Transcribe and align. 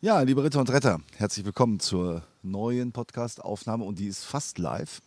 Ja, 0.00 0.20
liebe 0.22 0.42
Ritter 0.42 0.60
und 0.60 0.70
Retter, 0.70 1.00
herzlich 1.16 1.44
willkommen 1.44 1.78
zur 1.78 2.22
neuen 2.42 2.92
Podcast-Aufnahme 2.92 3.84
und 3.84 3.98
die 3.98 4.06
ist 4.06 4.24
fast 4.24 4.58
live. 4.58 5.00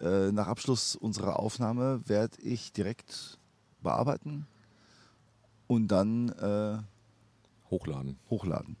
Äh, 0.00 0.32
nach 0.32 0.48
Abschluss 0.48 0.96
unserer 0.96 1.38
Aufnahme 1.38 2.00
werde 2.06 2.40
ich 2.42 2.72
direkt 2.72 3.38
bearbeiten 3.80 4.46
und 5.68 5.88
dann 5.88 6.30
äh, 6.30 6.78
Hochladen. 7.70 8.18
hochladen. 8.28 8.76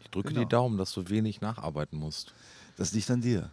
Ich 0.00 0.10
drücke 0.10 0.28
Genau. 0.30 0.40
die 0.40 0.48
Daumen, 0.48 0.78
dass 0.78 0.92
du 0.92 1.08
wenig 1.10 1.40
nacharbeiten 1.42 1.98
musst. 1.98 2.32
Das 2.76 2.92
liegt 2.92 3.10
an 3.10 3.20
dir. 3.20 3.50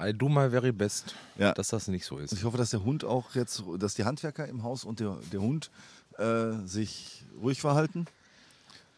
I 0.00 0.12
do 0.14 0.28
my 0.28 0.48
very 0.50 0.72
best, 0.72 1.14
Ja. 1.36 1.52
dass 1.52 1.68
das 1.68 1.88
nicht 1.88 2.06
so 2.06 2.18
ist. 2.18 2.32
Ich 2.32 2.44
hoffe, 2.44 2.56
dass 2.56 2.70
der 2.70 2.84
Hund 2.84 3.04
auch 3.04 3.34
jetzt, 3.34 3.62
dass 3.78 3.94
die 3.94 4.04
Handwerker 4.04 4.46
im 4.48 4.62
Haus 4.62 4.84
und 4.84 5.00
der, 5.00 5.18
der 5.32 5.40
Hund 5.40 5.70
äh, 6.16 6.52
sich 6.64 7.24
ruhig 7.40 7.60
verhalten. 7.60 8.06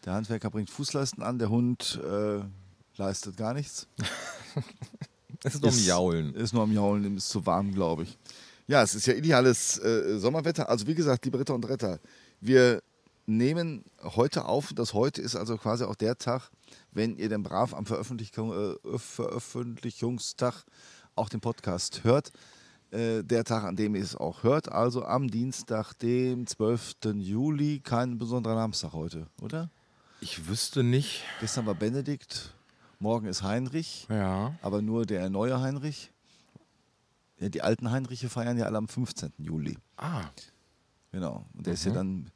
Der 0.05 0.13
Handwerker 0.13 0.49
bringt 0.49 0.69
Fußleisten 0.69 1.21
an, 1.23 1.39
der 1.39 1.49
Hund 1.49 1.99
äh, 2.03 2.39
leistet 2.95 3.37
gar 3.37 3.53
nichts. 3.53 3.87
Es 5.43 5.55
ist 5.55 5.61
nur 5.61 5.71
Ist- 5.71 5.85
Jaulen. 5.85 6.33
Ist 6.35 6.53
nur 6.53 6.63
am 6.63 6.71
Jaulen, 6.71 7.03
dem 7.03 7.17
ist 7.17 7.29
zu 7.29 7.45
warm, 7.45 7.73
glaube 7.73 8.03
ich. 8.03 8.17
Ja, 8.67 8.83
es 8.83 8.93
ist 8.95 9.07
ja 9.07 9.13
ideales 9.13 9.77
äh, 9.79 10.17
Sommerwetter. 10.19 10.69
Also 10.69 10.85
wie 10.87 10.95
gesagt, 10.95 11.25
liebe 11.25 11.39
Ritter 11.39 11.55
und 11.55 11.67
Retter, 11.67 11.99
wir 12.39 12.81
nehmen 13.25 13.83
heute 14.03 14.45
auf. 14.45 14.73
Das 14.73 14.93
heute 14.93 15.21
ist 15.21 15.35
also 15.35 15.57
quasi 15.57 15.83
auch 15.83 15.95
der 15.95 16.17
Tag, 16.17 16.49
wenn 16.91 17.17
ihr 17.17 17.29
denn 17.29 17.43
brav 17.43 17.73
am 17.73 17.85
Veröffentlichung, 17.85 18.53
äh, 18.53 18.97
Veröffentlichungstag 18.97 20.63
auch 21.15 21.29
den 21.29 21.41
Podcast 21.41 22.03
hört. 22.03 22.31
Äh, 22.91 23.23
der 23.23 23.43
Tag, 23.43 23.63
an 23.65 23.75
dem 23.75 23.95
ihr 23.95 24.03
es 24.03 24.15
auch 24.15 24.43
hört, 24.43 24.71
also 24.71 25.03
am 25.03 25.29
Dienstag, 25.29 25.93
dem 25.95 26.47
12. 26.47 26.95
Juli. 27.17 27.81
Kein 27.83 28.17
besonderer 28.17 28.55
Namenstag 28.55 28.93
heute, 28.93 29.27
oder? 29.41 29.69
Ich 30.21 30.47
wüsste 30.47 30.83
nicht. 30.83 31.23
Gestern 31.39 31.65
war 31.65 31.75
Benedikt, 31.75 32.53
morgen 32.99 33.27
ist 33.27 33.43
Heinrich 33.43 34.05
Ja. 34.09 34.53
aber 34.61 34.81
nur 34.81 35.05
der 35.05 35.29
neue 35.29 35.61
Heinrich. 35.61 36.11
Ja, 37.39 37.47
die 37.49 37.61
alten 37.61 37.89
Heinriche 37.91 38.27
feiern 38.27 38.57
ja 38.57 38.65
alle 38.65 38.77
am 38.77 38.87
15. 38.87 39.33
Juli. 39.37 39.77
Ah, 39.97 40.23
Genau. 41.11 41.45
Und 41.55 41.65
der 41.65 41.73
ist 41.73 41.85
ja 41.85 41.91
dann 41.91 42.29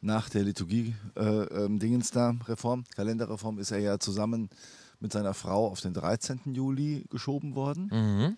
nach 0.00 0.28
der 0.28 0.42
Liturgie 0.42 0.94
äh, 1.14 1.22
ähm, 1.22 1.78
da, 2.12 2.34
Reform, 2.46 2.84
Kalenderreform, 2.94 3.58
ist 3.58 3.70
er 3.70 3.78
ja 3.78 3.98
zusammen 3.98 4.50
mit 4.98 5.12
seiner 5.12 5.34
Frau 5.34 5.68
auf 5.68 5.80
den 5.80 5.94
13. 5.94 6.40
Juli 6.54 7.04
geschoben 7.10 7.54
worden 7.54 7.90
mhm. 7.92 8.36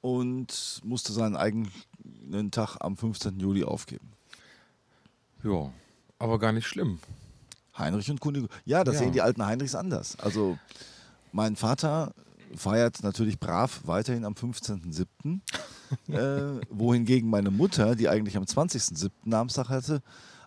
und 0.00 0.80
musste 0.82 1.12
seinen 1.12 1.36
eigenen 1.36 2.50
Tag 2.50 2.78
am 2.80 2.96
15. 2.96 3.38
Juli 3.38 3.64
aufgeben. 3.64 4.12
ja. 5.44 5.70
Aber 6.18 6.38
gar 6.38 6.52
nicht 6.52 6.66
schlimm. 6.66 6.98
Heinrich 7.78 8.10
und 8.10 8.20
Kunigo. 8.20 8.48
Ja, 8.64 8.84
das 8.84 8.94
Ja. 8.96 9.00
sehen 9.02 9.12
die 9.12 9.20
alten 9.22 9.44
Heinrichs 9.44 9.74
anders. 9.74 10.16
Also 10.20 10.58
mein 11.32 11.56
Vater 11.56 12.12
feiert 12.54 13.02
natürlich 13.02 13.38
brav 13.38 13.80
weiterhin 13.84 14.24
am 14.24 14.34
15.07., 14.34 15.40
äh, 16.08 16.60
wohingegen 16.70 17.28
meine 17.30 17.50
Mutter, 17.50 17.94
die 17.94 18.08
eigentlich 18.08 18.36
am 18.36 18.44
20.07. 18.44 19.10
Namenstag 19.24 19.68
hatte, 19.68 20.02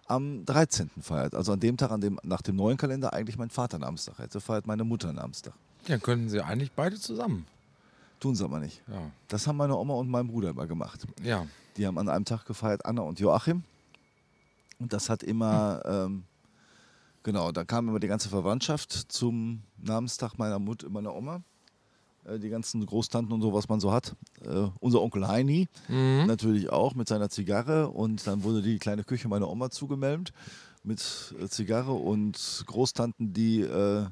am 0.07 0.43
13. 0.45 0.89
feiert. 1.01 1.35
Also 1.35 1.53
an 1.53 1.59
dem 1.59 1.77
Tag, 1.77 1.91
an 1.91 2.01
dem 2.01 2.19
nach 2.23 2.41
dem 2.41 2.55
neuen 2.55 2.77
Kalender 2.77 3.13
eigentlich 3.13 3.37
mein 3.37 3.49
Vater 3.49 3.77
Namenstag 3.79 4.17
hätte, 4.19 4.41
feiert 4.41 4.65
meine 4.67 4.83
Mutter 4.83 5.13
Namenstag. 5.13 5.53
Dann 5.87 6.01
könnten 6.01 6.29
sie 6.29 6.41
eigentlich 6.41 6.71
beide 6.71 6.99
zusammen. 6.99 7.45
Tun 8.19 8.35
sie 8.35 8.43
aber 8.43 8.59
nicht. 8.59 8.81
Ja. 8.87 9.11
Das 9.29 9.47
haben 9.47 9.55
meine 9.57 9.77
Oma 9.77 9.93
und 9.93 10.09
mein 10.09 10.27
Bruder 10.27 10.49
immer 10.49 10.67
gemacht. 10.67 11.05
Ja. 11.23 11.45
Die 11.77 11.87
haben 11.87 11.97
an 11.97 12.09
einem 12.09 12.25
Tag 12.25 12.45
gefeiert, 12.45 12.85
Anna 12.85 13.01
und 13.03 13.19
Joachim. 13.19 13.63
Und 14.79 14.91
das 14.91 15.09
hat 15.09 15.23
immer, 15.23 15.81
ähm, 15.85 16.23
genau, 17.23 17.51
da 17.51 17.63
kam 17.65 17.87
immer 17.89 17.99
die 17.99 18.07
ganze 18.07 18.29
Verwandtschaft 18.29 18.91
zum 19.11 19.63
Namenstag 19.77 20.37
meiner 20.37 20.59
Mutter, 20.59 20.89
meiner 20.89 21.15
Oma. 21.15 21.41
Äh, 22.25 22.39
die 22.39 22.49
ganzen 22.49 22.85
Großtanten 22.85 23.33
und 23.33 23.41
so, 23.41 23.53
was 23.53 23.69
man 23.69 23.79
so 23.79 23.91
hat. 23.91 24.15
Äh, 24.43 24.67
unser 24.79 25.01
Onkel 25.01 25.27
Heini 25.27 25.67
Mhm. 25.87 26.25
natürlich 26.27 26.69
auch 26.69 26.95
mit 26.95 27.07
seiner 27.07 27.29
Zigarre. 27.29 27.89
Und 27.89 28.25
dann 28.27 28.43
wurde 28.43 28.61
die 28.61 28.77
kleine 28.77 29.03
Küche 29.03 29.27
meiner 29.27 29.49
Oma 29.49 29.69
zugemeldet 29.69 30.33
mit 30.83 31.33
äh, 31.39 31.47
Zigarre 31.47 31.93
und 31.93 32.63
Großtanten, 32.67 33.33
die 33.33 33.61
äh, 33.61 34.05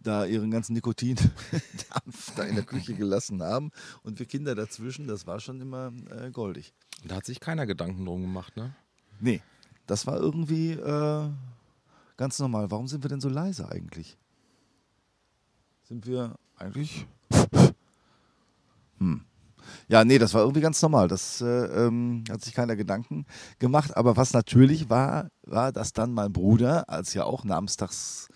da 0.00 0.24
ihren 0.24 0.50
ganzen 0.50 0.72
Nikotindampf 0.72 1.32
da 2.36 2.42
in 2.42 2.56
der 2.56 2.64
Küche 2.64 2.94
gelassen 2.94 3.42
haben. 3.42 3.70
Und 4.02 4.18
wir 4.18 4.26
Kinder 4.26 4.54
dazwischen, 4.54 5.06
das 5.06 5.26
war 5.26 5.38
schon 5.40 5.60
immer 5.60 5.92
äh, 6.10 6.30
goldig. 6.30 6.72
Da 7.04 7.16
hat 7.16 7.24
sich 7.26 7.40
keiner 7.40 7.66
Gedanken 7.66 8.04
drum 8.04 8.22
gemacht, 8.22 8.56
ne? 8.56 8.74
Nee, 9.20 9.40
das 9.86 10.06
war 10.06 10.18
irgendwie 10.18 10.72
äh, 10.72 11.28
ganz 12.22 12.38
normal. 12.38 12.70
Warum 12.70 12.86
sind 12.86 13.02
wir 13.02 13.08
denn 13.08 13.20
so 13.20 13.28
leise 13.28 13.68
eigentlich? 13.68 14.16
Sind 15.82 16.06
wir 16.06 16.36
eigentlich. 16.56 17.08
Hm. 18.98 19.22
Ja, 19.88 20.04
nee, 20.04 20.18
das 20.18 20.32
war 20.32 20.42
irgendwie 20.42 20.60
ganz 20.60 20.80
normal. 20.80 21.08
Das 21.08 21.40
äh, 21.40 21.46
ähm, 21.46 22.22
hat 22.30 22.40
sich 22.42 22.54
keiner 22.54 22.76
Gedanken 22.76 23.26
gemacht. 23.58 23.96
Aber 23.96 24.16
was 24.16 24.32
natürlich 24.32 24.88
war, 24.88 25.30
war, 25.42 25.72
dass 25.72 25.92
dann 25.92 26.12
mein 26.12 26.32
Bruder, 26.32 26.88
als 26.88 27.12
ja 27.12 27.24
auch 27.24 27.42
Namenstags 27.42 28.28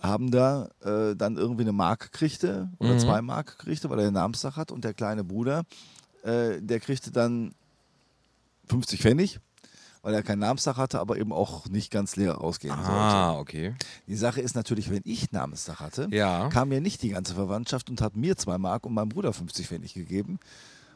Habender, 0.00 0.70
äh, 0.80 1.16
dann 1.16 1.36
irgendwie 1.36 1.62
eine 1.62 1.72
Mark 1.72 2.12
kriegte 2.12 2.70
oder 2.78 2.94
Mhm. 2.94 2.98
zwei 3.00 3.20
Mark 3.20 3.58
kriegte, 3.58 3.90
weil 3.90 3.98
er 3.98 4.06
einen 4.06 4.14
Namenstag 4.14 4.54
hat. 4.56 4.70
Und 4.70 4.84
der 4.84 4.94
kleine 4.94 5.24
Bruder, 5.24 5.64
äh, 6.22 6.60
der 6.60 6.78
kriegte 6.78 7.10
dann 7.10 7.52
50 8.68 9.00
Pfennig, 9.00 9.40
weil 10.02 10.14
er 10.14 10.22
keinen 10.22 10.40
Namenstag 10.40 10.76
hatte, 10.76 10.98
aber 11.00 11.16
eben 11.16 11.32
auch 11.32 11.66
nicht 11.68 11.90
ganz 11.90 12.16
leer 12.16 12.32
rausgehen 12.34 12.74
sollte. 12.74 12.90
Ah, 12.90 13.38
okay. 13.38 13.74
Die 14.08 14.16
Sache 14.16 14.40
ist 14.40 14.54
natürlich, 14.56 14.90
wenn 14.90 15.02
ich 15.04 15.30
Namenstag 15.32 15.80
hatte, 15.80 16.08
Ja. 16.10 16.48
kam 16.48 16.72
ja 16.72 16.80
nicht 16.80 17.02
die 17.02 17.10
ganze 17.10 17.34
Verwandtschaft 17.34 17.88
und 17.88 18.00
hat 18.00 18.16
mir 18.16 18.36
zwei 18.36 18.58
Mark 18.58 18.84
und 18.84 18.94
meinem 18.94 19.08
Bruder 19.10 19.32
50 19.32 19.66
Pfennig 19.68 19.94
gegeben. 19.94 20.38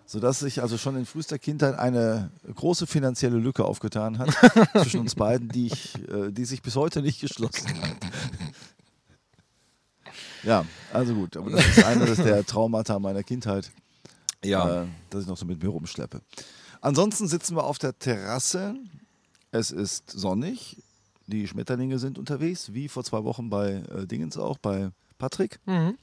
Sodass 0.08 0.38
sich 0.38 0.62
also 0.62 0.78
schon 0.78 0.96
in 0.96 1.04
frühester 1.04 1.36
Kindheit 1.36 1.76
eine 1.76 2.30
große 2.54 2.86
finanzielle 2.86 3.38
Lücke 3.38 3.64
aufgetan 3.64 4.18
hat 4.18 4.30
zwischen 4.82 5.00
uns 5.00 5.16
beiden, 5.16 5.48
die, 5.48 5.66
ich, 5.66 5.96
äh, 6.08 6.30
die 6.30 6.44
sich 6.44 6.62
bis 6.62 6.76
heute 6.76 7.02
nicht 7.02 7.20
geschlossen 7.20 7.66
hat. 7.80 7.96
Ja, 10.42 10.64
also 10.92 11.14
gut, 11.14 11.36
aber 11.36 11.50
das 11.50 11.66
ist 11.66 11.84
eines 11.84 12.16
der 12.18 12.44
Traumata 12.46 12.98
meiner 13.00 13.24
Kindheit, 13.24 13.70
Ja. 14.44 14.82
äh, 14.82 14.86
das 15.10 15.22
ich 15.22 15.26
noch 15.28 15.36
so 15.36 15.44
mit 15.44 15.60
mir 15.60 15.68
rumschleppe. 15.70 16.20
Ansonsten 16.80 17.28
sitzen 17.28 17.56
wir 17.56 17.64
auf 17.64 17.78
der 17.78 17.98
Terrasse. 17.98 18.76
Es 19.50 19.70
ist 19.70 20.10
sonnig. 20.10 20.82
Die 21.26 21.48
Schmetterlinge 21.48 21.98
sind 21.98 22.18
unterwegs, 22.18 22.72
wie 22.72 22.88
vor 22.88 23.02
zwei 23.04 23.24
Wochen 23.24 23.50
bei 23.50 23.82
äh, 23.90 24.06
Dingens 24.06 24.36
auch, 24.36 24.58
bei 24.58 24.90
Patrick. 25.18 25.58
Mhm. 25.66 25.96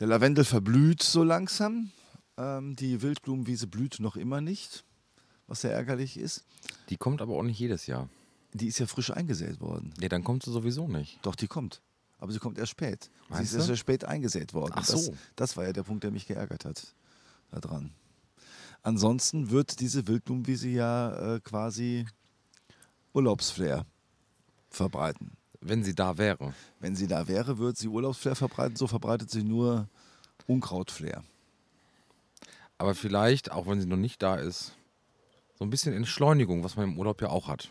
Der 0.00 0.08
Lavendel 0.08 0.44
verblüht 0.44 1.02
so 1.02 1.22
langsam. 1.22 1.90
Ähm, 2.36 2.74
die 2.74 3.02
Wildblumenwiese 3.02 3.66
blüht 3.66 4.00
noch 4.00 4.16
immer 4.16 4.40
nicht, 4.40 4.84
was 5.46 5.60
sehr 5.60 5.72
ärgerlich 5.72 6.16
ist. 6.16 6.44
Die 6.88 6.96
kommt 6.96 7.22
aber 7.22 7.36
auch 7.36 7.42
nicht 7.42 7.58
jedes 7.58 7.86
Jahr. 7.86 8.08
Die 8.52 8.66
ist 8.66 8.78
ja 8.78 8.86
frisch 8.86 9.12
eingesät 9.12 9.60
worden. 9.60 9.92
Nee, 10.00 10.08
dann 10.08 10.24
kommt 10.24 10.42
sie 10.42 10.50
sowieso 10.50 10.88
nicht. 10.88 11.18
Doch, 11.22 11.36
die 11.36 11.46
kommt. 11.46 11.80
Aber 12.18 12.32
sie 12.32 12.38
kommt 12.38 12.58
erst 12.58 12.72
spät. 12.72 13.04
sie 13.04 13.10
Meinst 13.28 13.52
ist 13.52 13.54
erst 13.54 13.64
du? 13.64 13.66
sehr 13.68 13.76
spät 13.76 14.04
eingesät 14.04 14.54
worden. 14.54 14.72
Ach 14.74 14.86
das, 14.86 15.06
so. 15.06 15.14
das 15.36 15.56
war 15.56 15.64
ja 15.64 15.72
der 15.72 15.84
Punkt, 15.84 16.02
der 16.02 16.10
mich 16.10 16.26
geärgert 16.26 16.64
hat 16.64 16.94
daran. 17.52 17.92
Ansonsten 18.82 19.50
wird 19.50 19.80
diese 19.80 20.06
Wildblumenwiese 20.06 20.68
ja 20.68 21.34
äh, 21.34 21.40
quasi 21.40 22.06
Urlaubsflair 23.12 23.84
verbreiten. 24.70 25.32
Wenn 25.60 25.84
sie 25.84 25.94
da 25.94 26.16
wäre. 26.16 26.54
Wenn 26.78 26.96
sie 26.96 27.06
da 27.06 27.28
wäre, 27.28 27.58
würde 27.58 27.78
sie 27.78 27.88
Urlaubsflair 27.88 28.34
verbreiten. 28.34 28.76
So 28.76 28.86
verbreitet 28.86 29.30
sie 29.30 29.42
nur 29.42 29.88
Unkrautflair. 30.46 31.22
Aber 32.78 32.94
vielleicht, 32.94 33.52
auch 33.52 33.66
wenn 33.66 33.80
sie 33.80 33.86
noch 33.86 33.98
nicht 33.98 34.22
da 34.22 34.36
ist, 34.36 34.72
so 35.58 35.64
ein 35.64 35.70
bisschen 35.70 35.92
Entschleunigung, 35.92 36.64
was 36.64 36.76
man 36.76 36.92
im 36.92 36.98
Urlaub 36.98 37.20
ja 37.20 37.28
auch 37.28 37.48
hat. 37.48 37.68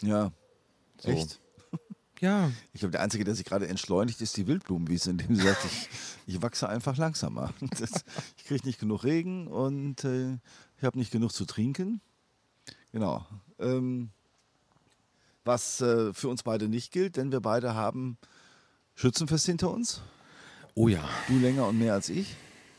Ja. 0.00 0.32
So. 0.98 1.10
Echt? 1.10 1.40
Ja. 2.20 2.50
Ich 2.72 2.80
glaube, 2.80 2.92
der 2.92 3.02
Einzige, 3.02 3.24
der 3.24 3.34
sich 3.34 3.44
gerade 3.44 3.68
entschleunigt, 3.68 4.20
ist 4.20 4.36
die 4.36 4.46
Wildblumenwiese, 4.46 5.10
indem 5.10 5.34
sie 5.34 5.42
sagt, 5.42 5.64
ich, 5.64 5.88
ich 6.26 6.42
wachse 6.42 6.68
einfach 6.68 6.96
langsamer. 6.96 7.52
Das, 7.78 8.04
ich 8.36 8.44
kriege 8.44 8.66
nicht 8.66 8.80
genug 8.80 9.04
Regen 9.04 9.48
und 9.48 10.04
äh, 10.04 10.34
ich 10.78 10.84
habe 10.84 10.98
nicht 10.98 11.10
genug 11.10 11.32
zu 11.32 11.44
trinken. 11.44 12.00
Genau. 12.92 13.26
Ähm, 13.58 14.10
was 15.44 15.80
äh, 15.80 16.12
für 16.14 16.28
uns 16.28 16.42
beide 16.42 16.68
nicht 16.68 16.92
gilt, 16.92 17.16
denn 17.16 17.32
wir 17.32 17.40
beide 17.40 17.74
haben 17.74 18.16
Schützenfest 18.94 19.46
hinter 19.46 19.70
uns. 19.70 20.00
Oh 20.74 20.88
ja. 20.88 21.08
Du 21.28 21.38
länger 21.38 21.66
und 21.68 21.78
mehr 21.78 21.94
als 21.94 22.08
ich. 22.08 22.36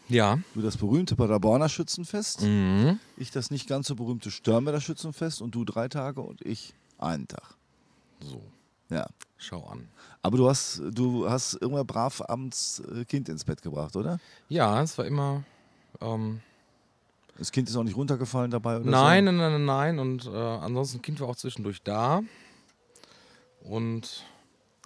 Ja. 0.08 0.40
Du 0.54 0.62
das 0.62 0.78
berühmte 0.78 1.16
Paderborner 1.16 1.70
Schützenfest. 1.70 2.42
Mhm. 2.42 3.00
Ich 3.18 3.32
das 3.32 3.52
nicht 3.52 3.68
ganz 3.68 3.88
so 3.88 3.96
berühmte 3.96 4.32
Störmer 4.32 4.80
Schützenfest 4.80 5.42
und 5.42 5.56
du 5.56 5.66
drei 5.66 5.88
Tage 5.88 6.22
und 6.22 6.42
ich 6.46 6.74
einen 6.98 7.28
Tag. 7.28 7.56
So, 8.20 8.42
Ja. 8.90 9.06
schau 9.38 9.64
an. 9.66 9.88
Aber 10.22 10.38
du 10.38 10.48
hast, 10.50 10.82
du 10.92 11.30
hast 11.30 11.54
irgendwann 11.62 11.86
brav 11.88 12.22
abends 12.28 12.80
äh, 12.92 13.06
Kind 13.06 13.30
ins 13.30 13.44
Bett 13.46 13.62
gebracht, 13.62 13.96
oder? 13.96 14.20
Ja, 14.50 14.82
es 14.82 14.98
war 14.98 15.06
immer. 15.06 15.44
Ähm, 16.02 16.42
Das 17.38 17.52
Kind 17.52 17.70
ist 17.70 17.76
auch 17.76 17.84
nicht 17.84 17.96
runtergefallen 17.98 18.50
dabei 18.52 18.78
oder 18.78 18.90
nein, 18.90 19.26
so? 19.26 19.32
nein, 19.32 19.52
nein, 19.52 19.66
nein. 19.66 20.00
Und 20.00 20.26
äh, 20.26 20.30
ansonsten, 20.38 21.02
Kind 21.02 21.20
war 21.20 21.28
auch 21.30 21.36
zwischendurch 21.36 21.82
da. 21.84 22.22
Und 23.62 24.24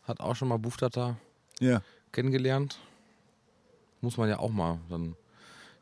hat 0.06 0.20
auch 0.20 0.36
schon 0.36 0.48
mal 0.48 0.58
Buftata 0.60 1.18
Ja. 1.60 1.82
kennengelernt. 2.12 2.80
Muss 4.02 4.18
man 4.18 4.30
ja 4.30 4.40
auch 4.40 4.52
mal 4.52 4.80
dann 4.90 5.16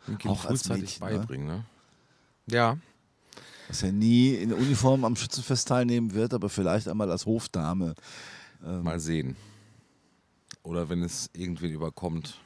dem 0.08 0.18
Kind 0.18 0.34
Auch 0.34 0.40
frühzeitig 0.42 1.00
Mädchen, 1.00 1.08
ne? 1.08 1.20
beibringen. 1.20 1.48
Ne? 1.48 1.66
Ja, 2.48 2.78
Dass 3.68 3.84
er 3.84 3.92
nie 3.92 4.34
in 4.36 4.54
Uniform 4.54 5.04
am 5.04 5.16
Schützenfest 5.16 5.68
teilnehmen 5.68 6.14
wird, 6.14 6.34
aber 6.34 6.50
vielleicht 6.50 6.88
einmal 6.88 7.12
als 7.12 7.26
Hofdame. 7.26 7.96
mal 8.62 9.00
sehen. 9.00 9.36
Oder 10.64 10.90
wenn 10.90 11.02
es 11.02 11.30
irgendwen 11.34 11.72
überkommt. 11.72 12.40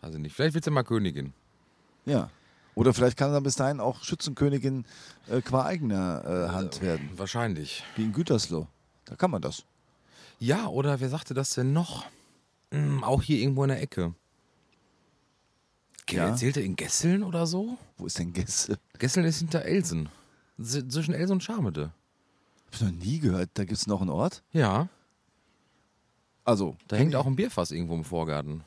Weiß 0.00 0.14
ich 0.14 0.20
nicht. 0.20 0.34
Vielleicht 0.34 0.54
wird 0.54 0.64
sie 0.64 0.70
mal 0.70 0.82
Königin. 0.82 1.32
Ja. 2.04 2.30
Oder 2.74 2.94
vielleicht 2.94 3.16
kann 3.16 3.30
er 3.30 3.34
dann 3.34 3.42
bis 3.42 3.56
dahin 3.56 3.80
auch 3.80 4.02
Schützenkönigin 4.02 4.84
äh, 5.28 5.40
qua 5.40 5.64
eigener 5.64 6.24
äh, 6.24 6.52
Hand 6.52 6.80
werden. 6.80 7.10
Wahrscheinlich. 7.16 7.84
Wie 7.96 8.04
in 8.04 8.12
Gütersloh. 8.12 8.66
Da 9.04 9.16
kann 9.16 9.30
man 9.30 9.42
das. 9.42 9.64
Ja, 10.38 10.66
oder 10.68 11.00
wer 11.00 11.08
sagte 11.08 11.34
das 11.34 11.50
denn 11.50 11.72
noch? 11.72 12.06
Hm, 12.70 13.04
auch 13.04 13.22
hier 13.22 13.38
irgendwo 13.38 13.64
in 13.64 13.68
der 13.68 13.82
Ecke. 13.82 14.14
Ja. 16.08 16.28
Erzählt 16.28 16.56
er 16.56 16.64
in 16.64 16.76
Gesseln 16.76 17.22
oder 17.22 17.46
so? 17.46 17.76
Wo 17.96 18.06
ist 18.06 18.18
denn 18.18 18.32
Gäste? 18.32 18.78
Gesseln 18.98 19.26
ist 19.26 19.38
hinter 19.38 19.62
Elsen. 19.62 20.08
Zwischen 20.62 21.14
Elsen 21.14 21.32
und 21.34 21.42
Schamede. 21.42 21.92
Hab 22.66 22.74
ich 22.74 22.80
noch 22.82 22.90
nie 22.92 23.18
gehört. 23.18 23.50
Da 23.54 23.64
gibt 23.64 23.78
es 23.78 23.86
noch 23.86 24.00
einen 24.00 24.10
Ort. 24.10 24.42
Ja, 24.52 24.88
Also, 26.44 26.76
da 26.88 26.96
hängt 26.96 27.14
auch 27.16 27.26
ein 27.26 27.36
Bierfass 27.36 27.70
irgendwo 27.70 27.94
im 27.94 28.04
Vorgarten. 28.04 28.62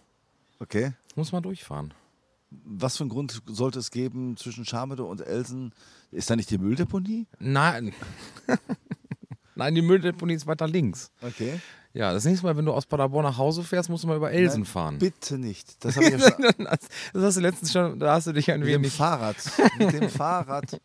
okay. 0.59 0.93
Muss 1.15 1.31
man 1.31 1.43
durchfahren. 1.43 1.93
Was 2.65 2.97
für 2.97 3.03
einen 3.03 3.09
Grund 3.11 3.41
sollte 3.47 3.77
es 3.79 3.91
geben 3.91 4.35
zwischen 4.37 4.65
Schamede 4.65 5.03
und 5.03 5.21
Elsen? 5.21 5.71
Ist 6.11 6.29
da 6.29 6.35
nicht 6.35 6.49
die 6.49 6.57
Mülldeponie? 6.57 7.27
Nein. 7.39 7.93
Nein, 9.55 9.75
die 9.75 9.81
Mülldeponie 9.83 10.33
ist 10.33 10.47
weiter 10.47 10.67
links. 10.67 11.11
Okay. 11.21 11.59
Ja, 11.93 12.11
das 12.11 12.25
nächste 12.25 12.45
Mal, 12.47 12.57
wenn 12.57 12.65
du 12.65 12.73
aus 12.73 12.87
Paderborn 12.87 13.23
nach 13.25 13.37
Hause 13.37 13.63
fährst, 13.63 13.87
musst 13.89 14.03
du 14.03 14.07
mal 14.07 14.17
über 14.17 14.31
Elsen 14.31 14.61
Nein, 14.61 14.65
fahren. 14.65 14.97
Bitte 14.97 15.37
nicht. 15.37 15.83
Das 15.85 15.95
ja 15.97 16.17
schon. 16.17 16.45
Das 17.13 17.23
hast 17.23 17.37
du 17.37 17.41
letztens 17.41 17.71
schon, 17.71 17.99
da 17.99 18.13
hast 18.15 18.25
du 18.25 18.31
dich 18.33 18.51
ein 18.51 18.59
Mit 18.61 18.69
dem 18.69 18.81
wenig. 18.81 18.93
Fahrrad. 18.93 19.35
Mit 19.77 19.93
dem 19.93 20.09
Fahrrad. 20.09 20.81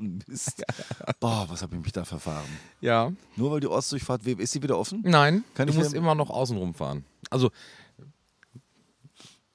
Ein 0.00 0.18
Mist. 0.26 0.62
Boah, 1.20 1.46
was 1.48 1.62
habe 1.62 1.76
ich 1.76 1.82
mich 1.82 1.92
da 1.92 2.04
verfahren? 2.04 2.46
Ja. 2.80 3.12
Nur 3.36 3.50
weil 3.52 3.60
die 3.60 3.66
Ostdurchfahrt, 3.68 4.24
we- 4.24 4.32
ist 4.42 4.52
sie 4.52 4.62
wieder 4.62 4.78
offen? 4.78 5.02
Nein, 5.04 5.44
Kann 5.54 5.66
du 5.66 5.72
ich 5.72 5.78
musst 5.78 5.92
immer 5.94 6.14
noch 6.14 6.30
außen 6.30 6.56
rumfahren. 6.56 7.04
Also, 7.28 7.50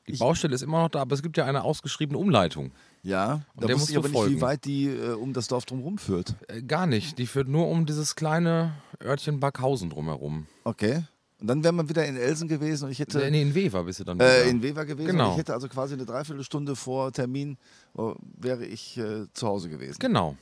die 0.08 0.14
Ich- 0.14 0.20
Baustelle 0.20 0.54
ist 0.54 0.62
immer 0.62 0.84
noch 0.84 0.90
da, 0.90 1.02
aber 1.02 1.16
es 1.16 1.24
gibt 1.24 1.36
ja 1.38 1.46
eine 1.46 1.64
ausgeschriebene 1.64 2.18
Umleitung. 2.20 2.72
Ja. 3.02 3.34
Und 3.56 3.64
Da 3.64 3.68
der 3.68 3.76
wusste 3.76 3.92
ich 3.92 3.98
aber 3.98 4.10
nicht, 4.10 4.30
wie 4.30 4.42
weit 4.42 4.66
die 4.66 4.86
äh, 4.88 5.14
um 5.14 5.34
das 5.34 5.48
Dorf 5.48 5.66
drumherum 5.66 5.98
führt. 5.98 6.36
Äh, 6.48 6.62
gar 6.64 6.86
nicht. 6.88 7.18
Die 7.20 7.28
führt 7.28 7.48
nur 7.48 7.68
um 7.68 7.86
dieses 7.86 8.16
kleine 8.16 8.74
Örtchen 9.04 9.40
Backhausen 9.40 9.90
drumherum. 9.90 10.48
Okay. 10.64 11.04
Und 11.42 11.48
dann 11.48 11.64
wäre 11.64 11.74
man 11.74 11.90
wieder 11.90 12.06
in 12.06 12.16
Elsen 12.16 12.48
gewesen 12.48 12.86
und 12.86 12.92
ich 12.92 13.00
hätte. 13.00 13.30
Nee, 13.30 13.42
in 13.42 13.54
Wever 13.54 13.84
bist 13.84 14.00
du 14.00 14.04
dann 14.06 14.20
Äh, 14.20 14.24
wieder. 14.24 14.44
in 14.46 14.62
Weber 14.64 14.86
gewesen. 14.86 15.08
Genau. 15.08 15.26
Und 15.28 15.32
ich 15.34 15.38
hätte 15.40 15.54
also 15.54 15.68
quasi 15.68 15.94
eine 15.94 16.06
Dreiviertelstunde 16.06 16.76
vor 16.76 17.12
Termin 17.12 17.58
äh, 17.98 18.02
wäre 18.38 18.66
ich 18.66 18.98
äh, 18.98 19.26
zu 19.34 19.48
Hause 19.48 19.70
gewesen. 19.70 19.98
Genau. 20.00 20.38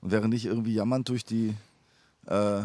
Und 0.00 0.10
wäre 0.10 0.28
nicht 0.28 0.46
irgendwie 0.46 0.72
jammernd 0.74 1.08
durch 1.08 1.24
die 1.24 1.54
äh, 2.26 2.60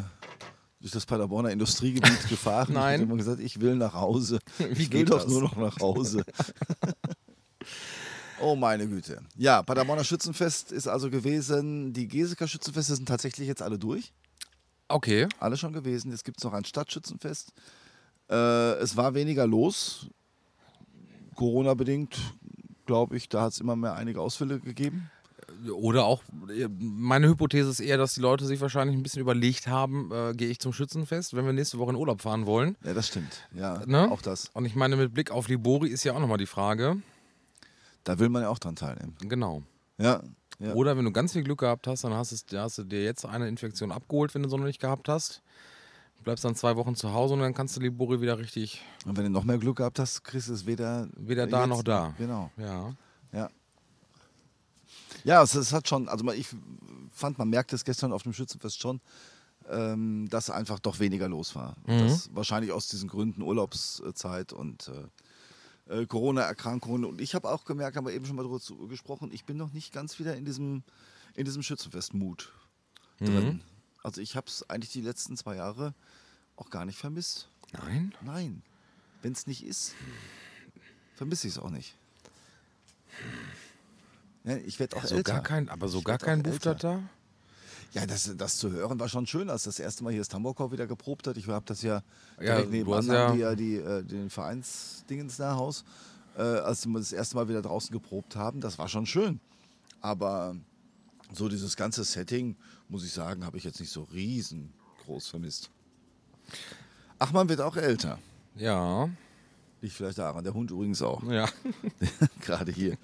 durch 0.80 0.92
das 0.92 1.06
Paderborner 1.06 1.52
Industriegebiet 1.52 2.28
gefahren. 2.30 2.74
Nein. 2.74 2.86
Ich 2.86 2.94
hätte 3.02 3.04
immer 3.04 3.18
gesagt, 3.18 3.40
ich 3.42 3.60
will 3.60 3.76
nach 3.76 3.94
Hause. 3.94 4.40
Wie 4.58 4.64
ich 4.64 4.78
will 4.80 4.88
geht 4.88 5.10
doch 5.12 5.24
das? 5.24 5.28
nur 5.32 5.42
noch 5.42 5.56
nach 5.58 5.78
Hause. 5.80 6.24
oh 8.42 8.56
meine 8.56 8.88
Güte. 8.88 9.22
Ja, 9.38 9.62
Paderborner 9.64 10.04
Schützenfest 10.04 10.72
ist 10.72 10.88
also 10.88 11.10
gewesen. 11.10 11.94
Die 11.94 12.08
Geseker 12.08 12.48
Schützenfeste 12.48 12.96
sind 12.96 13.08
tatsächlich 13.08 13.48
jetzt 13.48 13.62
alle 13.62 13.78
durch. 13.80 14.14
Okay. 14.88 15.28
Alle 15.40 15.58
schon 15.58 15.74
gewesen. 15.74 16.12
Jetzt 16.12 16.24
gibt 16.26 16.38
es 16.38 16.44
noch 16.44 16.54
ein 16.54 16.66
Stadtschützenfest. 16.66 17.52
Äh, 18.30 18.74
es 18.80 18.96
war 18.98 19.14
weniger 19.14 19.48
los. 19.48 20.08
Corona-bedingt, 21.36 22.18
glaube 22.86 23.18
ich, 23.18 23.30
da 23.30 23.42
hat 23.44 23.54
es 23.54 23.60
immer 23.60 23.76
mehr 23.76 23.96
einige 23.96 24.22
Ausfälle 24.22 24.60
gegeben. 24.60 25.10
Oder 25.72 26.06
auch, 26.06 26.22
äh, 26.50 26.68
meine 26.80 27.28
Hypothese 27.28 27.70
ist 27.70 27.80
eher, 27.80 27.98
dass 27.98 28.16
die 28.16 28.22
Leute 28.22 28.46
sich 28.46 28.60
wahrscheinlich 28.62 28.96
ein 28.98 29.04
bisschen 29.04 29.22
überlegt 29.22 29.68
haben, 29.68 30.12
äh, 30.12 30.34
gehe 30.34 30.50
ich 30.50 30.60
zum 30.60 30.74
Schützenfest, 30.74 31.34
wenn 31.36 31.46
wir 31.46 31.54
nächste 31.54 31.80
Woche 31.80 31.92
in 31.92 31.96
Urlaub 31.96 32.22
fahren 32.22 32.46
wollen. 32.46 32.76
Ja, 32.84 32.94
das 32.94 33.08
stimmt. 33.08 33.48
Ja, 33.54 33.82
Ne? 33.86 34.10
auch 34.12 34.22
das. 34.22 34.50
Und 34.54 34.66
ich 34.66 34.76
meine, 34.76 34.96
mit 34.96 35.14
Blick 35.14 35.32
auf 35.32 35.48
die 35.48 35.58
Bori 35.58 35.90
ist 35.90 36.04
ja 36.04 36.14
auch 36.14 36.20
nochmal 36.20 36.38
die 36.38 36.46
Frage. 36.46 36.98
Da 38.04 38.20
will 38.20 38.30
man 38.30 38.42
ja 38.42 38.50
auch 38.50 38.60
dran 38.60 38.76
teilnehmen. 38.76 39.16
Genau. 39.22 39.64
Ja. 39.98 40.22
Ja. 40.60 40.74
Oder 40.74 40.96
wenn 40.98 41.06
du 41.06 41.12
ganz 41.12 41.34
viel 41.34 41.44
Glück 41.44 41.60
gehabt 41.60 41.88
hast, 41.88 42.04
dann 42.04 42.14
hast, 42.14 42.32
es, 42.32 42.46
hast 42.54 42.78
du 42.78 42.84
dir 42.84 43.04
jetzt 43.04 43.26
eine 43.26 43.48
Infektion 43.48 43.92
abgeholt, 43.92 44.34
wenn 44.36 44.44
du 44.44 44.50
so 44.50 44.58
noch 44.58 44.66
nicht 44.66 44.80
gehabt 44.82 45.10
hast. 45.10 45.42
Du 46.18 46.24
bleibst 46.24 46.46
dann 46.46 46.56
zwei 46.56 46.76
Wochen 46.78 46.96
zu 46.96 47.14
Hause 47.14 47.34
und 47.34 47.42
dann 47.42 47.54
kannst 47.54 47.76
du 47.76 47.82
die 47.82 47.90
Bori 47.90 48.22
wieder 48.22 48.38
richtig, 48.40 48.82
Und 49.06 49.18
wenn 49.18 49.26
du 49.26 49.30
noch 49.30 49.44
mehr 49.44 49.58
Glück 49.58 49.78
gehabt 49.78 50.00
hast, 50.00 50.24
kriegst 50.24 50.48
du 50.48 50.54
es 50.54 50.66
weder, 50.66 51.10
Weder 51.18 51.48
da 51.48 51.62
jetzt- 51.62 51.70
noch 51.70 51.84
da. 51.84 52.14
Genau. 52.18 52.50
ja. 52.58 52.94
Ja. 53.34 53.50
Ja, 55.24 55.42
es, 55.44 55.56
es 55.56 55.72
hat 55.74 55.88
schon, 55.88 56.08
also 56.10 56.30
ich 56.32 56.48
fand, 57.12 57.38
man 57.38 57.50
merkte 57.50 57.76
es 57.76 57.86
gestern 57.86 58.12
auf 58.12 58.24
dem 58.24 58.34
Schützenfest 58.34 58.80
schon, 58.82 59.00
ähm, 59.70 60.28
dass 60.30 60.50
einfach 60.50 60.80
doch 60.80 61.00
weniger 61.00 61.30
los 61.30 61.56
war. 61.56 61.76
Mhm. 61.88 62.00
Das 62.08 62.30
wahrscheinlich 62.36 62.72
aus 62.74 62.88
diesen 62.90 63.08
Gründen 63.08 63.42
Urlaubszeit 63.42 64.52
und 64.54 64.90
äh, 64.90 65.06
äh, 65.88 66.06
Corona-Erkrankungen. 66.06 67.06
Und 67.06 67.22
ich 67.22 67.36
habe 67.36 67.50
auch 67.50 67.66
gemerkt, 67.66 67.98
haben 67.98 68.06
wir 68.06 68.14
eben 68.14 68.26
schon 68.26 68.36
mal 68.36 68.44
darüber 68.44 68.60
zu- 68.60 68.88
gesprochen, 68.88 69.32
ich 69.32 69.46
bin 69.46 69.58
noch 69.58 69.74
nicht 69.74 69.94
ganz 69.94 70.20
wieder 70.20 70.36
in 70.36 70.46
diesem, 70.46 70.84
in 71.36 71.46
diesem 71.46 71.64
Schützenfest-Mut 71.64 72.52
drin. 73.20 73.62
Also 74.04 74.22
ich 74.22 74.36
habe 74.36 74.48
es 74.48 74.70
eigentlich 74.70 74.92
die 74.92 75.02
letzten 75.02 75.38
zwei 75.38 75.56
Jahre 75.56 75.94
auch 76.56 76.70
gar 76.70 76.86
nicht 76.86 76.98
vermisst. 76.98 77.48
Nein? 77.72 78.14
Nein, 78.22 78.62
wenn 79.22 79.32
es 79.34 79.48
nicht 79.48 79.66
ist, 79.66 79.96
vermisse 81.16 81.48
ich 81.48 81.54
es 81.54 81.60
auch 81.60 81.70
nicht. 81.70 81.96
Ja, 84.44 84.58
ich 84.58 84.80
werde 84.80 84.98
auch 84.98 85.06
So 85.06 85.16
älter. 85.16 85.34
gar 85.34 85.44
kein, 85.44 85.70
aber 85.70 85.88
so 85.88 86.00
Ich 86.00 86.04
gar 86.04 86.18
kein 86.18 86.42
auch 86.46 86.52
älter. 86.52 87.02
Ja, 87.94 88.06
das, 88.08 88.32
das 88.38 88.58
zu 88.58 88.72
hören 88.72 89.00
war 89.00 89.08
schon 89.08 89.28
schön, 89.28 89.50
als 89.50 89.64
das 89.64 89.78
erste 89.80 90.04
Mal 90.04 90.10
hier 90.12 90.22
das 90.22 90.28
Tambourchor 90.28 90.72
wieder 90.72 90.88
geprobt 90.88 91.28
hat. 91.28 91.38
Ich 91.38 91.48
habe 91.48 91.66
das 91.66 91.82
ja 91.84 92.02
Ja, 92.40 92.56
direkt 92.62 92.68
du 92.68 92.72
nebenan, 92.72 93.06
ja- 93.08 93.32
die 93.32 93.40
ja 93.40 93.56
die, 93.56 93.76
äh, 93.76 94.04
den 94.04 94.30
Vereinsdingens 94.32 95.38
da 95.38 95.56
Haus, 95.56 95.84
äh, 96.36 96.42
als 96.42 96.86
wir 96.88 96.98
das 96.98 97.14
erste 97.14 97.36
Mal 97.36 97.48
wieder 97.48 97.62
draußen 97.62 97.92
geprobt 97.92 98.36
haben. 98.36 98.62
Das 98.62 98.78
war 98.80 98.88
schon 98.88 99.06
schön. 99.06 99.40
Aber 100.02 100.56
so 101.34 101.48
dieses 101.50 101.76
ganze 101.76 102.04
Setting, 102.04 102.56
muss 102.90 103.06
ich 103.06 103.12
sagen, 103.14 103.46
habe 103.46 103.58
ich 103.58 103.64
jetzt 103.64 103.80
nicht 103.80 103.92
so 103.92 104.04
riesengroß 104.12 105.28
vermisst. 105.28 105.70
Ach, 107.20 107.32
man 107.32 107.48
wird 107.48 107.62
auch 107.62 107.78
älter. 107.78 108.18
Ja. 108.56 109.08
Liegt 109.82 109.94
vielleicht 109.96 110.18
daran. 110.18 110.44
Der 110.44 110.54
Hund 110.54 110.72
übrigens 110.72 111.02
auch. 111.02 111.22
Ja. 111.24 111.48
Gerade 112.42 112.72
hier 112.72 112.98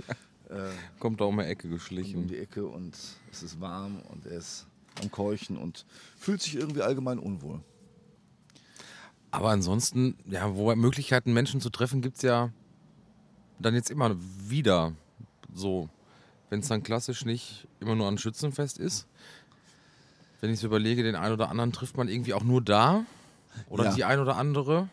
Kommt 0.97 1.21
da 1.21 1.25
um 1.25 1.37
die 1.37 1.43
Ecke 1.43 1.67
um 1.67 1.73
geschlichen. 1.73 2.27
die 2.27 2.37
Ecke 2.39 2.65
und 2.65 2.95
es 3.31 3.43
ist 3.43 3.61
warm 3.61 4.01
und 4.09 4.25
er 4.25 4.37
ist 4.39 4.65
am 5.01 5.12
Keuchen 5.12 5.58
und 5.58 5.86
fühlt 6.17 6.41
sich 6.41 6.55
irgendwie 6.55 6.81
allgemein 6.81 7.19
unwohl. 7.19 7.60
Aber 9.31 9.50
ansonsten, 9.50 10.17
ja, 10.25 10.55
wo 10.55 10.74
Möglichkeiten, 10.75 11.34
Menschen 11.34 11.62
zu 11.62 11.69
treffen, 11.69 12.01
gibt 12.01 12.17
es 12.17 12.24
ja 12.24 12.51
dann 13.60 13.75
jetzt 13.75 13.91
immer 13.91 14.15
wieder 14.17 14.93
so. 15.53 15.89
Wenn 16.50 16.62
es 16.62 16.67
dann 16.67 16.81
klassisch 16.81 17.25
nicht 17.25 17.67
immer 17.79 17.96
nur 17.96 18.08
ein 18.08 18.17
Schützenfest 18.17 18.79
ist. 18.79 19.05
Wenn 20.41 20.51
ich 20.51 20.60
so 20.60 20.67
überlege, 20.67 21.03
den 21.03 21.15
einen 21.15 21.34
oder 21.34 21.50
anderen 21.50 21.72
trifft 21.72 21.96
man 21.98 22.08
irgendwie 22.08 22.34
auch 22.34 22.43
nur 22.43 22.62
da. 22.62 23.05
Oder 23.69 23.86
Ja. 23.86 23.93
die 23.93 24.03
ein 24.03 24.19
oder 24.19 24.36
andere. 24.38 24.89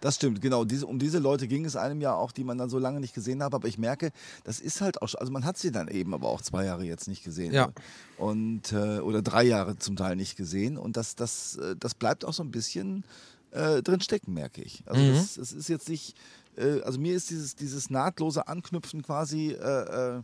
Das 0.00 0.16
stimmt, 0.16 0.40
genau. 0.40 0.64
Diese, 0.64 0.86
um 0.86 0.98
diese 0.98 1.18
Leute 1.18 1.48
ging 1.48 1.64
es 1.64 1.74
einem 1.76 2.00
ja 2.00 2.14
auch, 2.14 2.30
die 2.32 2.44
man 2.44 2.58
dann 2.58 2.70
so 2.70 2.78
lange 2.78 3.00
nicht 3.00 3.14
gesehen 3.14 3.42
hat. 3.42 3.54
Aber 3.54 3.66
ich 3.68 3.78
merke, 3.78 4.10
das 4.44 4.60
ist 4.60 4.80
halt 4.80 5.02
auch, 5.02 5.08
schon- 5.08 5.20
also 5.20 5.32
man 5.32 5.44
hat 5.44 5.56
sie 5.58 5.72
dann 5.72 5.88
eben 5.88 6.14
aber 6.14 6.28
auch 6.28 6.42
zwei 6.42 6.64
Jahre 6.64 6.84
jetzt 6.84 7.08
nicht 7.08 7.24
gesehen. 7.24 7.52
Ja. 7.52 7.70
Und, 8.16 8.72
äh, 8.72 9.00
oder 9.00 9.22
drei 9.22 9.42
Jahre 9.44 9.76
zum 9.78 9.96
Teil 9.96 10.16
nicht 10.16 10.36
gesehen. 10.36 10.76
Und 10.78 10.96
das, 10.96 11.16
das, 11.16 11.56
äh, 11.56 11.74
das 11.78 11.94
bleibt 11.94 12.24
auch 12.24 12.32
so 12.34 12.42
ein 12.42 12.50
bisschen 12.50 13.04
äh, 13.50 13.82
drin 13.82 14.00
stecken, 14.00 14.32
merke 14.34 14.62
ich. 14.62 14.82
Also 14.86 15.00
Mhm. 15.02 15.08
das, 15.14 15.34
das 15.34 15.52
ist 15.52 15.68
jetzt 15.68 15.88
nicht, 15.88 16.16
äh, 16.56 16.80
also 16.82 16.98
mir 16.98 17.14
ist 17.14 17.30
dieses, 17.30 17.54
dieses 17.54 17.88
nahtlose 17.88 18.48
Anknüpfen 18.48 19.02
quasi 19.02 19.50
äh, 19.52 20.16
äh, 20.18 20.22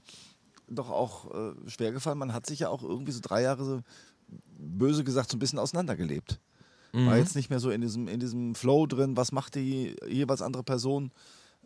doch 0.69 0.91
auch 0.91 1.33
äh, 1.33 1.53
schwer 1.71 1.93
gefallen. 1.93 2.19
Man 2.19 2.33
hat 2.33 2.47
sich 2.47 2.61
ja 2.61 2.69
auch 2.69 2.83
irgendwie 2.83 3.13
so 3.13 3.21
drei 3.23 3.43
Jahre 3.43 3.65
so, 3.65 3.81
böse 4.59 5.03
gesagt, 5.05 5.31
so 5.31 5.37
ein 5.37 5.41
bisschen 5.41 5.59
auseinandergelebt. 5.59 6.41
War 6.93 7.17
jetzt 7.19 7.37
nicht 7.37 7.51
mehr 7.51 7.61
so 7.61 7.71
in 7.71 7.81
diesem, 7.81 8.09
in 8.09 8.19
diesem 8.19 8.55
Flow 8.55 8.87
drin, 8.87 9.17
was 9.17 9.33
macht 9.33 9.55
die 9.55 9.95
jeweils 10.09 10.43
andere 10.43 10.65
Person 10.65 11.13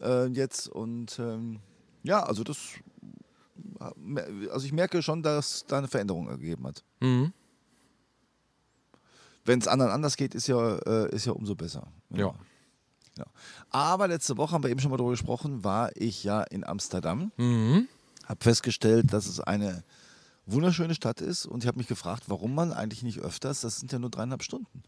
äh, 0.00 0.26
jetzt. 0.26 0.68
Und 0.68 1.18
ähm, 1.18 1.60
ja, 2.02 2.22
also 2.22 2.44
das, 2.44 2.58
also 4.50 4.66
ich 4.66 4.72
merke 4.72 5.02
schon, 5.02 5.22
dass 5.22 5.64
da 5.66 5.78
eine 5.78 5.88
Veränderung 5.88 6.28
ergeben 6.28 6.66
hat. 6.66 6.84
Mhm. 7.00 7.32
Wenn 9.46 9.58
es 9.58 9.68
anderen 9.68 9.92
anders 9.92 10.16
geht, 10.16 10.34
ist 10.34 10.46
ja, 10.46 10.76
äh, 10.78 11.14
ist 11.14 11.26
ja 11.26 11.32
umso 11.32 11.54
besser. 11.54 11.86
Ja. 12.10 12.34
Ja. 13.16 13.26
Aber 13.70 14.08
letzte 14.08 14.36
Woche 14.36 14.52
haben 14.52 14.64
wir 14.64 14.70
eben 14.70 14.80
schon 14.80 14.90
mal 14.90 14.96
darüber 14.96 15.12
gesprochen, 15.12 15.62
war 15.62 15.90
ich 15.94 16.24
ja 16.24 16.42
in 16.42 16.64
Amsterdam, 16.64 17.30
Mhm. 17.36 17.86
habe 18.26 18.42
festgestellt, 18.42 19.12
dass 19.12 19.26
es 19.26 19.38
eine 19.40 19.84
wunderschöne 20.46 20.94
Stadt 20.94 21.20
ist 21.20 21.46
und 21.46 21.62
ich 21.62 21.68
habe 21.68 21.78
mich 21.78 21.86
gefragt, 21.86 22.24
warum 22.26 22.54
man 22.54 22.72
eigentlich 22.72 23.02
nicht 23.02 23.20
öfters, 23.20 23.60
das 23.60 23.78
sind 23.78 23.92
ja 23.92 23.98
nur 23.98 24.10
dreieinhalb 24.10 24.42
Stunden 24.42 24.82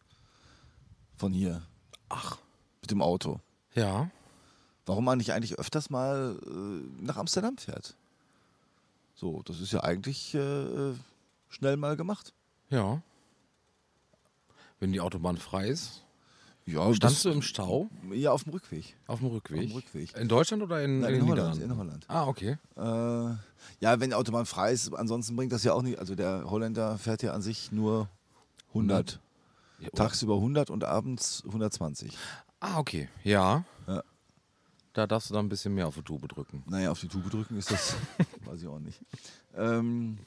von 1.16 1.32
hier. 1.32 1.62
Ach. 2.08 2.38
Mit 2.80 2.90
dem 2.90 3.02
Auto. 3.02 3.40
Ja. 3.75 4.11
Warum 4.85 5.04
man 5.04 5.18
nicht 5.18 5.32
eigentlich 5.32 5.58
öfters 5.58 5.90
mal 5.90 6.38
äh, 6.46 7.02
nach 7.02 7.16
Amsterdam 7.16 7.56
fährt. 7.58 7.96
So, 9.14 9.42
das 9.44 9.61
ist 9.61 9.73
ja 9.73 9.82
eigentlich 9.82 10.35
äh, 10.35 10.92
schnell 11.49 11.76
mal 11.76 11.96
gemacht. 11.96 12.32
Ja. 12.70 13.00
Wenn 14.78 14.92
die 14.92 15.00
Autobahn 15.00 15.38
frei 15.38 15.68
ist. 15.68 16.02
Ja, 16.66 16.92
Standst 16.94 17.25
du 17.25 17.30
im 17.30 17.42
Stau 17.42 17.88
Ja, 18.12 18.32
auf 18.32 18.42
dem 18.42 18.52
Rückweg. 18.52 18.96
auf 19.06 19.20
dem 19.20 19.28
Rückweg? 19.28 19.58
Auf 19.61 19.66
dem 19.66 19.76
Rückweg. 19.76 20.16
In 20.16 20.26
Deutschland 20.28 20.62
oder 20.64 20.82
in, 20.82 20.99
Nein, 21.00 21.14
in, 21.14 21.20
in, 21.20 21.28
Holland, 21.28 21.62
in 21.62 21.76
Holland. 21.76 22.04
Ah, 22.08 22.26
okay. 22.26 22.58
Äh, 22.76 22.80
ja, 22.80 24.00
wenn 24.00 24.11
die 24.11 24.14
Autobahn 24.14 24.46
frei 24.46 24.73
ist, 24.73 24.92
ansonsten 24.92 25.37
bringt 25.37 25.52
das 25.52 25.62
ja 25.62 25.73
auch 25.75 25.82
nicht. 25.82 25.99
Also 26.00 26.16
der 26.16 26.50
Holländer 26.50 26.99
fährt 26.99 27.23
ja 27.23 27.32
an 27.32 27.40
sich 27.40 27.70
nur 27.70 28.08
100. 28.68 29.20
Ja, 29.78 29.88
Tagsüber 29.90 30.35
100 30.37 30.71
und 30.71 30.85
abends 30.85 31.42
120. 31.47 32.16
Ah, 32.61 32.78
okay. 32.78 33.09
Ja. 33.25 33.64
Ja. 33.87 34.02
Da 34.95 35.06
darfst 35.06 35.28
du 35.28 35.35
dann 35.35 35.47
ein 35.47 35.49
bisschen 35.50 35.75
mehr 35.75 35.87
auf 35.87 35.95
die 35.97 36.02
Tube 36.02 36.26
drücken. 36.28 36.62
Naja, 36.66 36.90
auf 36.90 37.00
die 37.00 37.09
Tube 37.09 37.28
drücken 37.28 37.59
ist 37.59 37.71
das, 37.71 37.97
weiß 38.47 38.62
ich 38.62 38.66
auch 38.68 38.78
nicht. 38.78 38.99
Ähm, 39.54 40.18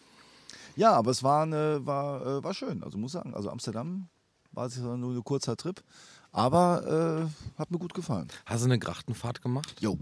ja, 0.75 0.91
aber 0.93 1.09
es 1.11 1.23
war, 1.23 1.43
eine, 1.43 1.85
war, 1.85 2.21
äh, 2.25 2.43
war 2.43 2.53
schön. 2.53 2.83
Also 2.83 2.97
muss 2.99 3.13
sagen, 3.13 3.33
also 3.33 3.49
Amsterdam 3.49 4.09
war 4.51 4.67
es 4.67 4.77
nur 4.77 4.93
ein 5.13 5.23
kurzer 5.23 5.57
Trip, 5.57 5.83
aber 6.31 7.27
äh, 7.55 7.59
hat 7.59 7.71
mir 7.71 7.79
gut 7.79 7.93
gefallen. 7.95 8.27
Hast 8.45 8.61
du 8.61 8.65
eine 8.65 8.77
Grachtenfahrt 8.79 9.41
gemacht? 9.41 9.75
Jo. 9.79 9.97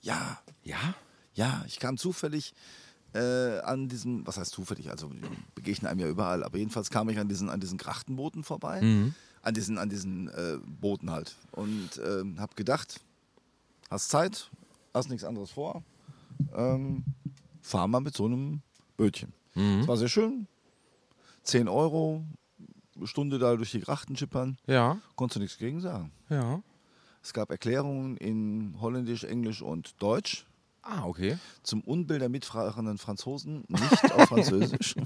Ja, 0.00 0.40
Ja. 0.62 0.94
ja, 1.34 1.62
ich 1.66 1.78
kam 1.78 1.98
zufällig 1.98 2.54
äh, 3.14 3.58
an 3.60 3.88
diesem, 3.88 4.26
was 4.26 4.38
heißt 4.38 4.52
zufällig, 4.52 4.90
also 4.90 5.10
begegnen 5.54 5.90
einem 5.90 6.00
ja 6.00 6.08
überall, 6.08 6.42
aber 6.44 6.58
jedenfalls 6.58 6.90
kam 6.90 7.08
ich 7.08 7.18
an 7.18 7.28
diesen, 7.28 7.48
an 7.50 7.60
diesen 7.60 7.78
Grachtenbooten 7.78 8.42
vorbei, 8.44 8.80
Mhm. 8.80 9.14
an 9.42 9.54
diesen, 9.54 9.78
an 9.78 9.88
diesen 9.88 10.28
äh, 10.28 10.58
Booten 10.80 11.10
halt 11.10 11.36
und 11.52 12.00
ähm, 12.04 12.40
habe 12.40 12.54
gedacht, 12.54 13.00
hast 13.90 14.08
Zeit, 14.08 14.50
hast 14.94 15.10
nichts 15.10 15.24
anderes 15.24 15.50
vor, 15.50 15.82
ähm, 16.54 17.04
fahr 17.60 17.86
mal 17.88 18.00
mit 18.00 18.16
so 18.16 18.24
einem 18.26 18.62
Bötchen. 18.96 19.32
Mhm. 19.54 19.80
Es 19.80 19.88
war 19.88 19.96
sehr 19.96 20.08
schön, 20.08 20.46
10 21.44 21.68
Euro, 21.68 22.24
Stunde 23.04 23.38
da 23.38 23.56
durch 23.56 23.70
die 23.72 23.80
Grachten 23.80 24.16
schippern, 24.16 24.58
Ja. 24.66 24.98
konntest 25.16 25.36
du 25.36 25.40
nichts 25.40 25.58
gegen 25.58 25.80
sagen. 25.80 26.12
Ja. 26.28 26.62
Es 27.22 27.32
gab 27.32 27.50
Erklärungen 27.50 28.16
in 28.16 28.76
Holländisch, 28.80 29.24
Englisch 29.24 29.62
und 29.62 29.94
Deutsch. 30.02 30.46
Ah, 30.82 31.04
okay. 31.06 31.38
Zum 31.62 31.80
Unbill 31.82 32.18
der 32.18 32.28
mitfahrenden 32.28 32.98
Franzosen, 32.98 33.64
nicht 33.68 34.12
auf 34.12 34.28
Französisch. 34.28 34.96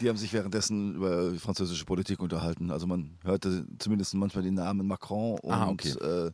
Die 0.00 0.08
haben 0.08 0.16
sich 0.16 0.32
währenddessen 0.32 0.96
über 0.96 1.34
französische 1.34 1.84
Politik 1.84 2.20
unterhalten. 2.20 2.70
Also 2.70 2.86
man 2.86 3.18
hörte 3.22 3.66
zumindest 3.78 4.14
manchmal 4.14 4.42
den 4.42 4.54
Namen 4.54 4.86
Macron 4.86 5.38
und, 5.40 5.52
Ah, 5.52 5.68
okay. 5.68 5.90
äh, 5.90 6.30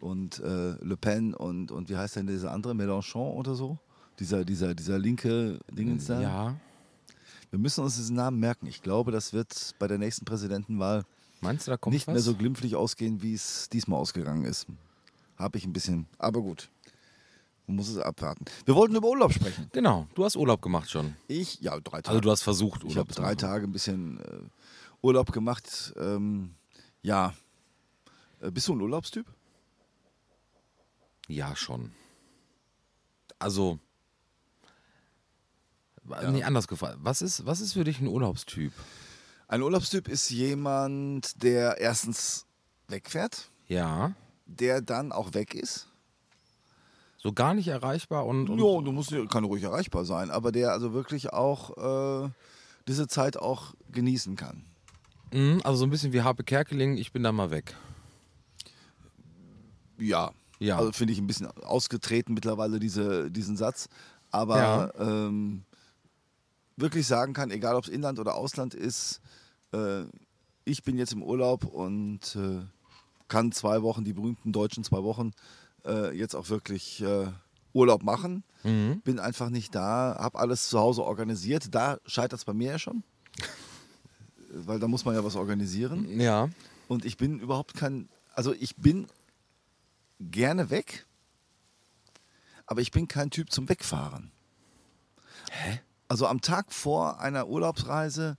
und 0.00 0.40
äh, 0.40 0.72
Le 0.82 0.96
Pen 0.96 1.32
und, 1.34 1.70
und 1.70 1.88
wie 1.88 1.96
heißt 1.96 2.16
denn 2.16 2.26
dieser 2.26 2.50
andere, 2.50 2.72
Mélenchon 2.74 3.34
oder 3.34 3.54
so? 3.54 3.78
Dieser, 4.18 4.44
dieser, 4.44 4.74
dieser 4.74 4.98
linke 4.98 5.60
Dingens 5.70 6.06
da. 6.06 6.20
Ja. 6.20 6.56
Wir 7.50 7.58
müssen 7.60 7.84
uns 7.84 7.96
diesen 7.96 8.16
Namen 8.16 8.40
merken. 8.40 8.66
Ich 8.66 8.82
glaube, 8.82 9.12
das 9.12 9.32
wird 9.32 9.74
bei 9.78 9.86
der 9.86 9.98
nächsten 9.98 10.24
Präsidentenwahl 10.24 11.04
Meinst 11.40 11.66
du, 11.66 11.70
da 11.72 11.76
kommt 11.76 11.94
nicht 11.94 12.06
was? 12.08 12.14
mehr 12.14 12.22
so 12.22 12.34
glimpflich 12.34 12.74
ausgehen, 12.74 13.22
wie 13.22 13.34
es 13.34 13.68
diesmal 13.68 14.00
ausgegangen 14.00 14.44
ist. 14.44 14.66
Habe 15.36 15.58
ich 15.58 15.64
ein 15.66 15.72
bisschen. 15.72 16.06
Aber 16.18 16.40
gut. 16.42 16.70
Man 17.66 17.76
muss 17.76 17.88
es 17.88 17.98
abwarten. 17.98 18.44
Wir 18.66 18.74
wollten 18.74 18.94
über 18.94 19.08
Urlaub 19.08 19.32
sprechen. 19.32 19.70
Genau. 19.72 20.06
Du 20.14 20.24
hast 20.24 20.36
Urlaub 20.36 20.60
gemacht 20.60 20.90
schon. 20.90 21.16
Ich, 21.28 21.60
ja, 21.60 21.78
drei 21.80 22.02
Tage. 22.02 22.08
Also 22.10 22.20
du 22.20 22.30
hast 22.30 22.42
versucht, 22.42 22.82
ich 22.84 22.90
Urlaub 22.90 23.06
habe 23.06 23.14
zu 23.14 23.20
drei 23.22 23.28
machen. 23.28 23.38
Tage 23.38 23.66
ein 23.66 23.72
bisschen 23.72 24.20
äh, 24.20 24.40
Urlaub 25.00 25.32
gemacht. 25.32 25.94
Ähm, 25.96 26.54
ja. 27.02 27.34
Äh, 28.40 28.50
bist 28.50 28.68
du 28.68 28.74
ein 28.74 28.80
Urlaubstyp? 28.82 29.26
Ja, 31.26 31.56
schon. 31.56 31.92
Also. 33.38 33.78
Ja. 36.10 36.30
Nee, 36.30 36.44
anders 36.44 36.68
gefragt. 36.68 36.98
Was 37.00 37.22
ist, 37.22 37.46
was 37.46 37.62
ist 37.62 37.72
für 37.72 37.84
dich 37.84 37.98
ein 37.98 38.06
Urlaubstyp? 38.08 38.72
Ein 39.48 39.62
Urlaubstyp 39.62 40.06
ist 40.08 40.28
jemand, 40.30 41.42
der 41.42 41.78
erstens 41.78 42.44
wegfährt, 42.88 43.50
Ja. 43.68 44.14
Der 44.46 44.80
dann 44.82 45.12
auch 45.12 45.34
weg 45.34 45.54
ist. 45.54 45.88
So 47.18 47.32
gar 47.32 47.54
nicht 47.54 47.68
erreichbar 47.68 48.26
und. 48.26 48.50
und 48.50 48.58
Ja, 48.58 48.80
du 48.82 48.92
musst, 48.92 49.10
ja- 49.10 49.24
kann 49.26 49.44
ruhig 49.44 49.62
erreichbar 49.62 50.04
sein, 50.04 50.30
aber 50.30 50.52
der 50.52 50.72
also 50.72 50.92
wirklich 50.92 51.32
auch 51.32 52.24
äh, 52.26 52.30
diese 52.86 53.08
Zeit 53.08 53.36
auch 53.38 53.74
genießen 53.92 54.36
kann. 54.36 54.64
Mhm, 55.32 55.60
also 55.64 55.78
so 55.78 55.86
ein 55.86 55.90
bisschen 55.90 56.12
wie 56.12 56.22
Harpe 56.22 56.44
Kerkeling, 56.44 56.96
ich 56.98 57.12
bin 57.12 57.22
da 57.22 57.32
mal 57.32 57.50
weg. 57.50 57.74
Ja. 59.98 60.32
Ja. 60.58 60.78
Also 60.78 60.92
finde 60.92 61.12
ich 61.12 61.18
ein 61.18 61.26
bisschen 61.26 61.46
ausgetreten 61.62 62.34
mittlerweile, 62.34 62.78
diese, 62.78 63.30
diesen 63.30 63.56
Satz. 63.56 63.88
Aber 64.30 64.56
Ja. 64.58 64.90
ähm, 64.98 65.64
wirklich 66.76 67.06
sagen 67.06 67.32
kann, 67.32 67.50
egal 67.50 67.74
ob 67.76 67.84
es 67.84 67.90
Inland 67.90 68.18
oder 68.18 68.34
Ausland 68.34 68.74
ist, 68.74 69.20
äh, 69.72 70.04
ich 70.64 70.82
bin 70.82 70.96
jetzt 70.98 71.12
im 71.12 71.22
Urlaub 71.22 71.64
und 71.64 72.36
äh, 72.36 72.62
kann 73.34 73.50
zwei 73.50 73.82
Wochen, 73.82 74.04
die 74.04 74.12
berühmten 74.12 74.52
deutschen 74.52 74.84
zwei 74.84 75.02
Wochen, 75.02 75.32
äh, 75.84 76.16
jetzt 76.16 76.36
auch 76.36 76.50
wirklich 76.50 77.02
äh, 77.02 77.26
Urlaub 77.72 78.04
machen. 78.04 78.44
Mhm. 78.62 79.00
Bin 79.00 79.18
einfach 79.18 79.50
nicht 79.50 79.74
da, 79.74 80.16
habe 80.20 80.38
alles 80.38 80.68
zu 80.68 80.78
Hause 80.78 81.02
organisiert. 81.02 81.74
Da 81.74 81.98
scheitert 82.06 82.38
es 82.38 82.44
bei 82.44 82.54
mir 82.54 82.70
ja 82.70 82.78
schon. 82.78 83.02
Weil 84.52 84.78
da 84.78 84.86
muss 84.86 85.04
man 85.04 85.16
ja 85.16 85.24
was 85.24 85.34
organisieren. 85.34 86.20
Ja. 86.20 86.48
Und 86.86 87.04
ich 87.04 87.16
bin 87.16 87.40
überhaupt 87.40 87.74
kein, 87.74 88.08
also 88.34 88.52
ich 88.52 88.76
bin 88.76 89.08
gerne 90.20 90.70
weg, 90.70 91.04
aber 92.66 92.82
ich 92.82 92.92
bin 92.92 93.08
kein 93.08 93.30
Typ 93.30 93.50
zum 93.50 93.68
Wegfahren. 93.68 94.30
Hä? 95.50 95.80
Also 96.06 96.28
am 96.28 96.40
Tag 96.40 96.72
vor 96.72 97.18
einer 97.18 97.48
Urlaubsreise, 97.48 98.36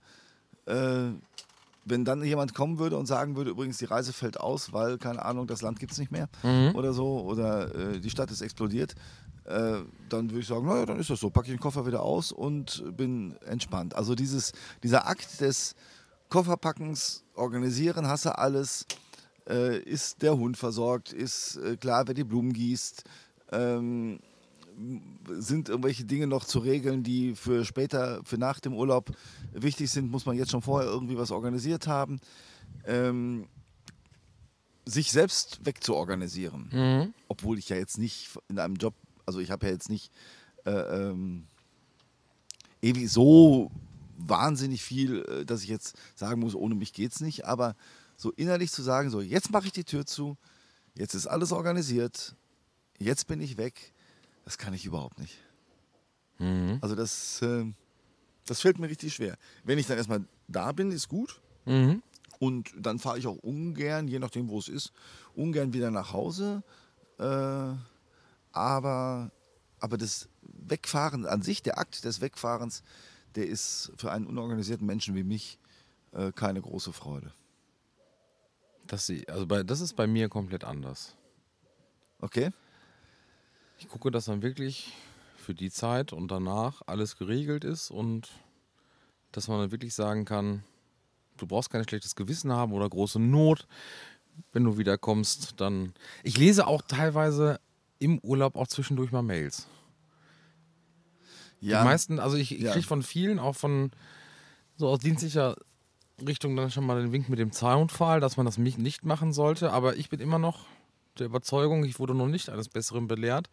äh, 0.64 1.10
wenn 1.86 2.04
dann 2.04 2.22
jemand 2.24 2.52
kommen 2.52 2.78
würde 2.78 2.96
und 2.98 3.06
sagen 3.06 3.36
würde, 3.36 3.50
übrigens 3.50 3.78
die 3.78 3.84
Reise 3.86 4.12
fällt 4.12 4.38
aus, 4.40 4.72
weil, 4.72 4.98
keine 4.98 5.24
Ahnung, 5.24 5.46
das 5.46 5.62
Land 5.62 5.78
gibt 5.78 5.92
es 5.92 5.98
nicht 5.98 6.10
mehr 6.12 6.28
Mhm. 6.42 6.74
oder 6.74 6.92
so, 6.92 7.20
oder 7.20 7.74
äh, 7.74 8.00
die 8.00 8.10
Stadt 8.10 8.30
ist 8.30 8.40
explodiert, 8.42 8.94
äh, 9.44 9.78
dann 10.08 10.30
würde 10.30 10.40
ich 10.40 10.46
sagen, 10.48 10.66
naja, 10.66 10.84
dann 10.84 10.98
ist 10.98 11.08
das 11.10 11.20
so, 11.20 11.30
packe 11.30 11.46
ich 11.46 11.54
den 11.54 11.60
Koffer 11.60 11.86
wieder 11.86 12.02
aus 12.02 12.32
und 12.32 12.84
bin 12.96 13.36
entspannt. 13.46 13.94
Also 13.94 14.14
dieses, 14.16 14.52
dieser 14.82 15.06
Akt 15.06 15.40
des 15.40 15.76
Kofferpackens, 16.28 17.22
organisieren, 17.34 18.08
hast 18.08 18.24
du 18.24 18.36
alles, 18.36 18.84
äh, 19.48 19.78
ist 19.78 20.22
der 20.22 20.36
Hund 20.36 20.56
versorgt, 20.56 21.12
ist 21.12 21.56
äh, 21.58 21.76
klar, 21.76 22.02
wer 22.08 22.14
die 22.14 22.24
Blumen 22.24 22.52
gießt, 22.52 23.04
ähm, 23.52 24.18
sind 25.38 25.68
irgendwelche 25.68 26.04
Dinge 26.04 26.26
noch 26.26 26.44
zu 26.44 26.58
regeln, 26.58 27.02
die 27.02 27.34
für 27.34 27.64
später, 27.64 28.20
für 28.24 28.36
nach 28.38 28.60
dem 28.60 28.74
Urlaub 28.74 29.10
wichtig 29.52 29.90
sind, 29.90 30.10
muss 30.10 30.26
man 30.26 30.36
jetzt 30.36 30.50
schon 30.50 30.62
vorher 30.62 30.88
irgendwie 30.90 31.16
was 31.16 31.30
organisiert 31.30 31.86
haben. 31.86 32.20
Ähm, 32.84 33.46
sich 34.84 35.10
selbst 35.10 35.64
wegzuorganisieren, 35.64 36.68
Mhm. 36.72 37.14
obwohl 37.28 37.58
ich 37.58 37.68
ja 37.68 37.76
jetzt 37.76 37.98
nicht 37.98 38.30
in 38.48 38.58
einem 38.58 38.76
Job, 38.76 38.94
also 39.24 39.40
ich 39.40 39.50
habe 39.50 39.66
ja 39.66 39.72
jetzt 39.72 39.88
nicht 39.90 40.12
äh, 40.64 40.70
ähm, 40.70 41.46
ewig 42.82 43.10
so 43.10 43.70
wahnsinnig 44.16 44.82
viel, 44.82 45.24
äh, 45.28 45.44
dass 45.44 45.62
ich 45.62 45.68
jetzt 45.68 45.96
sagen 46.14 46.40
muss, 46.40 46.54
ohne 46.54 46.74
mich 46.74 46.92
geht's 46.92 47.20
nicht, 47.20 47.44
aber 47.46 47.74
so 48.16 48.30
innerlich 48.32 48.70
zu 48.70 48.82
sagen, 48.82 49.10
so 49.10 49.20
jetzt 49.20 49.50
mache 49.50 49.66
ich 49.66 49.72
die 49.72 49.84
Tür 49.84 50.06
zu, 50.06 50.36
jetzt 50.94 51.14
ist 51.14 51.26
alles 51.26 51.52
organisiert, 51.52 52.34
jetzt 52.98 53.26
bin 53.26 53.40
ich 53.40 53.56
weg, 53.56 53.92
das 54.46 54.56
kann 54.56 54.72
ich 54.72 54.86
überhaupt 54.86 55.18
nicht. 55.18 55.36
Mhm. 56.38 56.78
Also 56.80 56.94
das, 56.94 57.42
äh, 57.42 57.64
das 58.46 58.60
fällt 58.60 58.78
mir 58.78 58.88
richtig 58.88 59.12
schwer. 59.12 59.36
Wenn 59.64 59.78
ich 59.78 59.86
dann 59.86 59.98
erstmal 59.98 60.24
da 60.46 60.72
bin, 60.72 60.92
ist 60.92 61.08
gut. 61.08 61.42
Mhm. 61.66 62.02
Und 62.38 62.72
dann 62.78 62.98
fahre 62.98 63.18
ich 63.18 63.26
auch 63.26 63.36
ungern, 63.36 64.08
je 64.08 64.20
nachdem, 64.20 64.48
wo 64.48 64.58
es 64.58 64.68
ist, 64.68 64.92
ungern 65.34 65.72
wieder 65.72 65.90
nach 65.90 66.12
Hause. 66.12 66.62
Äh, 67.18 67.74
aber, 68.52 69.32
aber 69.80 69.98
das 69.98 70.28
Wegfahren 70.42 71.26
an 71.26 71.42
sich, 71.42 71.62
der 71.62 71.78
Akt 71.78 72.04
des 72.04 72.20
Wegfahrens, 72.20 72.84
der 73.34 73.48
ist 73.48 73.90
für 73.96 74.12
einen 74.12 74.26
unorganisierten 74.26 74.86
Menschen 74.86 75.16
wie 75.16 75.24
mich 75.24 75.58
äh, 76.12 76.30
keine 76.30 76.62
große 76.62 76.92
Freude. 76.92 77.32
Das, 78.86 79.10
also 79.26 79.46
bei, 79.46 79.64
das 79.64 79.80
ist 79.80 79.94
bei 79.94 80.06
mir 80.06 80.28
komplett 80.28 80.62
anders. 80.62 81.16
Okay? 82.20 82.52
Ich 83.78 83.88
gucke, 83.88 84.10
dass 84.10 84.24
dann 84.26 84.42
wirklich 84.42 84.92
für 85.36 85.54
die 85.54 85.70
Zeit 85.70 86.12
und 86.12 86.28
danach 86.30 86.82
alles 86.86 87.16
geregelt 87.16 87.64
ist 87.64 87.90
und 87.90 88.28
dass 89.32 89.48
man 89.48 89.60
dann 89.60 89.70
wirklich 89.70 89.94
sagen 89.94 90.24
kann, 90.24 90.62
du 91.36 91.46
brauchst 91.46 91.70
kein 91.70 91.84
schlechtes 91.86 92.16
Gewissen 92.16 92.52
haben 92.52 92.72
oder 92.72 92.88
große 92.88 93.18
Not, 93.18 93.66
wenn 94.52 94.64
du 94.64 94.78
wiederkommst. 94.78 95.60
Dann. 95.60 95.92
Ich 96.22 96.38
lese 96.38 96.66
auch 96.66 96.82
teilweise 96.82 97.60
im 97.98 98.18
Urlaub 98.20 98.56
auch 98.56 98.66
zwischendurch 98.66 99.12
mal 99.12 99.22
Mails. 99.22 99.66
Ja, 101.60 101.80
Die 101.80 101.84
meisten, 101.84 102.18
also 102.18 102.36
ich, 102.36 102.52
ich 102.54 102.62
Ja. 102.62 102.72
kriege 102.72 102.86
von 102.86 103.02
vielen, 103.02 103.38
auch 103.38 103.56
von 103.56 103.90
so 104.76 104.88
aus 104.88 104.98
dienstlicher 105.00 105.56
Richtung 106.26 106.56
dann 106.56 106.70
schon 106.70 106.84
mal 106.86 107.00
den 107.00 107.12
Wink 107.12 107.28
mit 107.28 107.38
dem 107.38 107.52
Zaunpfahl, 107.52 108.20
dass 108.20 108.36
man 108.36 108.46
das 108.46 108.56
nicht 108.58 109.04
machen 109.04 109.32
sollte. 109.32 109.72
Aber 109.72 109.96
ich 109.96 110.08
bin 110.08 110.20
immer 110.20 110.38
noch 110.38 110.66
der 111.20 111.26
Überzeugung, 111.26 111.84
ich 111.84 111.98
wurde 111.98 112.14
noch 112.14 112.28
nicht 112.28 112.48
eines 112.48 112.68
Besseren 112.68 113.08
belehrt. 113.08 113.48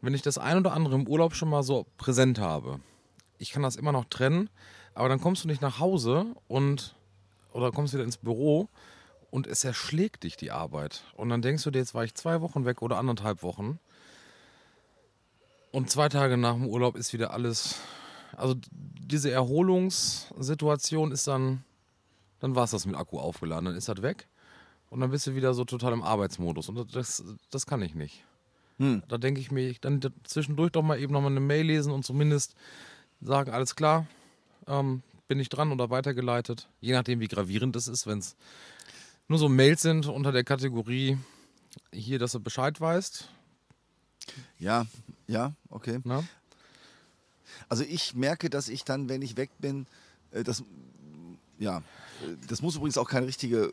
Wenn 0.00 0.14
ich 0.14 0.22
das 0.22 0.38
ein 0.38 0.58
oder 0.58 0.72
andere 0.72 0.94
im 0.94 1.08
Urlaub 1.08 1.34
schon 1.34 1.48
mal 1.48 1.62
so 1.62 1.86
präsent 1.96 2.38
habe, 2.38 2.80
ich 3.38 3.50
kann 3.50 3.62
das 3.62 3.76
immer 3.76 3.92
noch 3.92 4.04
trennen, 4.06 4.50
aber 4.94 5.08
dann 5.08 5.20
kommst 5.20 5.44
du 5.44 5.48
nicht 5.48 5.62
nach 5.62 5.78
Hause 5.78 6.26
und 6.48 6.94
oder 7.52 7.72
kommst 7.72 7.94
wieder 7.94 8.04
ins 8.04 8.18
Büro 8.18 8.68
und 9.30 9.46
es 9.46 9.64
erschlägt 9.64 10.24
dich 10.24 10.36
die 10.36 10.50
Arbeit. 10.50 11.04
Und 11.14 11.28
dann 11.30 11.42
denkst 11.42 11.64
du 11.64 11.70
dir, 11.70 11.78
jetzt 11.78 11.94
war 11.94 12.04
ich 12.04 12.14
zwei 12.14 12.40
Wochen 12.40 12.64
weg 12.64 12.82
oder 12.82 12.98
anderthalb 12.98 13.42
Wochen. 13.42 13.78
Und 15.72 15.90
zwei 15.90 16.08
Tage 16.08 16.36
nach 16.36 16.54
dem 16.54 16.66
Urlaub 16.66 16.96
ist 16.96 17.12
wieder 17.12 17.32
alles. 17.32 17.76
Also 18.36 18.54
diese 18.70 19.30
Erholungssituation 19.30 21.12
ist 21.12 21.26
dann, 21.26 21.64
dann 22.40 22.54
war 22.54 22.64
es 22.64 22.70
das 22.70 22.86
mit 22.86 22.96
Akku 22.96 23.18
aufgeladen, 23.18 23.66
dann 23.66 23.76
ist 23.76 23.88
das 23.88 24.02
weg. 24.02 24.28
Und 24.96 25.02
dann 25.02 25.10
bist 25.10 25.26
du 25.26 25.34
wieder 25.34 25.52
so 25.52 25.66
total 25.66 25.92
im 25.92 26.02
Arbeitsmodus. 26.02 26.70
Und 26.70 26.96
das, 26.96 27.22
das 27.50 27.66
kann 27.66 27.82
ich 27.82 27.94
nicht. 27.94 28.24
Hm. 28.78 29.02
Da 29.08 29.18
denke 29.18 29.42
ich 29.42 29.50
mir, 29.50 29.74
dann 29.82 30.00
zwischendurch 30.24 30.72
doch 30.72 30.80
mal 30.80 30.98
eben 30.98 31.12
nochmal 31.12 31.32
eine 31.32 31.40
Mail 31.40 31.66
lesen 31.66 31.92
und 31.92 32.06
zumindest 32.06 32.54
sagen, 33.20 33.50
alles 33.50 33.76
klar, 33.76 34.06
ähm, 34.66 35.02
bin 35.28 35.38
ich 35.38 35.50
dran 35.50 35.70
oder 35.70 35.90
weitergeleitet. 35.90 36.70
Je 36.80 36.94
nachdem, 36.94 37.20
wie 37.20 37.28
gravierend 37.28 37.76
das 37.76 37.88
ist, 37.88 38.06
wenn 38.06 38.20
es 38.20 38.36
nur 39.28 39.38
so 39.38 39.50
Mails 39.50 39.82
sind 39.82 40.06
unter 40.06 40.32
der 40.32 40.44
Kategorie 40.44 41.18
hier, 41.92 42.18
dass 42.18 42.32
du 42.32 42.40
Bescheid 42.40 42.80
weißt. 42.80 43.28
Ja, 44.58 44.86
ja, 45.26 45.52
okay. 45.68 46.00
Na? 46.04 46.24
Also 47.68 47.84
ich 47.84 48.14
merke, 48.14 48.48
dass 48.48 48.70
ich 48.70 48.82
dann, 48.82 49.10
wenn 49.10 49.20
ich 49.20 49.36
weg 49.36 49.50
bin, 49.58 49.86
äh, 50.30 50.42
das, 50.42 50.64
ja, 51.58 51.80
äh, 51.80 51.82
das 52.48 52.62
muss 52.62 52.76
übrigens 52.76 52.96
auch 52.96 53.10
keine 53.10 53.26
richtige 53.26 53.72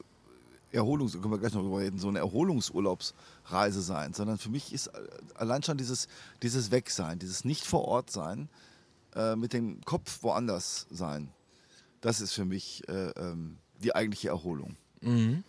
Erholungs, 0.74 1.14
können 1.14 1.32
wir 1.32 1.38
gleich 1.38 1.54
noch 1.54 1.62
drüber 1.62 1.80
reden, 1.80 2.00
so 2.00 2.08
eine 2.08 2.20
Erholungsurlaubsreise 2.20 3.82
sein, 3.82 4.14
sondern 4.14 4.38
für 4.38 4.50
mich 4.50 4.74
ist 4.74 4.88
äh, 4.88 5.08
allein 5.36 5.64
schon 5.64 5.78
dieses, 5.78 6.08
dieses 6.42 6.72
Wegsein, 6.72 7.20
dieses 7.20 7.46
nicht 7.46 7.66
vor 7.66 7.86
Ort 7.86 8.10
sein, 8.12 8.50
äh, 9.16 9.36
mit 9.36 9.54
dem 9.54 9.82
Kopf 9.82 10.24
woanders 10.24 10.88
sein, 10.90 11.30
das 12.02 12.22
ist 12.22 12.34
für 12.34 12.46
mich 12.46 12.88
äh, 12.90 13.10
ähm, 13.12 13.58
die 13.84 13.96
eigentliche 13.96 14.30
Erholung. 14.30 14.76
Mhm. 15.02 15.44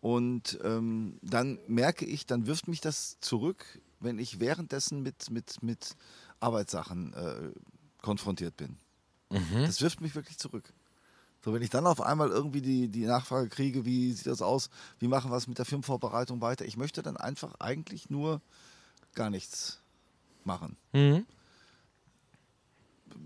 Und 0.00 0.58
ähm, 0.62 1.18
dann 1.22 1.58
merke 1.66 2.04
ich, 2.04 2.26
dann 2.26 2.46
wirft 2.46 2.68
mich 2.68 2.80
das 2.80 3.18
zurück, 3.20 3.64
wenn 4.00 4.18
ich 4.18 4.38
währenddessen 4.38 5.02
mit, 5.02 5.30
mit, 5.30 5.62
mit 5.62 5.96
Arbeitssachen 6.40 7.14
äh, 7.14 7.52
konfrontiert 8.02 8.56
bin. 8.56 8.76
Mhm. 9.30 9.62
Das 9.64 9.80
wirft 9.80 10.00
mich 10.02 10.14
wirklich 10.14 10.36
zurück. 10.36 10.74
So, 11.44 11.52
wenn 11.52 11.60
ich 11.60 11.68
dann 11.68 11.86
auf 11.86 12.00
einmal 12.00 12.30
irgendwie 12.30 12.62
die, 12.62 12.88
die 12.88 13.04
Nachfrage 13.04 13.50
kriege, 13.50 13.84
wie 13.84 14.12
sieht 14.12 14.26
das 14.26 14.40
aus, 14.40 14.70
wie 14.98 15.08
machen 15.08 15.30
wir 15.30 15.36
es 15.36 15.46
mit 15.46 15.58
der 15.58 15.66
Filmvorbereitung 15.66 16.40
weiter, 16.40 16.64
ich 16.64 16.78
möchte 16.78 17.02
dann 17.02 17.18
einfach 17.18 17.54
eigentlich 17.60 18.08
nur 18.08 18.40
gar 19.14 19.28
nichts 19.28 19.78
machen. 20.44 20.78
Mhm. 20.94 21.26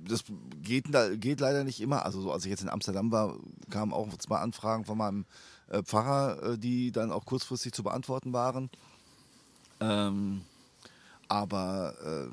Das 0.08 0.24
geht, 0.62 0.86
geht 1.20 1.38
leider 1.38 1.62
nicht 1.62 1.80
immer. 1.80 2.04
Also, 2.04 2.20
so, 2.20 2.32
als 2.32 2.44
ich 2.44 2.50
jetzt 2.50 2.62
in 2.62 2.68
Amsterdam 2.68 3.12
war, 3.12 3.36
kamen 3.70 3.92
auch 3.92 4.08
zwei 4.16 4.38
Anfragen 4.38 4.84
von 4.84 4.98
meinem 4.98 5.24
äh, 5.68 5.84
Pfarrer, 5.84 6.42
äh, 6.42 6.58
die 6.58 6.90
dann 6.90 7.12
auch 7.12 7.24
kurzfristig 7.24 7.72
zu 7.72 7.84
beantworten 7.84 8.32
waren. 8.32 8.68
Ähm, 9.78 10.42
aber, 11.28 11.94
äh, 12.04 12.32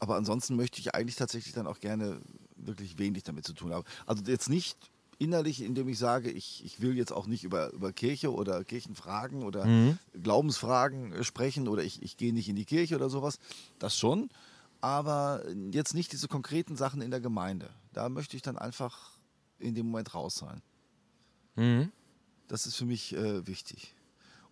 aber 0.00 0.16
ansonsten 0.16 0.56
möchte 0.56 0.80
ich 0.80 0.96
eigentlich 0.96 1.16
tatsächlich 1.16 1.54
dann 1.54 1.68
auch 1.68 1.78
gerne 1.78 2.20
wirklich 2.56 2.98
wenig 2.98 3.22
damit 3.22 3.46
zu 3.46 3.52
tun 3.52 3.72
haben. 3.72 3.84
Also 4.04 4.24
jetzt 4.24 4.48
nicht 4.48 4.76
innerlich, 5.18 5.62
indem 5.62 5.88
ich 5.88 5.98
sage, 5.98 6.30
ich, 6.30 6.64
ich 6.64 6.80
will 6.80 6.96
jetzt 6.96 7.12
auch 7.12 7.26
nicht 7.26 7.44
über, 7.44 7.72
über 7.72 7.92
Kirche 7.92 8.32
oder 8.32 8.64
Kirchenfragen 8.64 9.42
oder 9.42 9.66
Mhm. 9.66 9.98
Glaubensfragen 10.22 11.12
äh, 11.12 11.24
sprechen 11.24 11.68
oder 11.68 11.82
ich, 11.82 12.02
ich 12.02 12.16
gehe 12.16 12.32
nicht 12.32 12.48
in 12.48 12.56
die 12.56 12.64
Kirche 12.64 12.96
oder 12.96 13.08
sowas. 13.08 13.38
Das 13.78 13.96
schon, 13.96 14.28
aber 14.80 15.42
jetzt 15.72 15.94
nicht 15.94 16.12
diese 16.12 16.28
konkreten 16.28 16.76
Sachen 16.76 17.00
in 17.00 17.10
der 17.10 17.20
Gemeinde. 17.20 17.70
Da 17.92 18.08
möchte 18.08 18.36
ich 18.36 18.42
dann 18.42 18.58
einfach 18.58 19.12
in 19.58 19.74
dem 19.74 19.86
Moment 19.86 20.14
raus 20.14 20.36
sein. 20.36 20.62
Mhm. 21.56 21.90
Das 22.48 22.66
ist 22.66 22.76
für 22.76 22.84
mich 22.84 23.14
äh, 23.14 23.46
wichtig. 23.46 23.94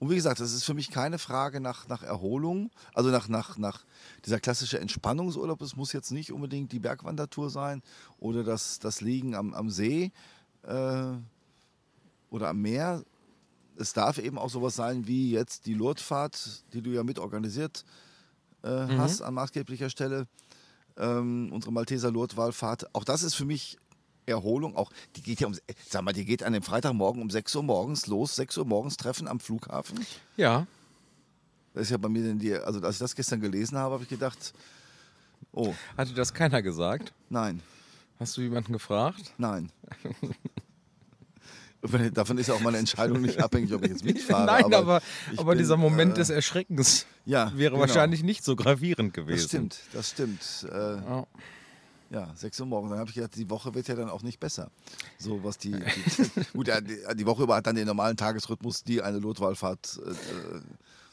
Und 0.01 0.11
wie 0.11 0.17
gesagt, 0.17 0.41
das 0.41 0.53
ist 0.53 0.65
für 0.65 0.75
mich 0.75 0.91
keine 0.91 1.19
Frage 1.19 1.61
nach, 1.61 1.87
nach 1.89 2.03
Erholung, 2.03 2.71
also 2.95 3.11
nach, 3.11 3.29
nach, 3.29 3.57
nach 3.59 3.85
dieser 4.25 4.41
klassische 4.41 4.81
Entspannungsurlaub. 4.81 5.63
Es 5.63 5.77
muss 5.77 5.93
jetzt 5.93 6.11
nicht 6.11 6.33
unbedingt 6.33 6.73
die 6.73 6.81
Bergwandertour 6.81 7.49
sein 7.49 7.83
oder 8.19 8.43
das, 8.43 8.81
das 8.81 9.01
Liegen 9.01 9.35
am, 9.35 9.55
am 9.55 9.71
See 9.71 10.13
äh, 10.67 11.13
oder 12.31 12.49
am 12.49 12.61
Meer. 12.63 13.03
Es 13.77 13.93
darf 13.93 14.19
eben 14.19 14.39
auch 14.39 14.51
sowas 14.51 14.77
sein 14.77 15.07
wie 15.07 15.31
jetzt 15.33 15.67
die 15.67 15.75
Lourdesfahrt, 15.75 16.65
die 16.73 16.81
du 16.83 16.91
ja 16.91 17.03
mit 17.03 17.19
organisiert 17.19 17.85
äh, 18.63 18.87
Mhm. 18.87 18.99
hast 18.99 19.21
an 19.21 19.35
maßgeblicher 19.35 19.91
Stelle. 19.91 20.27
Ähm, 20.97 21.51
unsere 21.53 21.73
Malteser 21.73 22.11
Lourdeswallfahrt. 22.13 22.95
Auch 22.95 23.05
das 23.05 23.23
ist 23.25 23.35
für 23.35 23.45
mich 23.45 23.77
Erholung. 24.27 24.77
Auch 24.77 24.91
die 25.17 25.23
geht 25.23 25.41
ja 25.41 25.49
um, 25.49 25.55
sag 25.91 26.03
mal, 26.03 26.13
die 26.13 26.25
geht 26.25 26.43
an 26.45 26.53
dem 26.53 26.63
Freitagmorgen 26.63 27.21
um 27.21 27.29
6 27.31 27.55
Uhr 27.57 27.63
morgens 27.65 28.07
los. 28.07 28.37
6 28.37 28.57
Uhr 28.59 28.65
morgens 28.65 28.97
Treffen 28.97 29.27
am 29.29 29.41
Flughafen. 29.41 30.07
Ja. 30.37 30.67
Das 31.75 31.83
ist 31.83 31.91
ja 31.91 31.97
bei 31.99 32.09
mir 32.09 32.23
denn 32.23 32.39
die, 32.39 32.55
also 32.55 32.81
als 32.81 32.95
ich 32.97 33.01
das 33.01 33.15
gestern 33.17 33.41
gelesen 33.41 33.77
habe, 33.77 33.95
habe 33.95 34.05
ich 34.05 34.09
gedacht, 34.09 34.55
oh, 35.53 35.75
Hat 35.97 36.09
dir 36.09 36.15
das 36.15 36.33
keiner 36.33 36.63
gesagt? 36.63 37.13
nein, 37.29 37.61
Hast 38.19 38.37
du 38.37 38.43
jemanden 38.43 38.73
gefragt? 38.73 39.35
nein. 39.39 39.71
Davon 42.15 42.39
ist 42.39 42.47
ja 42.47 42.55
auch 42.55 42.61
meine 42.61 42.79
Entscheidung 42.79 43.21
nicht 43.21 43.39
abhängig, 43.43 43.75
ob 43.75 43.85
ich 43.85 43.91
jetzt 43.91 44.05
mitfahre. 44.05 44.47
Nein, 44.47 44.73
aber, 44.73 45.03
ich 45.31 45.39
aber 45.39 45.51
bin, 45.51 45.59
dieser 45.59 45.77
Moment 45.77 46.13
äh, 46.13 46.15
des 46.15 46.31
Erschreckens 46.31 47.05
ja, 47.27 47.53
wäre 47.55 47.73
genau. 47.73 47.81
wahrscheinlich 47.81 48.23
nicht 48.23 48.43
so 48.43 48.57
gravierend 48.57 49.13
gewesen. 49.13 49.37
Das 49.37 49.49
stimmt, 49.49 49.81
das 49.93 50.11
stimmt. 50.11 50.67
Äh, 50.73 51.05
Ja. 51.05 51.27
Ja, 52.11 52.31
6 52.35 52.61
Uhr 52.61 52.67
morgens. 52.67 52.91
Dann 52.91 53.01
habe 53.01 53.11
ich 53.11 53.17
gedacht, 53.17 53.35
die 53.35 53.51
Woche 53.51 53.75
wird 53.75 53.89
ja 53.89 53.97
dann 53.97 54.09
auch 54.09 54.23
nicht 54.23 54.39
besser. 54.39 54.71
So 55.19 55.43
was 55.43 55.59
die, 55.59 55.73
die 55.73 56.45
gut, 56.53 56.69
ja, 56.69 56.81
die, 56.81 56.97
die 57.17 57.27
Woche 57.27 57.43
über 57.43 57.57
hat 57.57 57.67
dann 57.67 57.75
den 57.75 57.87
normalen 57.87 58.17
Tagesrhythmus, 58.17 58.85
die 58.85 59.03
eine 59.03 59.19
Lotwahlfahrt 59.19 60.01
äh, 60.05 60.11
äh, 60.11 60.15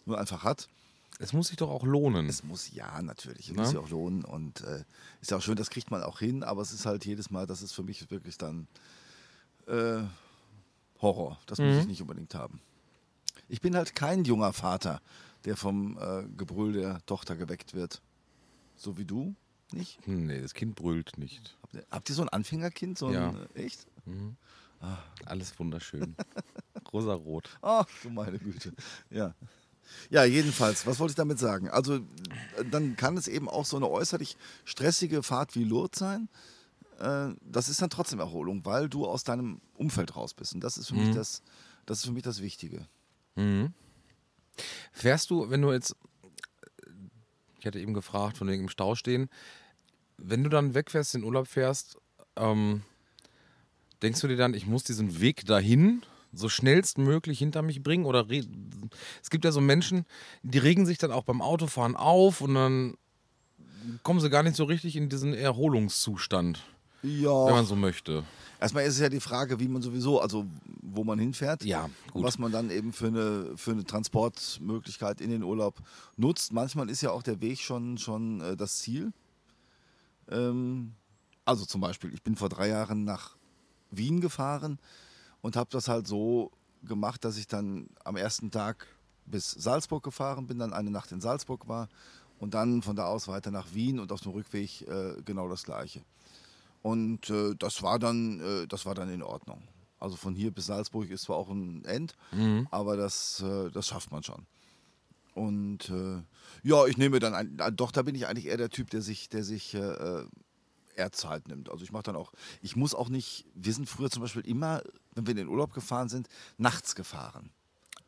nur 0.05 0.19
einfach 0.19 0.43
hat. 0.43 0.67
Es 1.21 1.33
muss 1.33 1.47
sich 1.49 1.57
doch 1.57 1.69
auch 1.69 1.83
lohnen. 1.83 2.27
Es 2.27 2.43
muss 2.43 2.71
ja 2.73 3.01
natürlich, 3.01 3.49
es 3.49 3.55
Na? 3.55 3.61
muss 3.63 3.73
ja 3.73 3.79
auch 3.79 3.89
lohnen 3.89 4.25
und 4.25 4.61
äh, 4.61 4.83
ist 5.21 5.31
ja 5.31 5.37
auch 5.37 5.41
schön, 5.41 5.55
das 5.55 5.69
kriegt 5.69 5.91
man 5.91 6.01
auch 6.03 6.19
hin, 6.19 6.43
aber 6.43 6.61
es 6.61 6.71
ist 6.73 6.85
halt 6.85 7.05
jedes 7.05 7.29
Mal, 7.29 7.45
das 7.47 7.61
ist 7.61 7.73
für 7.73 7.83
mich 7.83 8.09
wirklich 8.09 8.37
dann 8.37 8.67
äh, 9.67 10.01
Horror. 11.01 11.39
Das 11.45 11.59
muss 11.59 11.73
Mhm. 11.75 11.79
ich 11.81 11.87
nicht 11.87 12.01
unbedingt 12.01 12.33
haben. 12.35 12.59
Ich 13.49 13.61
bin 13.61 13.75
halt 13.75 13.95
kein 13.95 14.23
junger 14.23 14.53
Vater, 14.53 15.01
der 15.45 15.55
vom 15.57 15.97
äh, 15.99 16.23
Gebrüll 16.37 16.73
der 16.73 17.05
Tochter 17.05 17.35
geweckt 17.35 17.73
wird. 17.73 18.01
So 18.75 18.97
wie 18.97 19.05
du, 19.05 19.35
nicht? 19.71 20.05
Nee, 20.07 20.41
das 20.41 20.53
Kind 20.53 20.75
brüllt 20.75 21.17
nicht. 21.17 21.55
Habt 21.61 21.73
ihr, 21.75 21.85
habt 21.91 22.09
ihr 22.09 22.15
so 22.15 22.21
ein 22.23 22.29
Anfängerkind? 22.29 22.97
So 22.97 23.07
ein, 23.07 23.13
Ja. 23.13 23.33
äh, 23.55 23.63
echt? 23.65 23.85
Alles 25.25 25.57
wunderschön. 25.59 26.15
Rosarot. 26.91 27.49
Ach, 27.61 27.85
du 28.01 28.09
meine 28.09 28.39
Güte. 28.39 28.73
Ja. 29.11 29.35
Ja, 30.09 30.23
jedenfalls, 30.23 30.85
was 30.85 30.99
wollte 30.99 31.11
ich 31.11 31.15
damit 31.15 31.39
sagen? 31.39 31.69
Also, 31.69 31.95
äh, 31.95 32.01
dann 32.69 32.95
kann 32.95 33.17
es 33.17 33.27
eben 33.27 33.47
auch 33.49 33.65
so 33.65 33.77
eine 33.77 33.89
äußerlich 33.89 34.37
stressige 34.65 35.23
Fahrt 35.23 35.55
wie 35.55 35.63
Lourdes 35.63 35.99
sein. 35.99 36.29
Äh, 36.99 37.29
Das 37.43 37.69
ist 37.69 37.81
dann 37.81 37.89
trotzdem 37.89 38.19
Erholung, 38.19 38.65
weil 38.65 38.89
du 38.89 39.05
aus 39.05 39.23
deinem 39.23 39.61
Umfeld 39.75 40.15
raus 40.15 40.33
bist. 40.33 40.53
Und 40.53 40.61
das 40.63 40.77
ist 40.77 40.87
für, 40.87 40.95
mich, 40.95 41.15
das, 41.15 41.41
das, 41.85 41.99
ist 41.99 42.05
für 42.05 42.11
mich 42.11 42.23
das 42.23 42.41
Wichtige. 42.41 42.87
Mhm. 43.35 43.73
Fährst 44.91 45.29
du, 45.29 45.49
wenn 45.49 45.61
du 45.61 45.71
jetzt, 45.71 45.95
ich 47.59 47.65
hatte 47.65 47.79
eben 47.79 47.93
gefragt, 47.93 48.37
von 48.37 48.47
wegen 48.47 48.63
im 48.63 48.69
Stau 48.69 48.95
stehen, 48.95 49.29
wenn 50.17 50.43
du 50.43 50.49
dann 50.49 50.73
wegfährst, 50.73 51.15
in 51.15 51.21
den 51.21 51.27
Urlaub 51.27 51.47
fährst, 51.47 51.97
ähm, 52.35 52.83
denkst 54.01 54.21
du 54.21 54.27
dir 54.27 54.37
dann, 54.37 54.53
ich 54.53 54.67
muss 54.67 54.83
diesen 54.83 55.19
Weg 55.19 55.45
dahin 55.45 56.03
so 56.33 56.49
schnellstmöglich 56.49 57.39
hinter 57.39 57.61
mich 57.61 57.83
bringen? 57.83 58.05
Oder 58.05 58.25
es 59.21 59.29
gibt 59.29 59.45
ja 59.45 59.51
so 59.51 59.61
Menschen, 59.61 60.05
die 60.43 60.57
regen 60.57 60.85
sich 60.85 60.97
dann 60.97 61.11
auch 61.11 61.23
beim 61.23 61.41
Autofahren 61.41 61.95
auf 61.95 62.41
und 62.41 62.55
dann 62.55 62.95
kommen 64.03 64.19
sie 64.19 64.29
gar 64.29 64.43
nicht 64.43 64.55
so 64.55 64.63
richtig 64.65 64.95
in 64.95 65.09
diesen 65.09 65.33
Erholungszustand, 65.33 66.63
Ja. 67.03 67.45
wenn 67.47 67.53
man 67.55 67.65
so 67.65 67.75
möchte. 67.75 68.23
Erstmal 68.59 68.83
ist 68.85 68.93
es 68.93 68.99
ja 68.99 69.09
die 69.09 69.19
Frage, 69.19 69.59
wie 69.59 69.67
man 69.67 69.81
sowieso, 69.81 70.21
also 70.21 70.45
wo 70.83 71.03
man 71.03 71.17
hinfährt. 71.17 71.63
Ja, 71.63 71.89
gut. 72.11 72.23
Was 72.23 72.37
man 72.37 72.51
dann 72.51 72.69
eben 72.69 72.93
für 72.93 73.07
eine, 73.07 73.53
für 73.57 73.71
eine 73.71 73.83
Transportmöglichkeit 73.83 75.19
in 75.19 75.31
den 75.31 75.41
Urlaub 75.41 75.79
nutzt. 76.15 76.53
Manchmal 76.53 76.89
ist 76.91 77.01
ja 77.01 77.09
auch 77.09 77.23
der 77.23 77.41
Weg 77.41 77.59
schon, 77.59 77.97
schon 77.97 78.39
äh, 78.41 78.55
das 78.55 78.77
Ziel. 78.77 79.13
Ähm, 80.29 80.93
also 81.43 81.65
zum 81.65 81.81
Beispiel, 81.81 82.13
ich 82.13 82.21
bin 82.21 82.35
vor 82.35 82.49
drei 82.49 82.67
Jahren 82.67 83.03
nach 83.03 83.35
Wien 83.89 84.21
gefahren 84.21 84.77
und 85.41 85.55
habe 85.55 85.69
das 85.71 85.87
halt 85.87 86.07
so 86.07 86.51
gemacht, 86.83 87.23
dass 87.25 87.37
ich 87.37 87.47
dann 87.47 87.87
am 88.03 88.15
ersten 88.15 88.51
Tag 88.51 88.87
bis 89.25 89.51
Salzburg 89.51 90.03
gefahren 90.03 90.47
bin, 90.47 90.59
dann 90.59 90.73
eine 90.73 90.91
Nacht 90.91 91.11
in 91.11 91.21
Salzburg 91.21 91.67
war 91.67 91.89
und 92.39 92.53
dann 92.53 92.81
von 92.81 92.95
da 92.95 93.05
aus 93.05 93.27
weiter 93.27 93.51
nach 93.51 93.73
Wien 93.73 93.99
und 93.99 94.11
auf 94.11 94.21
dem 94.21 94.31
Rückweg 94.31 94.81
äh, 94.87 95.15
genau 95.23 95.47
das 95.47 95.63
gleiche. 95.63 96.01
Und 96.81 97.29
äh, 97.29 97.53
das 97.57 97.83
war 97.83 97.99
dann, 97.99 98.39
äh, 98.39 98.67
das 98.67 98.85
war 98.85 98.95
dann 98.95 99.09
in 99.09 99.21
Ordnung. 99.21 99.61
Also 99.99 100.15
von 100.15 100.33
hier 100.33 100.49
bis 100.49 100.65
Salzburg 100.65 101.09
ist 101.11 101.23
zwar 101.23 101.37
auch 101.37 101.49
ein 101.49 101.85
End, 101.85 102.15
Mhm. 102.31 102.67
aber 102.71 102.97
das, 102.97 103.41
äh, 103.41 103.69
das 103.69 103.87
schafft 103.87 104.11
man 104.11 104.23
schon. 104.23 104.47
Und 105.35 105.89
äh, 105.89 106.21
ja, 106.63 106.85
ich 106.87 106.97
nehme 106.97 107.19
dann, 107.19 107.35
ein, 107.35 107.59
äh, 107.59 107.71
doch, 107.71 107.91
da 107.91 108.01
bin 108.01 108.15
ich 108.15 108.27
eigentlich 108.27 108.47
eher 108.47 108.57
der 108.57 108.69
Typ, 108.69 108.89
der 108.89 109.01
sich, 109.01 109.29
der 109.29 109.43
sich 109.43 109.75
eher 110.95 111.11
Zeit 111.11 111.47
nimmt. 111.47 111.69
Also 111.69 111.83
ich 111.83 111.91
mache 111.91 112.03
dann 112.03 112.15
auch, 112.15 112.31
ich 112.61 112.75
muss 112.75 112.93
auch 112.93 113.09
nicht, 113.09 113.45
wir 113.55 113.73
sind 113.73 113.87
früher 113.89 114.09
zum 114.09 114.21
Beispiel 114.21 114.45
immer, 114.45 114.81
wenn 115.13 115.25
wir 115.25 115.31
in 115.31 115.37
den 115.37 115.47
Urlaub 115.47 115.73
gefahren 115.73 116.09
sind, 116.09 116.27
nachts 116.57 116.95
gefahren. 116.95 117.49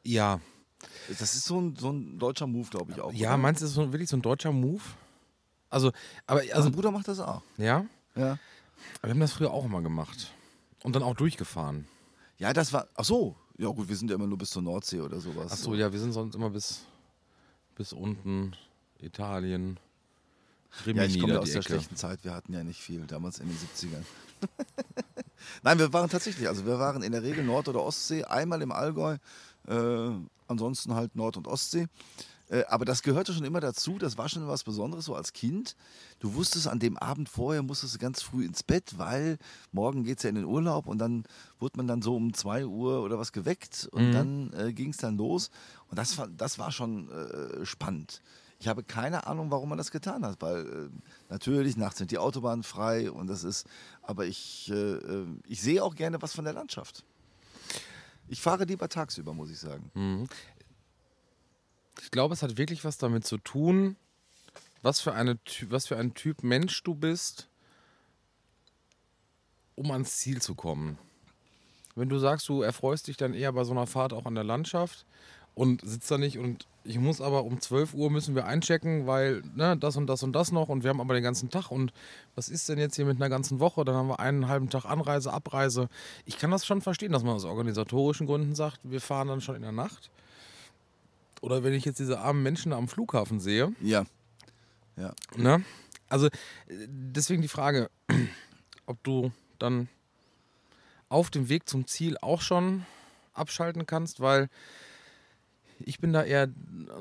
Ja. 0.03 0.39
Das 1.07 1.21
ist 1.21 1.45
so 1.45 1.59
ein, 1.59 1.75
so 1.75 1.91
ein 1.91 2.19
deutscher 2.19 2.47
Move, 2.47 2.69
glaube 2.69 2.91
ich 2.91 2.99
auch. 2.99 3.13
Ja, 3.13 3.29
oder? 3.29 3.37
meinst 3.37 3.61
du, 3.61 3.65
das 3.65 3.71
ist 3.71 3.77
wirklich 3.77 4.09
so 4.09 4.17
ein 4.17 4.21
deutscher 4.21 4.51
Move? 4.51 4.81
Also, 5.69 5.91
aber, 6.27 6.41
Also 6.51 6.63
mein 6.63 6.71
Bruder 6.73 6.91
macht 6.91 7.07
das 7.07 7.19
auch. 7.19 7.41
ja? 7.57 7.85
Ja. 8.15 8.37
Wir 9.01 9.09
haben 9.09 9.19
das 9.19 9.33
früher 9.33 9.51
auch 9.51 9.65
immer 9.65 9.81
gemacht. 9.81 10.31
Und 10.83 10.95
dann 10.95 11.03
auch 11.03 11.15
durchgefahren. 11.15 11.87
Ja, 12.37 12.51
das 12.53 12.73
war, 12.73 12.87
ach 12.95 13.05
so, 13.05 13.35
ja 13.57 13.69
gut, 13.69 13.87
wir 13.87 13.95
sind 13.95 14.09
ja 14.09 14.15
immer 14.15 14.27
nur 14.27 14.37
bis 14.37 14.49
zur 14.49 14.61
Nordsee 14.61 14.99
oder 14.99 15.19
sowas. 15.19 15.51
Ach 15.51 15.57
so, 15.57 15.73
ja, 15.73 15.91
wir 15.91 15.99
sind 15.99 16.11
sonst 16.11 16.35
immer 16.35 16.49
bis, 16.49 16.81
bis 17.75 17.93
unten, 17.93 18.55
Italien, 18.99 19.79
Rimini, 20.85 21.05
Ja, 21.05 21.11
ich 21.11 21.19
komme 21.19 21.39
aus 21.39 21.49
der 21.51 21.57
Ecke. 21.61 21.69
schlechten 21.73 21.95
Zeit. 21.95 22.23
Wir 22.23 22.33
hatten 22.33 22.53
ja 22.53 22.63
nicht 22.63 22.81
viel 22.81 23.01
damals 23.07 23.39
in 23.39 23.47
den 23.47 23.57
70ern. 23.57 24.03
Nein, 25.63 25.79
wir 25.79 25.91
waren 25.93 26.09
tatsächlich, 26.09 26.47
also 26.47 26.65
wir 26.65 26.79
waren 26.79 27.03
in 27.03 27.11
der 27.11 27.23
Regel 27.23 27.43
Nord- 27.43 27.67
oder 27.67 27.81
Ostsee, 27.83 28.23
einmal 28.23 28.61
im 28.61 28.71
Allgäu, 28.71 29.17
äh, 29.67 30.09
ansonsten 30.47 30.93
halt 30.95 31.15
Nord- 31.15 31.37
und 31.37 31.47
Ostsee. 31.47 31.87
Äh, 32.49 32.63
aber 32.65 32.85
das 32.85 33.01
gehörte 33.03 33.33
schon 33.33 33.45
immer 33.45 33.59
dazu, 33.61 33.97
das 33.97 34.17
war 34.17 34.27
schon 34.29 34.47
was 34.47 34.63
Besonderes 34.63 35.05
so 35.05 35.15
als 35.15 35.31
Kind. 35.33 35.75
Du 36.19 36.33
wusstest, 36.35 36.67
an 36.67 36.79
dem 36.79 36.97
Abend 36.97 37.29
vorher 37.29 37.61
musstest 37.63 37.95
du 37.95 37.99
ganz 37.99 38.21
früh 38.21 38.45
ins 38.45 38.63
Bett, 38.63 38.97
weil 38.97 39.37
morgen 39.71 40.03
geht 40.03 40.17
es 40.17 40.23
ja 40.23 40.29
in 40.29 40.35
den 40.35 40.45
Urlaub 40.45 40.87
und 40.87 40.97
dann 40.97 41.23
wurde 41.59 41.77
man 41.77 41.87
dann 41.87 42.01
so 42.01 42.15
um 42.15 42.33
2 42.33 42.65
Uhr 42.65 43.01
oder 43.01 43.17
was 43.19 43.31
geweckt 43.31 43.87
und 43.91 44.11
dann 44.13 44.53
äh, 44.53 44.73
ging 44.73 44.89
es 44.89 44.97
dann 44.97 45.17
los. 45.17 45.51
Und 45.89 45.97
das, 45.99 46.17
war- 46.17 46.27
das 46.27 46.59
war 46.59 46.71
schon 46.71 47.09
äh, 47.11 47.65
spannend. 47.65 48.21
Ich 48.63 48.69
habe 48.69 48.81
keine 48.81 49.27
Ahnung, 49.27 49.51
warum 49.51 49.67
man 49.67 49.77
das 49.77 49.91
getan 49.91 50.25
hat, 50.25 50.41
weil 50.41 50.65
äh, 50.65 50.89
natürlich 51.27 51.75
nachts 51.75 51.97
sind 51.97 52.11
die 52.11 52.17
Autobahnen 52.17 52.63
frei 52.63 53.11
und 53.11 53.27
das 53.27 53.43
ist, 53.43 53.67
aber 54.01 54.25
ich, 54.25 54.71
äh, 54.71 54.73
äh, 54.73 55.27
ich 55.45 55.61
sehe 55.61 55.83
auch 55.83 55.95
gerne 55.95 56.21
was 56.21 56.33
von 56.33 56.45
der 56.45 56.53
Landschaft. 56.53 57.03
Ich 58.29 58.39
fahre 58.39 58.63
lieber 58.63 58.87
tagsüber, 58.87 59.33
muss 59.33 59.51
ich 59.51 59.59
sagen. 59.59 59.91
Mhm. 59.95 60.29
Ich 62.01 62.09
glaube, 62.09 62.35
es 62.35 62.41
hat 62.41 62.57
wirklich 62.57 62.85
was 62.85 62.97
damit 62.97 63.27
zu 63.27 63.37
tun, 63.37 63.97
was 64.81 65.01
für, 65.01 65.13
eine, 65.13 65.37
was 65.67 65.87
für 65.87 65.97
ein 65.97 66.13
Typ 66.13 66.41
Mensch 66.41 66.81
du 66.83 66.95
bist, 66.95 67.49
um 69.75 69.91
ans 69.91 70.19
Ziel 70.19 70.41
zu 70.41 70.55
kommen. 70.55 70.97
Wenn 71.95 72.07
du 72.07 72.17
sagst, 72.17 72.47
du 72.47 72.61
erfreust 72.61 73.07
dich 73.07 73.17
dann 73.17 73.33
eher 73.33 73.51
bei 73.51 73.65
so 73.65 73.73
einer 73.73 73.87
Fahrt 73.87 74.13
auch 74.13 74.25
an 74.25 74.35
der 74.35 74.45
Landschaft 74.45 75.05
und 75.53 75.81
sitzt 75.83 76.09
da 76.09 76.17
nicht 76.17 76.37
und 76.37 76.65
ich 76.85 76.99
muss 76.99 77.21
aber 77.21 77.43
um 77.45 77.61
12 77.61 77.93
Uhr 77.93 78.09
müssen 78.09 78.35
wir 78.35 78.45
einchecken, 78.45 79.07
weil 79.07 79.41
ne, 79.55 79.77
das 79.77 79.95
und 79.95 80.07
das 80.07 80.21
und 80.23 80.33
das 80.33 80.51
noch 80.51 80.69
und 80.69 80.83
wir 80.83 80.89
haben 80.89 80.99
aber 80.99 81.13
den 81.13 81.23
ganzen 81.23 81.49
Tag 81.49 81.71
und 81.71 81.93
was 82.35 82.49
ist 82.49 82.67
denn 82.67 82.77
jetzt 82.77 82.95
hier 82.95 83.05
mit 83.05 83.17
einer 83.17 83.29
ganzen 83.29 83.59
Woche? 83.59 83.85
Dann 83.85 83.95
haben 83.95 84.09
wir 84.09 84.19
einen 84.19 84.47
halben 84.47 84.69
Tag 84.69 84.85
Anreise, 84.85 85.31
Abreise. 85.31 85.87
Ich 86.25 86.37
kann 86.37 86.51
das 86.51 86.65
schon 86.65 86.81
verstehen, 86.81 87.11
dass 87.13 87.23
man 87.23 87.35
aus 87.35 87.45
organisatorischen 87.45 88.27
Gründen 88.27 88.53
sagt, 88.55 88.79
wir 88.83 88.99
fahren 89.01 89.29
dann 89.29 89.41
schon 89.41 89.55
in 89.55 89.61
der 89.61 89.71
Nacht. 89.71 90.09
Oder 91.41 91.63
wenn 91.63 91.73
ich 91.73 91.85
jetzt 91.85 91.99
diese 91.99 92.19
armen 92.19 92.43
Menschen 92.43 92.73
am 92.73 92.87
Flughafen 92.87 93.39
sehe, 93.39 93.73
Ja. 93.81 94.05
Ja. 94.95 95.13
ne? 95.35 95.63
Also 96.09 96.29
deswegen 96.67 97.41
die 97.41 97.47
Frage, 97.47 97.89
ob 98.85 99.01
du 99.03 99.31
dann 99.57 99.87
auf 101.09 101.29
dem 101.29 101.49
Weg 101.49 101.67
zum 101.69 101.87
Ziel 101.87 102.17
auch 102.21 102.41
schon 102.41 102.85
abschalten 103.33 103.85
kannst, 103.85 104.19
weil 104.19 104.49
ich 105.79 105.99
bin 105.99 106.13
da 106.13 106.23
eher 106.23 106.49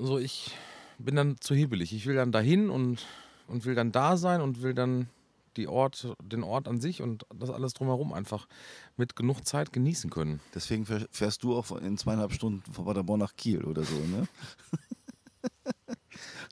so, 0.00 0.18
ich 0.18 0.50
bin 0.98 1.16
dann 1.16 1.37
zu 1.40 1.54
hibbelig. 1.54 1.92
Ich 1.92 2.06
will 2.06 2.14
dann 2.16 2.32
dahin 2.32 2.70
und, 2.70 3.06
und 3.48 3.64
will 3.64 3.74
dann 3.74 3.92
da 3.92 4.16
sein 4.16 4.40
und 4.40 4.62
will 4.62 4.74
dann 4.74 5.08
die 5.56 5.68
Ort, 5.68 6.08
den 6.22 6.42
Ort 6.44 6.66
an 6.66 6.80
sich 6.80 7.02
und 7.02 7.26
das 7.35 7.50
alles 7.50 7.74
drumherum 7.74 8.12
einfach 8.14 8.46
mit 8.96 9.16
genug 9.16 9.46
Zeit 9.46 9.72
genießen 9.72 10.08
können. 10.11 10.40
Deswegen 10.54 10.85
fähr- 10.87 11.06
fährst 11.11 11.42
du 11.42 11.54
auch 11.54 11.70
in 11.78 11.98
zweieinhalb 11.98 12.32
Stunden 12.32 12.72
von 12.72 12.87
Paderborn 12.87 13.20
nach 13.20 13.37
Kiel 13.37 13.64
oder 13.64 13.85
so, 13.85 13.96
ne? 13.96 14.26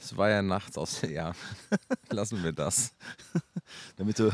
Es 0.02 0.16
war 0.16 0.30
ja 0.30 0.40
nachts 0.42 0.78
aus, 0.78 1.02
ja, 1.02 1.32
lassen 2.10 2.42
wir 2.42 2.52
das. 2.52 2.92
Damit 3.96 4.18
du, 4.18 4.32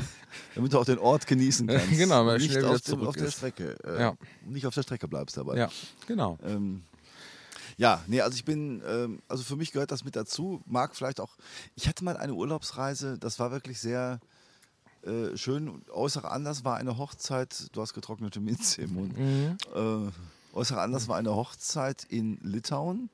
damit 0.54 0.72
du 0.72 0.78
auch 0.78 0.84
den 0.84 0.98
Ort 0.98 1.26
genießen 1.26 1.66
kannst. 1.66 1.90
Genau, 1.98 2.24
weil 2.24 2.38
nicht 2.38 2.52
schnell 2.52 2.64
auf, 2.66 2.80
dem, 2.80 3.06
auf 3.06 3.16
der. 3.16 3.30
Strecke. 3.30 3.76
Äh, 3.84 4.00
Ja. 4.00 4.16
Nicht 4.46 4.66
auf 4.66 4.74
der 4.74 4.82
Strecke 4.82 5.08
bleibst 5.08 5.36
dabei. 5.36 5.56
Ja, 5.58 5.68
genau. 6.06 6.38
Ähm, 6.44 6.84
ja, 7.76 8.02
nee, 8.06 8.20
also 8.20 8.34
ich 8.34 8.44
bin, 8.44 8.82
ähm, 8.86 9.20
also 9.28 9.42
für 9.42 9.56
mich 9.56 9.72
gehört 9.72 9.90
das 9.90 10.04
mit 10.04 10.16
dazu. 10.16 10.62
Mag 10.66 10.96
vielleicht 10.96 11.20
auch, 11.20 11.36
ich 11.74 11.88
hatte 11.88 12.04
mal 12.04 12.16
eine 12.16 12.34
Urlaubsreise, 12.34 13.18
das 13.18 13.38
war 13.38 13.50
wirklich 13.50 13.78
sehr 13.80 14.20
äh, 15.02 15.36
schön. 15.36 15.82
Äußerer 15.92 16.32
Anlass 16.32 16.64
war 16.64 16.76
eine 16.76 16.98
Hochzeit, 16.98 17.68
du 17.72 17.80
hast 17.80 17.94
getrocknete 17.94 18.40
Minze 18.40 18.82
im 18.82 18.94
Mund. 18.94 19.18
Mhm. 19.18 19.58
Äh, 19.74 20.56
äußerer 20.56 20.82
Anlass 20.82 21.06
war 21.08 21.16
eine 21.16 21.34
Hochzeit 21.34 22.04
in 22.04 22.38
Litauen. 22.42 23.10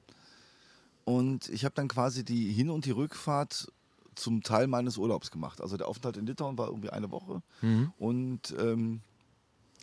Und 1.05 1.49
ich 1.49 1.65
habe 1.65 1.75
dann 1.75 1.89
quasi 1.89 2.25
die 2.25 2.53
Hin- 2.53 2.71
und 2.71 2.85
die 2.85 2.93
Rückfahrt 2.93 3.73
zum 4.15 4.43
Teil 4.43 4.69
meines 4.69 4.97
Urlaubs 4.97 5.31
gemacht. 5.31 5.61
Also 5.61 5.77
der 5.77 5.89
Aufenthalt 5.89 6.17
in 6.17 6.27
Litauen 6.27 6.57
war 6.57 6.69
irgendwie 6.69 6.91
eine 6.91 7.11
Woche. 7.11 7.43
Mhm. 7.61 7.93
Und 7.99 8.55
ähm, 8.59 9.01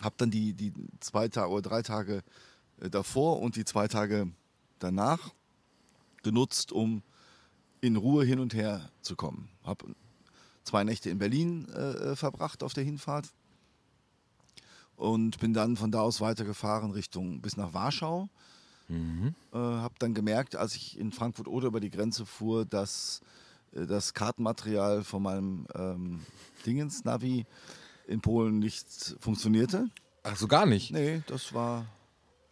habe 0.02 0.16
dann 0.18 0.32
die, 0.32 0.54
die 0.54 0.72
zwei 1.00 1.28
Tage 1.28 1.50
oder 1.50 1.62
drei 1.62 1.82
Tage 1.82 2.24
äh, 2.80 2.90
davor 2.90 3.42
und 3.42 3.56
die 3.56 3.66
zwei 3.66 3.88
Tage 3.88 4.30
danach 4.80 5.32
genutzt, 6.24 6.72
um 6.72 7.04
in 7.82 7.96
Ruhe 7.96 8.26
hin 8.26 8.40
und 8.40 8.54
her 8.54 8.90
zu 9.02 9.16
kommen. 9.16 9.50
Habe 9.64 9.86
zwei 10.64 10.84
Nächte 10.84 11.10
in 11.10 11.18
Berlin 11.18 11.68
äh, 11.74 12.12
äh, 12.12 12.16
verbracht 12.16 12.64
auf 12.64 12.74
der 12.74 12.84
Hinfahrt 12.84 13.30
und 14.96 15.40
bin 15.40 15.54
dann 15.54 15.78
von 15.78 15.92
da 15.92 16.02
aus 16.02 16.22
weitergefahren 16.22 16.92
Richtung 16.92 17.42
bis 17.42 17.58
nach 17.58 17.74
Warschau. 17.74 18.30
Mhm. 18.88 19.34
Äh, 19.54 19.58
habe 19.58 19.96
dann 20.00 20.14
gemerkt, 20.14 20.56
als 20.56 20.76
ich 20.76 21.00
in 21.00 21.12
Frankfurt 21.12 21.48
oder 21.48 21.68
über 21.68 21.80
die 21.80 21.92
Grenze 21.92 22.26
fuhr, 22.26 22.66
dass 22.66 23.22
äh, 23.74 23.86
das 23.86 24.14
Kartenmaterial 24.14 25.04
von 25.04 25.24
meinem 25.24 25.68
ähm, 25.76 26.26
Dingens-Navi 26.66 27.46
in 28.08 28.22
Polen 28.22 28.60
nicht 28.60 29.16
funktionierte. 29.20 29.90
Ach 30.24 30.36
so, 30.36 30.48
gar 30.48 30.66
nicht. 30.66 30.92
Nee, 30.92 31.22
das 31.28 31.54
war 31.54 31.86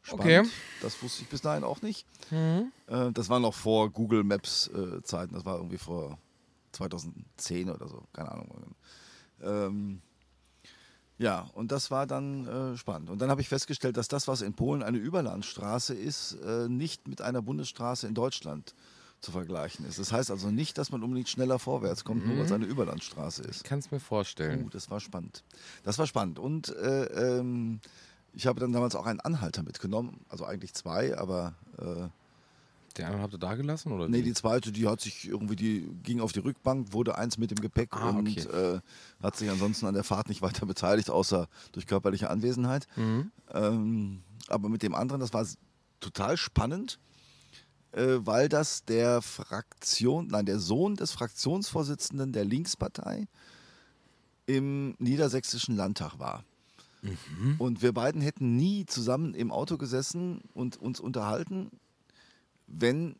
spannend. 0.08 0.26
Okay. 0.26 0.50
Das 0.82 1.02
wusste 1.02 1.24
ich 1.24 1.30
bis 1.30 1.41
dahin 1.41 1.63
auch 1.63 1.82
nicht. 1.82 2.06
Mhm. 2.32 2.72
Äh, 2.88 3.12
das 3.12 3.30
war 3.30 3.39
noch 3.39 3.54
vor 3.54 3.89
Google 3.89 4.24
Maps 4.24 4.67
äh, 4.67 5.02
Zeiten. 5.04 5.34
Das 5.34 5.46
war 5.46 5.58
irgendwie 5.58 5.78
vor 5.78 6.17
2010 6.72 7.70
oder 7.70 7.88
so. 7.88 8.04
Keine 8.13 8.32
Ahnung. 8.32 8.76
Ähm, 9.41 10.02
ja, 11.20 11.50
und 11.54 11.72
das 11.72 11.89
war 11.89 12.06
dann 12.06 12.48
äh, 12.48 12.78
spannend. 12.78 13.10
Und 13.10 13.20
dann 13.20 13.30
habe 13.30 13.41
ich 13.41 13.50
festgestellt, 13.50 13.98
dass 13.98 14.08
das, 14.08 14.28
was 14.28 14.41
in 14.41 14.54
Polen 14.54 14.84
eine 14.84 14.98
Überlandstraße 14.98 15.96
ist, 15.96 16.34
äh, 16.46 16.70
nicht 16.70 17.08
mit 17.08 17.22
einer 17.22 17.41
Bundesstraße 17.41 18.08
in 18.08 18.13
Deutschland 18.13 18.76
zu 19.20 19.32
vergleichen 19.32 19.84
ist. 19.86 19.98
Das 19.98 20.12
heißt 20.12 20.30
also 20.30 20.52
nicht, 20.52 20.78
dass 20.78 20.91
man 20.91 21.02
unbedingt 21.02 21.28
schneller 21.28 21.58
vorwärts 21.58 22.04
kommt, 22.04 22.28
nur 22.28 22.38
weil 22.38 22.46
es 22.46 22.52
eine 22.52 22.65
Überlandstraße 22.65 23.41
ist. 23.43 23.58
Ich 23.58 23.63
kann 23.63 23.80
es 23.80 23.89
mir 23.89 24.00
vorstellen. 24.00 24.65
Uh, 24.65 24.70
das 24.70 24.91
war 24.91 25.00
spannend. 25.00 25.43
Das 25.84 25.98
war 25.98 26.06
spannend. 26.06 26.38
Und 26.38 26.70
äh, 26.70 27.06
ähm, 27.39 27.80
ich 28.34 28.48
habe 28.48 28.60
dann 28.60 28.72
damals 28.72 28.96
auch 28.96 29.06
einen 29.06 29.20
Anhalter 29.20 29.63
mitgenommen. 29.63 30.20
Also 30.30 30.46
eigentlich 30.46 30.74
zwei, 30.74 31.18
aber 31.18 31.56
äh, 31.80 32.08
Den 32.98 33.06
anderen 33.06 33.22
habt 33.22 33.34
ihr 33.34 33.40
da 33.40 33.56
gelassen? 33.56 33.92
Oder 33.92 34.08
nee, 34.08 34.22
die 34.22 34.34
zweite, 34.34 34.72
die 34.72 34.88
hat 34.88 35.02
sich 35.02 35.28
irgendwie, 35.28 35.56
die 35.56 35.88
ging 36.04 36.20
auf 36.20 36.32
die 36.34 36.40
Rückbank, 36.40 36.94
wurde 36.94 37.18
eins 37.18 37.38
mit 37.38 37.52
dem 37.52 37.60
Gepäck 37.62 37.90
Ah, 37.92 38.10
und 38.10 38.28
okay. 38.28 38.42
äh, 38.50 38.80
hat 39.22 39.36
sich 39.36 39.50
ansonsten 39.50 39.86
an 39.88 39.94
der 39.94 40.04
Fahrt 40.04 40.30
nicht 40.30 40.42
weiter 40.42 40.66
beteiligt, 40.66 41.10
außer 41.10 41.48
durch 41.72 41.88
körperliche 41.88 42.30
Anwesenheit. 42.30 42.88
Mhm. 42.96 43.32
Ähm, 43.54 44.22
aber 44.48 44.70
mit 44.70 44.82
dem 44.84 44.96
anderen, 44.96 45.20
das 45.20 45.34
war 45.34 45.46
total 46.00 46.38
spannend, 46.38 47.00
äh, 47.92 48.18
weil 48.20 48.50
das 48.50 48.86
der 48.86 49.22
Fraktion, 49.22 50.28
nein, 50.28 50.46
der 50.46 50.60
Sohn 50.60 50.96
des 50.96 51.12
Fraktionsvorsitzenden 51.12 52.34
der 52.34 52.46
Linkspartei 52.46 53.28
im 54.46 54.96
niedersächsischen 55.00 55.76
Landtag 55.76 56.20
war. 56.20 56.44
Und 57.58 57.82
wir 57.82 57.93
beiden 57.93 58.22
hätten 58.22 58.56
nie 58.56 58.86
zusammen 58.86 59.34
im 59.34 59.52
Auto 59.52 59.78
gesessen 59.78 60.41
und 60.54 60.78
uns 60.78 61.00
unterhalten, 61.00 61.72
wenn 62.67 63.15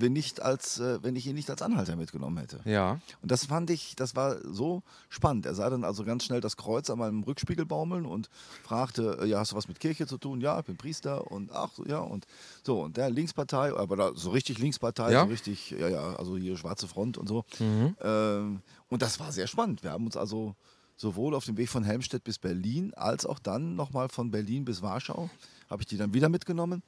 wir 0.00 0.10
nicht 0.10 0.40
als, 0.42 0.78
äh, 0.78 1.02
wenn 1.02 1.16
ich 1.16 1.26
ihn 1.26 1.34
nicht 1.34 1.50
als 1.50 1.62
Anhalter 1.62 1.96
mitgenommen 1.96 2.38
hätte. 2.38 2.60
Ja. 2.64 3.00
Und 3.22 3.30
das 3.30 3.46
fand 3.46 3.70
ich, 3.70 3.96
das 3.96 4.14
war 4.14 4.36
so 4.44 4.82
spannend. 5.08 5.46
Er 5.46 5.54
sah 5.54 5.68
dann 5.70 5.84
also 5.84 6.04
ganz 6.04 6.24
schnell 6.24 6.40
das 6.40 6.56
Kreuz 6.56 6.90
an 6.90 6.98
meinem 6.98 7.22
Rückspiegel 7.22 7.66
baumeln 7.66 8.06
und 8.06 8.30
fragte, 8.62 9.18
äh, 9.20 9.26
ja, 9.26 9.40
hast 9.40 9.52
du 9.52 9.56
was 9.56 9.68
mit 9.68 9.80
Kirche 9.80 10.06
zu 10.06 10.18
tun? 10.18 10.40
Ja, 10.40 10.58
ich 10.60 10.66
bin 10.66 10.76
Priester 10.76 11.30
und 11.30 11.50
ach, 11.52 11.70
ja, 11.86 11.98
und 11.98 12.26
so. 12.62 12.80
Und 12.82 12.96
der 12.96 13.10
Linkspartei, 13.10 13.74
aber 13.74 13.96
da 13.96 14.12
so 14.14 14.30
richtig 14.30 14.58
Linkspartei, 14.58 15.12
Ja? 15.12 15.24
so 15.24 15.30
richtig, 15.30 15.70
ja, 15.70 15.88
ja, 15.88 16.16
also 16.16 16.36
hier 16.36 16.56
schwarze 16.56 16.88
Front 16.88 17.18
und 17.18 17.28
so. 17.28 17.44
Mhm. 17.58 17.96
Ähm, 18.00 18.62
und 18.88 19.02
das 19.02 19.18
war 19.20 19.32
sehr 19.32 19.46
spannend. 19.46 19.82
Wir 19.82 19.92
haben 19.92 20.06
uns 20.06 20.16
also 20.16 20.54
sowohl 20.98 21.34
auf 21.34 21.46
dem 21.46 21.56
Weg 21.56 21.70
von 21.70 21.84
Helmstedt 21.84 22.24
bis 22.24 22.38
Berlin, 22.38 22.92
als 22.94 23.24
auch 23.24 23.38
dann 23.38 23.76
nochmal 23.76 24.10
von 24.10 24.30
Berlin 24.30 24.66
bis 24.66 24.82
Warschau. 24.82 25.30
Habe 25.70 25.82
ich 25.82 25.86
die 25.86 25.96
dann 25.96 26.12
wieder 26.12 26.28
mitgenommen. 26.28 26.82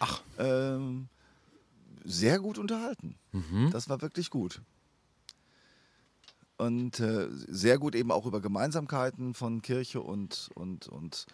Ach. 0.00 0.22
Ähm, 0.38 1.08
sehr 2.04 2.40
gut 2.40 2.58
unterhalten. 2.58 3.14
Das 3.70 3.88
war 3.88 4.00
wirklich 4.00 4.30
gut. 4.30 4.62
Und 6.56 6.98
äh, 7.00 7.28
sehr 7.30 7.78
gut 7.78 7.94
eben 7.94 8.10
auch 8.10 8.26
über 8.26 8.40
Gemeinsamkeiten 8.40 9.34
von 9.34 9.62
Kirche 9.62 10.00
und, 10.00 10.50
und, 10.54 10.88
und 10.88 11.26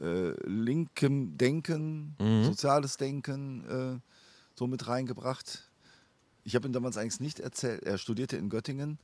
äh, 0.00 0.32
linkem 0.46 1.36
Denken, 1.36 2.14
soziales 2.44 2.96
Denken 2.98 3.64
äh, 3.68 4.00
so 4.54 4.66
mit 4.66 4.86
reingebracht. 4.86 5.70
Ich 6.44 6.54
habe 6.54 6.68
ihm 6.68 6.72
damals 6.72 6.96
eigentlich 6.96 7.20
nicht 7.20 7.40
erzählt, 7.40 7.82
er 7.82 7.98
studierte 7.98 8.36
in 8.36 8.48
Göttingen, 8.48 8.98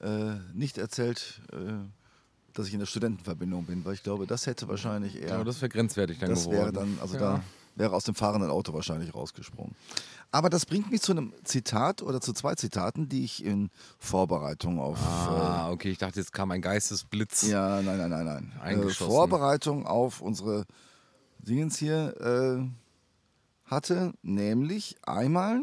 äh, 0.00 0.34
nicht 0.52 0.78
erzählt, 0.78 1.40
äh, 1.52 1.84
dass 2.54 2.66
ich 2.68 2.72
in 2.72 2.78
der 2.80 2.86
Studentenverbindung 2.86 3.64
bin, 3.64 3.84
weil 3.84 3.94
ich 3.94 4.02
glaube, 4.02 4.26
das 4.26 4.46
hätte 4.46 4.68
wahrscheinlich 4.68 5.20
eher. 5.20 5.28
Ja, 5.28 5.44
das 5.44 5.60
wäre 5.60 5.68
grenzwertig 5.68 6.18
dann 6.18 6.30
Das 6.30 6.44
geworden. 6.44 6.58
wäre 6.58 6.72
dann, 6.72 6.98
also 7.00 7.14
ja. 7.14 7.20
da 7.20 7.40
wäre 7.76 7.94
aus 7.94 8.04
dem 8.04 8.14
fahrenden 8.14 8.50
Auto 8.50 8.72
wahrscheinlich 8.72 9.14
rausgesprungen. 9.14 9.74
Aber 10.30 10.50
das 10.50 10.66
bringt 10.66 10.90
mich 10.90 11.00
zu 11.02 11.12
einem 11.12 11.32
Zitat 11.44 12.02
oder 12.02 12.20
zu 12.20 12.32
zwei 12.32 12.54
Zitaten, 12.54 13.08
die 13.08 13.24
ich 13.24 13.44
in 13.44 13.70
Vorbereitung 13.98 14.80
auf. 14.80 14.98
Ah, 15.00 15.70
okay, 15.70 15.90
ich 15.90 15.98
dachte, 15.98 16.18
jetzt 16.20 16.32
kam 16.32 16.50
ein 16.50 16.60
Geistesblitz. 16.62 17.44
Äh, 17.44 17.50
ja, 17.50 17.82
nein, 17.82 17.98
nein, 17.98 18.10
nein, 18.10 18.24
nein. 18.24 18.52
Äh, 18.58 18.62
Eingeschossen. 18.62 19.12
Vorbereitung 19.12 19.86
auf 19.86 20.20
unsere 20.20 20.64
Dingens 21.38 21.76
hier 21.78 22.14
äh, 22.20 23.70
hatte, 23.70 24.12
nämlich 24.22 24.96
einmal 25.06 25.62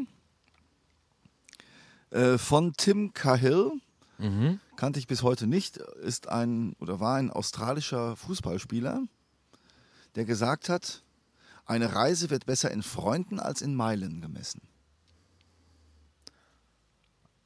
äh, 2.12 2.38
von 2.38 2.73
Tim 2.77 3.13
Cahill. 3.13 3.71
Mhm. 4.17 4.60
Kannte 4.82 4.98
ich 5.00 5.06
bis 5.06 5.22
heute 5.22 5.46
nicht, 5.46 5.78
ist 5.78 6.28
ein 6.28 6.74
oder 6.80 7.00
war 7.00 7.17
ein 7.17 7.30
australischer 7.30 8.15
Fußballspieler, 8.15 9.04
der 10.15 10.26
gesagt 10.26 10.70
hat, 10.70 11.04
eine 11.67 11.94
Reise 11.94 12.32
wird 12.32 12.48
besser 12.48 12.72
in 12.72 12.82
Freunden 12.82 13.39
als 13.39 13.62
in 13.62 13.76
Meilen 13.76 14.22
gemessen. 14.22 14.60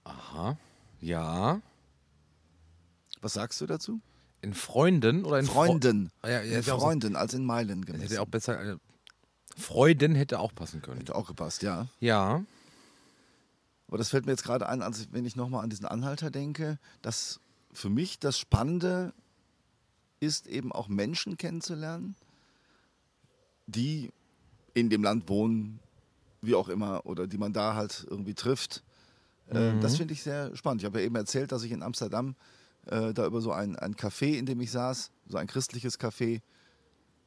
Aha. 0.05 0.57
Ja. 1.01 1.59
Was 3.19 3.33
sagst 3.33 3.59
du 3.59 3.65
dazu? 3.65 3.99
In 4.39 4.53
Freunden 4.53 5.25
oder 5.25 5.37
in 5.39 5.45
Freunden. 5.45 6.11
Ah, 6.21 6.29
ja, 6.29 6.41
ja, 6.41 6.53
in 6.53 6.59
auch 6.61 6.63
so- 6.63 6.79
Freunden 6.79 7.17
als 7.17 7.33
in 7.33 7.43
Meilen 7.43 7.83
gemessen. 7.83 8.07
hätte 8.07 8.21
auch 8.21 8.27
besser. 8.27 8.63
Äh, 8.63 8.77
Freuden 9.57 10.15
hätte 10.15 10.39
auch 10.39 10.55
passen 10.55 10.81
können. 10.81 10.99
Hätte 10.99 11.15
auch 11.15 11.27
gepasst, 11.27 11.63
ja. 11.63 11.87
Ja. 11.99 12.45
Aber 13.87 13.97
das 13.97 14.09
fällt 14.09 14.25
mir 14.25 14.31
jetzt 14.31 14.43
gerade 14.43 14.67
ein, 14.67 14.81
als 14.81 14.99
ich, 15.01 15.13
wenn 15.13 15.25
ich 15.25 15.35
nochmal 15.35 15.63
an 15.63 15.69
diesen 15.69 15.85
Anhalter 15.85 16.31
denke, 16.31 16.79
dass 17.01 17.39
für 17.71 17.89
mich 17.89 18.19
das 18.19 18.39
Spannende 18.39 19.13
ist, 20.19 20.47
eben 20.47 20.71
auch 20.71 20.87
Menschen 20.87 21.37
kennenzulernen, 21.37 22.15
die 23.67 24.11
in 24.73 24.89
dem 24.89 25.03
Land 25.03 25.29
wohnen, 25.29 25.79
wie 26.41 26.55
auch 26.55 26.69
immer, 26.69 27.05
oder 27.05 27.27
die 27.27 27.37
man 27.37 27.53
da 27.53 27.75
halt 27.75 28.05
irgendwie 28.09 28.33
trifft. 28.33 28.83
Äh, 29.49 29.79
Das 29.79 29.97
finde 29.97 30.13
ich 30.13 30.23
sehr 30.23 30.55
spannend. 30.55 30.81
Ich 30.81 30.85
habe 30.85 30.99
ja 30.99 31.05
eben 31.05 31.15
erzählt, 31.15 31.51
dass 31.51 31.63
ich 31.63 31.71
in 31.71 31.83
Amsterdam 31.83 32.35
äh, 32.87 33.13
da 33.13 33.25
über 33.25 33.41
so 33.41 33.51
ein, 33.51 33.75
ein 33.75 33.95
Café, 33.95 34.37
in 34.37 34.45
dem 34.45 34.61
ich 34.61 34.71
saß, 34.71 35.11
so 35.27 35.37
ein 35.37 35.47
christliches 35.47 35.99
Café, 35.99 36.41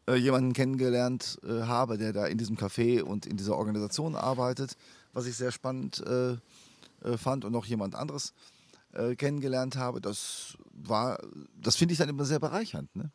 äh, 0.09 0.15
jemanden 0.15 0.53
kennengelernt 0.53 1.39
äh, 1.43 1.63
habe, 1.63 1.99
der 1.99 2.13
da 2.13 2.27
in 2.27 2.39
diesem 2.39 2.57
Café 2.57 3.03
und 3.03 3.27
in 3.27 3.37
dieser 3.37 3.57
Organisation 3.57 4.15
arbeitet, 4.15 4.77
was 5.13 5.27
ich 5.27 5.37
sehr 5.37 5.53
spannend 5.53 6.01
äh, 6.01 6.37
äh, 7.03 7.17
fand 7.17 7.45
und 7.45 7.53
noch 7.53 7.67
jemand 7.67 7.95
anderes 7.95 8.35
äh, 8.93 9.15
kennengelernt 9.15 9.77
habe. 9.77 10.01
Das 10.01 10.57
war, 10.73 11.19
das 11.55 11.77
finde 11.77 11.93
ich 11.93 11.99
dann 11.99 12.09
immer 12.09 12.25
sehr 12.25 12.41
bereichernd. 12.41 12.95
Ne? 12.97 13.11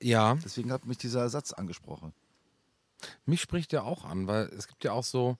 Ja. 0.00 0.34
Deswegen 0.44 0.72
hat 0.72 0.86
mich 0.86 0.98
dieser 0.98 1.28
Satz 1.28 1.52
angesprochen. 1.52 2.12
Mich 3.26 3.40
spricht 3.40 3.72
der 3.72 3.84
auch 3.84 4.04
an, 4.04 4.26
weil 4.26 4.46
es 4.46 4.66
gibt 4.66 4.84
ja 4.84 4.92
auch 4.92 5.04
so 5.04 5.36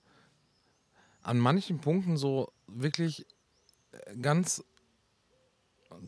an 1.22 1.38
manchen 1.38 1.80
Punkten 1.80 2.16
so 2.16 2.52
wirklich 2.66 3.26
äh, 3.92 4.16
ganz 4.16 4.62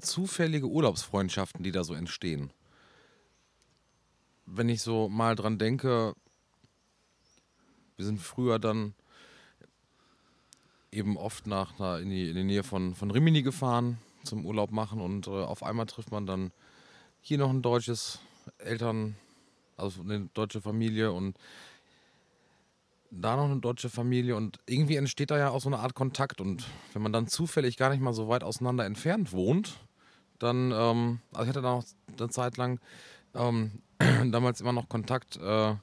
zufällige 0.00 0.66
Urlaubsfreundschaften, 0.66 1.62
die 1.62 1.72
da 1.72 1.84
so 1.84 1.94
entstehen. 1.94 2.52
Wenn 4.44 4.68
ich 4.68 4.82
so 4.82 5.08
mal 5.08 5.34
dran 5.34 5.58
denke, 5.58 6.14
wir 7.96 8.04
sind 8.04 8.20
früher 8.20 8.58
dann 8.58 8.94
eben 10.92 11.16
oft 11.16 11.46
nach 11.46 11.78
nach- 11.78 11.98
in, 11.98 12.10
die, 12.10 12.28
in 12.28 12.36
die 12.36 12.44
Nähe 12.44 12.62
von, 12.62 12.94
von 12.94 13.10
Rimini 13.10 13.42
gefahren 13.42 13.98
zum 14.24 14.44
Urlaub 14.44 14.72
machen 14.72 15.00
und 15.00 15.26
äh, 15.26 15.30
auf 15.30 15.62
einmal 15.62 15.86
trifft 15.86 16.10
man 16.10 16.26
dann 16.26 16.52
hier 17.20 17.38
noch 17.38 17.50
ein 17.50 17.62
deutsches 17.62 18.18
Eltern, 18.58 19.16
also 19.76 20.02
eine 20.02 20.28
deutsche 20.34 20.60
Familie 20.60 21.12
und 21.12 21.36
da 23.10 23.36
noch 23.36 23.44
eine 23.44 23.60
deutsche 23.60 23.88
Familie 23.88 24.36
und 24.36 24.58
irgendwie 24.66 24.96
entsteht 24.96 25.30
da 25.30 25.38
ja 25.38 25.50
auch 25.50 25.60
so 25.60 25.68
eine 25.68 25.78
Art 25.78 25.94
Kontakt 25.94 26.40
und 26.40 26.66
wenn 26.92 27.02
man 27.02 27.12
dann 27.12 27.28
zufällig 27.28 27.76
gar 27.76 27.90
nicht 27.90 28.00
mal 28.00 28.12
so 28.12 28.28
weit 28.28 28.42
auseinander 28.42 28.84
entfernt 28.84 29.32
wohnt, 29.32 29.78
dann, 30.38 30.72
ähm, 30.72 31.20
also 31.32 31.42
ich 31.44 31.48
hatte 31.48 31.62
da 31.62 31.76
noch 31.76 31.84
eine 32.18 32.28
Zeit 32.30 32.56
lang 32.56 32.80
ähm, 33.34 33.82
damals 34.30 34.60
immer 34.60 34.72
noch 34.72 34.88
Kontakt 34.88 35.36
äh, 35.36 35.74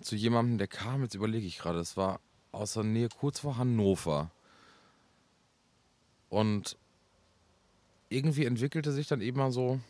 zu 0.00 0.16
jemandem, 0.16 0.58
der 0.58 0.68
kam, 0.68 1.02
jetzt 1.02 1.14
überlege 1.14 1.46
ich 1.46 1.58
gerade, 1.58 1.78
das 1.78 1.96
war 1.96 2.20
aus 2.52 2.74
der 2.74 2.84
Nähe 2.84 3.08
kurz 3.08 3.40
vor 3.40 3.58
Hannover. 3.58 4.30
Und 6.28 6.76
irgendwie 8.10 8.44
entwickelte 8.44 8.92
sich 8.92 9.06
dann 9.06 9.20
eben 9.20 9.38
mal 9.38 9.52
so 9.52 9.80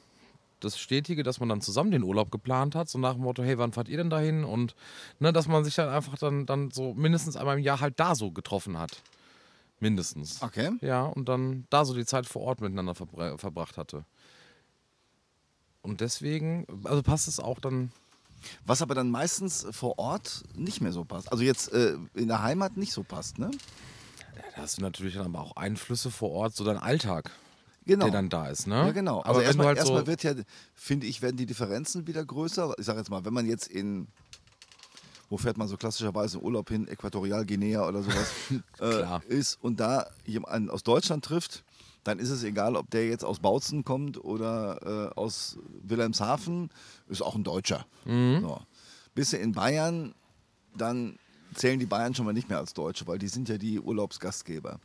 das 0.61 0.79
Stetige, 0.79 1.23
dass 1.23 1.41
man 1.41 1.49
dann 1.49 1.61
zusammen 1.61 1.91
den 1.91 2.03
Urlaub 2.03 2.31
geplant 2.31 2.75
hat, 2.75 2.89
so 2.89 2.99
nach 2.99 3.15
dem 3.15 3.23
Motto, 3.23 3.43
hey, 3.43 3.59
wann 3.59 3.73
fahrt 3.73 3.89
ihr 3.89 3.99
denn 3.99 4.11
dahin? 4.11 4.45
Und 4.45 4.75
ne, 5.21 5.33
dass 5.33 5.47
man 5.47 5.65
sich 5.65 5.75
dann 5.75 5.89
einfach 5.89 6.19
dann, 6.19 6.47
dann 6.47 6.71
so 6.71 6.95
mindestens 6.95 7.37
einmal 7.37 7.59
im 7.59 7.63
Jahr 7.63 7.81
halt 7.81 7.99
da 8.01 8.15
so 8.15 8.31
getroffen 8.33 8.77
hat. 8.79 9.03
Mindestens. 9.81 10.43
Okay. 10.43 10.73
Ja, 10.81 11.05
und 11.05 11.29
dann 11.29 11.67
da 11.71 11.85
so 11.85 11.95
die 11.95 12.05
Zeit 12.05 12.27
vor 12.27 12.43
Ort 12.43 12.61
miteinander 12.61 12.97
verbra 12.97 13.39
verbracht 13.39 13.77
hatte. 13.77 14.05
Und 15.83 16.01
deswegen, 16.01 16.67
also 16.85 17.03
passt 17.03 17.29
es 17.29 17.39
auch 17.39 17.61
dann, 17.61 17.93
Was 18.67 18.83
aber 18.83 18.95
dann 18.95 19.11
meistens 19.11 19.67
vor 19.71 19.99
Ort 19.99 20.43
nicht 20.55 20.81
mehr 20.81 20.93
so 20.93 21.05
passt. 21.05 21.31
Also 21.33 21.45
jetzt 21.45 21.73
äh, 21.73 21.97
in 22.15 22.29
der 22.29 22.43
Heimat 22.43 22.77
nicht 22.77 22.93
so 22.93 23.03
passt, 23.03 23.39
ne? 23.39 23.51
ja, 24.37 24.43
da 24.55 24.63
hast 24.63 24.79
du 24.79 24.83
natürlich 24.83 25.15
dann 25.15 25.27
aber 25.27 25.41
auch 25.41 25.57
Einflüsse 25.57 26.11
vor 26.11 26.31
Ort, 26.31 26.55
so 26.55 26.65
dein 26.65 26.79
Alltag, 26.79 27.31
Genau. 27.87 28.05
der 28.05 28.13
dann 28.13 28.29
da 28.29 28.49
ist, 28.49 28.67
ne? 28.67 28.75
Ja, 28.77 28.91
genau. 28.93 29.21
Aber 29.21 29.29
Also 29.31 29.41
erstmal, 29.41 29.67
halt 29.69 29.79
erstmal 29.79 30.01
so, 30.01 30.07
wird 30.07 30.23
ja, 30.23 30.35
finde 30.75 31.07
ich, 31.07 31.23
werden 31.23 31.37
die 31.39 31.47
Differenzen 31.47 32.07
wieder 32.07 32.23
größer. 32.25 32.75
Ich 32.79 32.85
sage 32.85 32.99
jetzt 32.99 33.09
mal, 33.11 33.25
wenn 33.25 33.33
man 33.33 33.47
jetzt 33.47 33.67
in, 33.67 34.09
wo 35.31 35.39
fährt 35.39 35.57
man 35.57 35.69
so 35.69 35.77
klassischerweise 35.79 36.37
in 36.39 36.45
Urlaub 36.45 36.69
hin, 36.69 36.87
Äquatorialguinea 36.87 37.89
oder 37.89 38.03
sowas, 38.03 38.31
äh, 38.81 39.33
ist 39.35 39.59
und 39.63 39.81
da 39.81 40.07
jemanden 40.27 40.69
aus 40.69 40.83
Deutschland 40.83 41.25
trifft, 41.25 41.65
dann 42.05 42.19
ist 42.19 42.31
es 42.31 42.43
egal, 42.43 42.77
ob 42.77 42.91
der 42.91 43.07
jetzt 43.09 43.25
aus 43.25 43.41
Bautzen 43.41 43.85
kommt 43.85 44.23
oder 44.23 45.11
äh, 45.13 45.19
aus 45.19 45.59
Wilhelmshaven, 45.83 46.71
ist 47.09 47.23
auch 47.23 47.35
ein 47.35 47.45
Deutscher. 47.45 47.87
Mhm. 48.05 48.41
So. 48.41 48.61
Bist 49.15 49.33
du 49.33 49.37
in 49.37 49.53
Bayern, 49.53 50.15
dann 50.77 51.19
zählen 51.55 51.79
die 51.79 51.87
Bayern 51.87 52.15
schon 52.15 52.25
mal 52.25 52.33
nicht 52.33 52.49
mehr 52.49 52.59
als 52.59 52.75
Deutsche, 52.75 53.07
weil 53.07 53.19
die 53.19 53.29
sind 53.29 53.49
ja 53.49 53.59
die 53.59 53.81
Urlaubsgastgeber. 53.81 54.79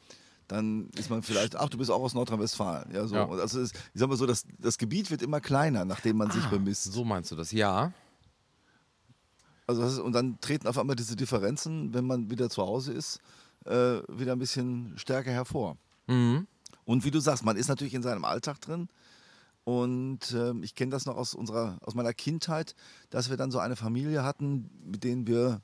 Dann 0.48 0.90
ist 0.98 1.10
man 1.10 1.24
vielleicht, 1.24 1.56
ach, 1.56 1.70
du 1.70 1.78
bist 1.78 1.90
auch 1.90 2.02
aus 2.02 2.14
Nordrhein-Westfalen. 2.14 2.94
Ja, 2.94 3.08
so. 3.08 3.16
Ja. 3.16 3.30
Also 3.30 3.62
ist, 3.62 3.76
ich 3.76 4.00
sag 4.00 4.10
mal 4.10 4.18
so, 4.18 4.26
das, 4.26 4.46
das 4.60 4.78
Gebiet 4.78 5.10
wird 5.10 5.22
immer 5.22 5.40
kleiner, 5.40 5.86
nachdem 5.86 6.18
man 6.18 6.32
sich 6.32 6.46
bemisst. 6.48 6.90
Ah, 6.90 6.92
so 6.92 7.04
meinst 7.06 7.32
du 7.32 7.36
das, 7.36 7.52
ja. 7.52 7.94
Also 9.66 9.84
ist, 9.84 10.00
und 10.00 10.14
dann 10.14 10.40
treten 10.42 10.68
auf 10.68 10.78
einmal 10.78 10.96
diese 10.96 11.16
Differenzen, 11.16 11.94
wenn 11.94 12.06
man 12.06 12.30
wieder 12.30 12.50
zu 12.50 12.62
Hause 12.62 12.92
ist, 12.94 13.20
äh, 13.66 14.02
wieder 14.10 14.34
ein 14.34 14.40
bisschen 14.40 14.94
stärker 14.98 15.32
hervor. 15.32 15.78
Mhm. 16.08 16.48
Und 16.86 17.06
wie 17.06 17.12
du 17.12 17.20
sagst, 17.20 17.44
man 17.44 17.58
ist 17.58 17.68
natürlich 17.68 17.94
in 17.94 18.04
seinem 18.04 18.26
Alltag 18.26 18.60
drin. 18.62 18.90
Und 19.64 20.34
ähm, 20.34 20.62
ich 20.64 20.76
kenne 20.76 20.92
das 20.92 21.06
noch 21.06 21.16
aus, 21.16 21.34
unserer, 21.34 21.78
aus 21.82 21.96
meiner 21.96 22.14
Kindheit, 22.14 22.76
dass 23.10 23.30
wir 23.30 23.38
dann 23.38 23.52
so 23.52 23.60
eine 23.60 23.76
Familie 23.76 24.24
hatten, 24.24 24.70
mit 24.86 25.04
denen 25.04 25.26
wir 25.26 25.62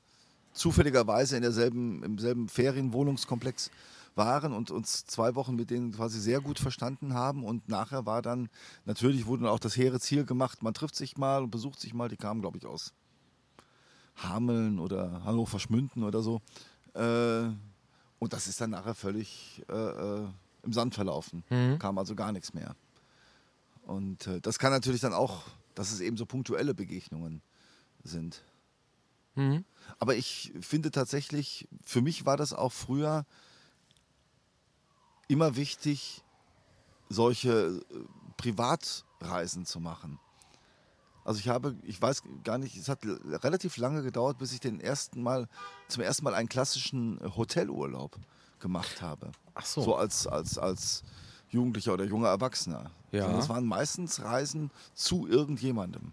zufälligerweise 0.52 1.36
in 1.36 1.42
derselben, 1.42 2.02
im 2.02 2.18
selben 2.18 2.48
Ferienwohnungskomplex 2.48 3.70
waren 4.14 4.52
und 4.52 4.70
uns 4.70 5.04
zwei 5.04 5.34
Wochen 5.34 5.54
mit 5.54 5.70
denen 5.70 5.92
quasi 5.92 6.20
sehr 6.20 6.40
gut 6.40 6.58
verstanden 6.58 7.14
haben. 7.14 7.44
Und 7.44 7.68
nachher 7.68 8.06
war 8.06 8.22
dann, 8.22 8.48
natürlich 8.84 9.26
wurde 9.26 9.44
dann 9.44 9.52
auch 9.52 9.60
das 9.60 9.76
hehre 9.76 10.00
Ziel 10.00 10.24
gemacht, 10.24 10.62
man 10.62 10.74
trifft 10.74 10.96
sich 10.96 11.16
mal 11.16 11.42
und 11.42 11.50
besucht 11.50 11.80
sich 11.80 11.94
mal. 11.94 12.08
Die 12.08 12.16
kamen, 12.16 12.40
glaube 12.40 12.58
ich, 12.58 12.66
aus 12.66 12.92
Hameln 14.16 14.78
oder 14.78 15.22
Hannover 15.24 15.60
Schmünden 15.60 16.02
oder 16.02 16.22
so. 16.22 16.40
Äh, 16.94 17.50
und 18.18 18.32
das 18.32 18.48
ist 18.48 18.60
dann 18.60 18.70
nachher 18.70 18.94
völlig 18.94 19.62
äh, 19.68 19.74
äh, 19.74 20.26
im 20.62 20.72
Sand 20.72 20.94
verlaufen. 20.94 21.44
Kam 21.78 21.98
also 21.98 22.14
gar 22.14 22.32
nichts 22.32 22.54
mehr. 22.54 22.74
Und 23.82 24.26
äh, 24.26 24.40
das 24.40 24.58
kann 24.58 24.72
natürlich 24.72 25.00
dann 25.00 25.14
auch, 25.14 25.42
dass 25.74 25.92
es 25.92 26.00
eben 26.00 26.16
so 26.16 26.26
punktuelle 26.26 26.74
Begegnungen 26.74 27.42
sind. 28.04 28.42
Mhm. 29.34 29.64
Aber 29.98 30.14
ich 30.14 30.52
finde 30.60 30.90
tatsächlich, 30.90 31.68
für 31.84 32.00
mich 32.00 32.26
war 32.26 32.36
das 32.36 32.52
auch 32.52 32.72
früher 32.72 33.26
immer 35.28 35.56
wichtig, 35.56 36.22
solche 37.08 37.50
äh, 37.50 37.82
Privatreisen 38.36 39.66
zu 39.66 39.80
machen. 39.80 40.18
Also 41.24 41.38
ich 41.40 41.48
habe, 41.48 41.76
ich 41.82 42.00
weiß 42.00 42.22
gar 42.44 42.58
nicht, 42.58 42.76
es 42.76 42.88
hat 42.88 43.00
relativ 43.04 43.76
lange 43.76 44.02
gedauert, 44.02 44.38
bis 44.38 44.52
ich 44.52 44.60
den 44.60 44.80
ersten 44.80 45.22
Mal, 45.22 45.48
zum 45.88 46.02
ersten 46.02 46.24
Mal 46.24 46.34
einen 46.34 46.48
klassischen 46.48 47.20
Hotelurlaub 47.36 48.18
gemacht 48.60 49.02
habe. 49.02 49.30
Ach 49.54 49.64
so. 49.66 49.82
So 49.82 49.94
als, 49.96 50.26
als, 50.26 50.58
als 50.58 51.02
Jugendlicher 51.48 51.94
oder 51.94 52.04
junger 52.04 52.28
Erwachsener. 52.28 52.90
Ja. 53.12 53.22
Sondern 53.22 53.40
Das 53.40 53.48
waren 53.48 53.64
meistens 53.66 54.22
Reisen 54.22 54.70
zu 54.94 55.26
irgendjemandem. 55.26 56.12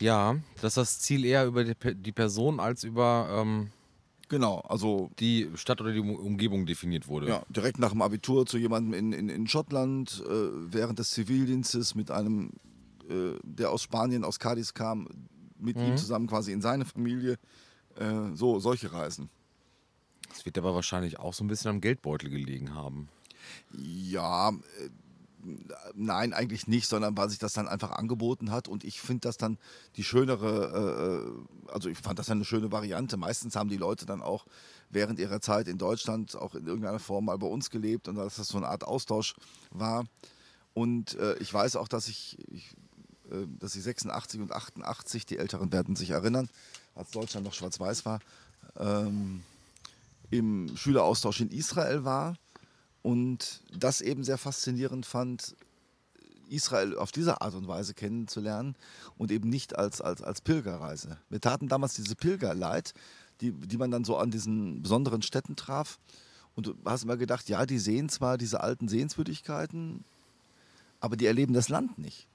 Ja, 0.00 0.36
das 0.60 0.72
ist 0.72 0.76
das 0.76 1.00
Ziel 1.00 1.24
eher 1.24 1.46
über 1.46 1.64
die, 1.64 1.74
die 1.94 2.12
Person 2.12 2.60
als 2.60 2.84
über 2.84 3.28
ähm, 3.32 3.70
Genau, 4.28 4.58
also 4.60 5.10
die 5.18 5.48
Stadt 5.54 5.80
oder 5.80 5.90
die 5.92 6.00
Um- 6.00 6.14
Umgebung 6.14 6.66
definiert 6.66 7.08
wurde. 7.08 7.28
ja, 7.28 7.42
direkt 7.48 7.78
nach 7.78 7.92
dem 7.92 8.02
Abitur 8.02 8.44
zu 8.44 8.58
jemandem 8.58 8.92
in, 8.92 9.12
in, 9.14 9.28
in 9.30 9.46
Schottland, 9.46 10.22
äh, 10.28 10.30
während 10.70 10.98
des 10.98 11.12
Zivildienstes 11.12 11.94
mit 11.94 12.10
einem, 12.10 12.50
äh, 13.08 13.38
der 13.42 13.70
aus 13.70 13.82
Spanien, 13.82 14.24
aus 14.24 14.38
Cadiz 14.38 14.74
kam, 14.74 15.08
mit 15.58 15.78
ihm 15.78 15.96
zusammen 15.96 16.26
quasi 16.26 16.52
in 16.52 16.60
seine 16.60 16.84
Familie. 16.84 17.38
Äh, 17.96 18.34
so, 18.34 18.60
solche 18.60 18.92
Reisen. 18.92 19.30
Das 20.30 20.44
wird 20.44 20.58
aber 20.58 20.74
wahrscheinlich 20.74 21.18
auch 21.18 21.34
so 21.34 21.44
ein 21.44 21.48
bisschen 21.48 21.70
am 21.70 21.80
Geldbeutel 21.80 22.30
gelegen 22.30 22.74
haben. 22.74 23.08
Ja, 23.72 24.50
äh, 24.50 24.54
nein, 25.94 26.32
eigentlich 26.32 26.66
nicht, 26.66 26.88
sondern 26.88 27.16
weil 27.16 27.30
sich 27.30 27.38
das 27.38 27.52
dann 27.52 27.68
einfach 27.68 27.92
angeboten 27.92 28.50
hat 28.50 28.68
und 28.68 28.84
ich 28.84 29.00
finde 29.00 29.20
das 29.22 29.36
dann 29.36 29.58
die 29.96 30.04
schönere, 30.04 31.24
äh, 31.66 31.70
also 31.72 31.88
ich 31.88 31.98
fand 31.98 32.18
das 32.18 32.30
eine 32.30 32.44
schöne 32.44 32.72
Variante. 32.72 33.16
Meistens 33.16 33.56
haben 33.56 33.70
die 33.70 33.76
Leute 33.76 34.06
dann 34.06 34.22
auch 34.22 34.46
während 34.90 35.18
ihrer 35.18 35.40
Zeit 35.40 35.68
in 35.68 35.78
Deutschland 35.78 36.36
auch 36.36 36.54
in 36.54 36.66
irgendeiner 36.66 36.98
Form 36.98 37.26
mal 37.26 37.38
bei 37.38 37.46
uns 37.46 37.70
gelebt 37.70 38.08
und 38.08 38.16
dass 38.16 38.36
das 38.36 38.48
so 38.48 38.58
eine 38.58 38.68
Art 38.68 38.84
Austausch 38.84 39.34
war. 39.70 40.04
Und 40.74 41.14
äh, 41.14 41.36
ich 41.38 41.52
weiß 41.52 41.76
auch, 41.76 41.88
dass 41.88 42.08
ich, 42.08 42.38
ich 42.50 42.74
äh, 43.30 43.46
dass 43.58 43.74
ich 43.74 43.82
86 43.82 44.40
und 44.40 44.52
88, 44.52 45.26
die 45.26 45.38
Älteren 45.38 45.72
werden 45.72 45.96
sich 45.96 46.10
erinnern, 46.10 46.48
als 46.94 47.10
Deutschland 47.10 47.46
noch 47.46 47.54
schwarz-weiß 47.54 48.04
war, 48.04 48.20
ähm, 48.78 49.42
im 50.30 50.76
Schüleraustausch 50.76 51.40
in 51.40 51.50
Israel 51.50 52.04
war 52.04 52.36
und 53.02 53.62
das 53.76 54.00
eben 54.00 54.24
sehr 54.24 54.38
faszinierend 54.38 55.06
fand, 55.06 55.56
Israel 56.48 56.96
auf 56.96 57.12
diese 57.12 57.40
Art 57.40 57.54
und 57.54 57.68
Weise 57.68 57.94
kennenzulernen 57.94 58.74
und 59.16 59.30
eben 59.30 59.48
nicht 59.48 59.76
als, 59.76 60.00
als, 60.00 60.22
als 60.22 60.40
Pilgerreise. 60.40 61.18
Wir 61.28 61.40
taten 61.40 61.68
damals 61.68 61.94
diese 61.94 62.16
Pilgerleid, 62.16 62.94
die, 63.40 63.52
die 63.52 63.76
man 63.76 63.90
dann 63.90 64.04
so 64.04 64.16
an 64.16 64.30
diesen 64.30 64.82
besonderen 64.82 65.22
Städten 65.22 65.56
traf. 65.56 65.98
Und 66.54 66.66
du 66.66 66.74
hast 66.84 67.04
immer 67.04 67.16
gedacht, 67.16 67.48
ja, 67.48 67.66
die 67.66 67.78
sehen 67.78 68.08
zwar 68.08 68.38
diese 68.38 68.60
alten 68.60 68.88
Sehenswürdigkeiten, 68.88 70.04
aber 71.00 71.16
die 71.16 71.26
erleben 71.26 71.52
das 71.52 71.68
Land 71.68 71.98
nicht. 71.98 72.26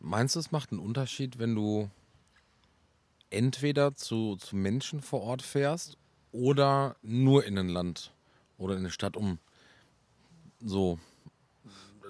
Meinst 0.00 0.34
du, 0.34 0.40
es 0.40 0.50
macht 0.50 0.72
einen 0.72 0.80
Unterschied, 0.80 1.38
wenn 1.38 1.54
du 1.54 1.90
entweder 3.30 3.94
zu, 3.94 4.36
zu 4.36 4.56
Menschen 4.56 5.00
vor 5.00 5.22
Ort 5.22 5.42
fährst 5.42 5.96
oder 6.36 6.96
nur 7.02 7.44
in 7.44 7.58
ein 7.58 7.68
Land 7.68 8.12
oder 8.58 8.74
in 8.74 8.80
eine 8.80 8.90
Stadt, 8.90 9.16
um 9.16 9.38
so 10.64 10.98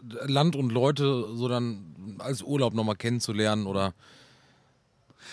Land 0.02 0.56
und 0.56 0.70
Leute 0.70 1.26
so 1.34 1.48
dann 1.48 2.16
als 2.18 2.42
Urlaub 2.42 2.74
nochmal 2.74 2.96
kennenzulernen 2.96 3.66
oder, 3.66 3.94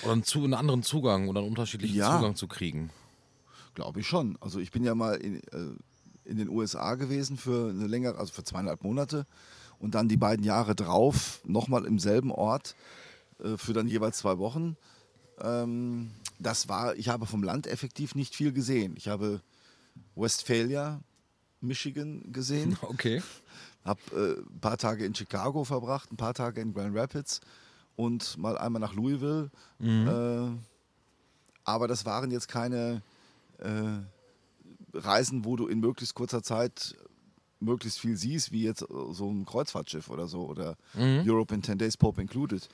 oder 0.04 0.14
einen, 0.14 0.24
zu, 0.24 0.44
einen 0.44 0.54
anderen 0.54 0.84
Zugang 0.84 1.28
oder 1.28 1.42
einen 1.42 1.50
unterschiedlichen 1.50 1.96
Ja. 1.96 2.16
Zugang 2.16 2.36
zu 2.36 2.48
kriegen? 2.48 2.90
Glaube 3.76 4.00
ich 4.00 4.08
schon. 4.08 4.38
Also 4.42 4.60
ich 4.60 4.72
bin 4.72 4.84
ja 4.84 4.96
mal 4.96 5.16
in, 5.16 5.38
äh, 5.52 5.76
in 6.26 6.38
den 6.38 6.50
USA 6.50 6.96
gewesen 6.96 7.38
für 7.38 7.70
eine 7.70 7.88
längere, 7.88 8.18
also 8.18 8.34
für 8.34 8.44
zweieinhalb 8.44 8.84
Monate 8.84 9.26
und 9.80 9.96
dann 9.96 10.08
die 10.08 10.18
beiden 10.18 10.46
Jahre 10.46 10.76
drauf 10.76 11.42
nochmal 11.46 11.86
im 11.86 12.00
selben 12.00 12.32
Ort 12.32 12.76
äh, 13.44 13.58
für 13.58 13.74
dann 13.74 13.88
jeweils 13.88 14.20
zwei 14.20 14.38
Wochen. 14.38 14.78
Ähm, 15.42 16.12
das 16.40 16.68
war, 16.70 16.96
ich 16.96 17.10
habe 17.10 17.26
vom 17.26 17.44
Land 17.44 17.68
effektiv 17.68 18.16
nicht 18.16 18.36
viel 18.36 18.52
gesehen. 18.52 18.96
Ich 18.98 19.08
habe 19.08 19.42
Westphalia, 20.16 21.02
Michigan 21.62 22.32
gesehen, 22.34 22.78
Okay. 22.82 23.22
habe 23.86 24.00
äh, 24.16 24.42
ein 24.42 24.60
paar 24.60 24.78
Tage 24.78 25.06
in 25.06 25.16
Chicago 25.16 25.64
verbracht, 25.64 26.12
ein 26.12 26.18
paar 26.18 26.34
Tage 26.34 26.62
in 26.62 26.74
Grand 26.74 26.96
Rapids 26.96 27.42
und 27.96 28.38
mal 28.38 28.58
einmal 28.58 28.80
nach 28.80 28.94
Louisville. 28.94 29.50
Äh, 30.08 30.52
aber 31.64 31.88
das 31.88 32.06
waren 32.06 32.32
jetzt 32.32 32.48
keine 32.48 33.02
äh, 33.60 34.00
Reisen, 34.94 35.46
wo 35.46 35.56
du 35.56 35.68
in 35.68 35.80
möglichst 35.80 36.16
kurzer 36.16 36.44
Zeit 36.44 36.96
möglichst 37.60 38.00
viel 38.00 38.18
siehst, 38.18 38.52
wie 38.52 38.64
jetzt 38.64 38.86
so 39.12 39.30
ein 39.32 39.46
Kreuzfahrtschiff 39.46 40.10
oder 40.10 40.28
so 40.28 40.46
oder 40.48 40.76
Europe 41.26 41.56
in 41.56 41.64
10 41.64 41.78
Days 41.78 41.96
Pope 41.96 42.22
Included. 42.22 42.68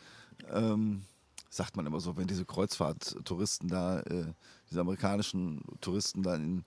Ähm, 0.51 1.03
sagt 1.49 1.75
man 1.75 1.85
immer 1.85 1.99
so, 1.99 2.15
wenn 2.17 2.27
diese 2.27 2.45
Kreuzfahrttouristen 2.45 3.69
da, 3.69 3.99
äh, 4.01 4.25
diese 4.69 4.81
amerikanischen 4.81 5.61
Touristen 5.81 6.23
dann 6.23 6.43
in 6.43 6.63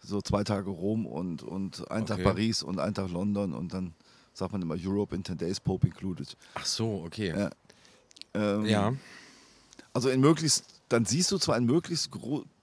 so 0.00 0.20
zwei 0.20 0.42
Tage 0.42 0.70
Rom 0.70 1.06
und, 1.06 1.42
und 1.42 1.90
einen 1.90 2.06
Tag 2.06 2.18
Okay. 2.18 2.24
Paris 2.24 2.62
und 2.62 2.78
einen 2.80 2.94
Tag 2.94 3.10
London 3.10 3.52
und 3.52 3.72
dann 3.72 3.94
sagt 4.34 4.52
man 4.52 4.62
immer 4.62 4.76
Europe 4.78 5.14
in 5.14 5.24
10 5.24 5.36
Days 5.38 5.60
Pope 5.60 5.86
Included. 5.86 6.36
Ach 6.54 6.64
so, 6.64 7.02
okay. 7.04 7.34
Ja. 7.36 7.50
Ähm, 8.34 8.64
Ja. 8.64 8.92
Also 9.92 10.08
in 10.08 10.20
möglichst, 10.20 10.64
dann 10.88 11.04
siehst 11.04 11.30
du 11.30 11.38
zwar 11.38 11.56
in 11.58 11.66
möglichst 11.66 12.10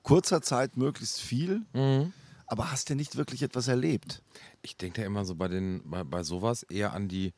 kurzer 0.02 0.42
Zeit 0.42 0.78
möglichst 0.78 1.22
viel, 1.22 1.62
Mhm. 1.74 2.12
aber 2.48 2.72
hast 2.72 2.90
ja 2.90 2.96
nicht 2.96 3.16
wirklich 3.18 3.44
etwas 3.44 3.68
erlebt. 3.68 4.24
Ich 4.64 4.76
denke 4.78 5.02
ja 5.02 5.08
immer 5.08 5.24
so 5.26 5.36
bei 5.36 5.48
den, 5.48 5.84
bei, 5.86 6.04
bei 6.04 6.24
sowas 6.24 6.64
eher 6.64 6.94
an 6.94 7.08
die, 7.08 7.34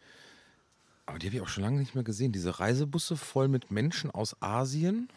aber 1.11 1.19
die 1.19 1.27
habe 1.27 1.35
ich 1.35 1.41
auch 1.41 1.49
schon 1.49 1.63
lange 1.63 1.77
nicht 1.79 1.93
mehr 1.93 2.03
gesehen, 2.05 2.31
diese 2.31 2.59
Reisebusse 2.59 3.17
voll 3.17 3.47
mit 3.49 3.69
Menschen 3.69 4.09
aus 4.11 4.35
Asien. 4.41 5.09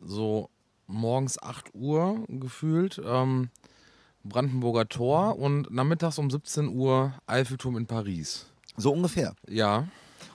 So 0.00 0.50
morgens 0.86 1.40
8 1.42 1.74
Uhr 1.74 2.24
gefühlt, 2.28 3.00
ähm, 3.04 3.50
Brandenburger 4.24 4.88
Tor 4.88 5.36
und 5.38 5.70
nachmittags 5.72 6.18
um 6.18 6.30
17 6.30 6.68
Uhr 6.68 7.12
Eiffelturm 7.26 7.76
in 7.76 7.86
Paris. 7.86 8.46
So 8.76 8.92
ungefähr. 8.92 9.34
Ja. 9.48 9.88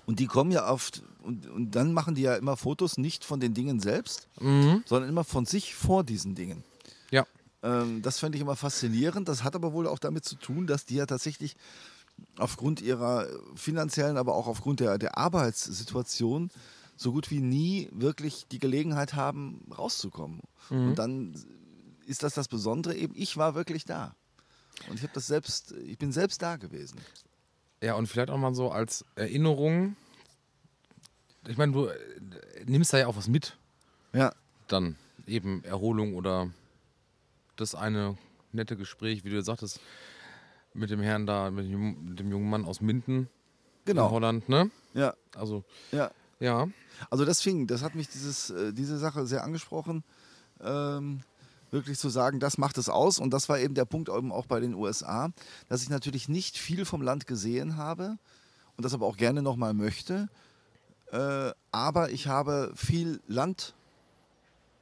Und 0.05 0.19
die 0.19 0.27
kommen 0.27 0.51
ja 0.51 0.69
oft, 0.69 1.03
und, 1.23 1.47
und 1.47 1.71
dann 1.71 1.93
machen 1.93 2.15
die 2.15 2.23
ja 2.23 2.35
immer 2.35 2.57
Fotos 2.57 2.97
nicht 2.97 3.23
von 3.23 3.39
den 3.39 3.53
Dingen 3.53 3.79
selbst, 3.79 4.27
Mhm. 4.41 4.83
sondern 4.85 5.09
immer 5.09 5.23
von 5.23 5.45
sich 5.45 5.73
vor 5.73 6.03
diesen 6.03 6.35
Dingen. 6.35 6.63
Ja. 7.11 7.25
Ähm, 7.63 8.01
das 8.01 8.19
fände 8.19 8.37
ich 8.37 8.41
immer 8.41 8.57
faszinierend. 8.57 9.27
Das 9.29 9.43
hat 9.45 9.55
aber 9.55 9.71
wohl 9.71 9.87
auch 9.87 9.99
damit 9.99 10.25
zu 10.25 10.35
tun, 10.35 10.67
dass 10.67 10.85
die 10.85 10.95
ja 10.95 11.05
tatsächlich 11.05 11.55
aufgrund 12.37 12.81
ihrer 12.81 13.27
finanziellen, 13.55 14.17
aber 14.17 14.35
auch 14.35 14.47
aufgrund 14.47 14.79
der, 14.79 14.97
der 14.97 15.17
Arbeitssituation 15.17 16.49
so 16.95 17.11
gut 17.11 17.29
wie 17.29 17.39
nie 17.39 17.89
wirklich 17.91 18.47
die 18.47 18.59
Gelegenheit 18.59 19.13
haben, 19.13 19.65
rauszukommen. 19.77 20.41
Und 20.69 20.95
dann 20.95 21.35
ist 22.05 22.23
das 22.23 22.33
das 22.33 22.47
Besondere 22.47 22.95
eben, 22.95 23.13
ich 23.15 23.37
war 23.37 23.55
wirklich 23.55 23.85
da. 23.85 24.15
Und 24.89 24.95
ich 24.95 25.03
habe 25.03 25.13
das 25.13 25.27
selbst, 25.27 25.73
ich 25.85 25.97
bin 25.97 26.11
selbst 26.11 26.41
da 26.41 26.55
gewesen. 26.55 26.99
Ja, 27.81 27.95
und 27.95 28.07
vielleicht 28.07 28.29
auch 28.29 28.37
mal 28.37 28.55
so 28.55 28.71
als 28.71 29.05
Erinnerung. 29.15 29.95
Ich 31.47 31.57
meine, 31.57 31.71
du 31.71 31.87
äh, 31.87 31.95
nimmst 32.65 32.93
da 32.93 32.97
ja 32.97 33.07
auch 33.07 33.15
was 33.15 33.27
mit. 33.27 33.55
Ja, 34.13 34.33
dann 34.67 34.95
eben 35.27 35.63
Erholung 35.63 36.15
oder 36.15 36.49
das 37.55 37.75
eine 37.75 38.17
nette 38.51 38.77
Gespräch, 38.77 39.23
wie 39.23 39.29
du 39.29 39.41
sagtest, 39.41 39.79
mit 40.77 40.89
dem 40.89 41.01
Herrn 41.01 41.25
da, 41.25 41.49
mit 41.51 41.65
dem, 41.65 42.15
dem 42.15 42.31
jungen 42.31 42.49
Mann 42.49 42.65
aus 42.65 42.81
Minden 42.81 43.17
in 43.19 43.27
genau. 43.85 44.11
Holland, 44.11 44.47
ne? 44.49 44.69
Ja, 44.93 45.13
Also, 45.35 45.63
ja. 45.91 46.11
ja. 46.39 46.67
Also 47.09 47.25
das 47.25 47.41
fing, 47.41 47.67
das 47.67 47.83
hat 47.83 47.95
mich 47.95 48.09
dieses, 48.09 48.49
äh, 48.49 48.73
diese 48.73 48.97
Sache 48.97 49.25
sehr 49.27 49.43
angesprochen, 49.43 50.03
ähm, 50.61 51.21
wirklich 51.71 51.97
zu 51.99 52.09
sagen, 52.09 52.39
das 52.39 52.57
macht 52.57 52.77
es 52.77 52.89
aus. 52.89 53.19
Und 53.19 53.31
das 53.31 53.49
war 53.49 53.59
eben 53.59 53.73
der 53.73 53.85
Punkt 53.85 54.09
eben 54.09 54.31
auch 54.31 54.45
bei 54.45 54.59
den 54.59 54.73
USA, 54.73 55.31
dass 55.69 55.83
ich 55.83 55.89
natürlich 55.89 56.29
nicht 56.29 56.57
viel 56.57 56.85
vom 56.85 57.01
Land 57.01 57.27
gesehen 57.27 57.77
habe 57.77 58.17
und 58.75 58.85
das 58.85 58.93
aber 58.93 59.05
auch 59.05 59.17
gerne 59.17 59.41
nochmal 59.41 59.73
möchte. 59.73 60.29
Äh, 61.11 61.51
aber 61.71 62.11
ich 62.11 62.27
habe 62.27 62.71
viel 62.75 63.21
Land 63.27 63.73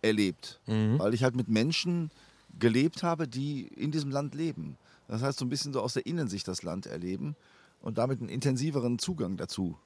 erlebt, 0.02 0.60
weil 1.00 1.14
ich 1.14 1.24
halt 1.24 1.36
mit 1.36 1.48
Menschen 1.48 2.12
gelebt 2.60 3.04
habe, 3.04 3.28
die 3.28 3.68
in 3.68 3.91
diesem 3.91 4.12
Land 4.12 4.36
leben. 4.36 4.78
Das 5.08 5.22
heißt, 5.22 5.39
so 5.39 5.45
ein 5.45 5.49
bisschen 5.49 5.74
so 5.74 5.82
aus 5.82 5.93
der 5.93 6.06
Innensicht 6.06 6.47
das 6.47 6.64
Land 6.64 6.86
erleben 6.86 7.36
und 7.82 7.97
damit 7.97 8.20
einen 8.20 8.30
intensiveren 8.30 8.99
Zugang 8.99 9.38
dazu 9.38 9.78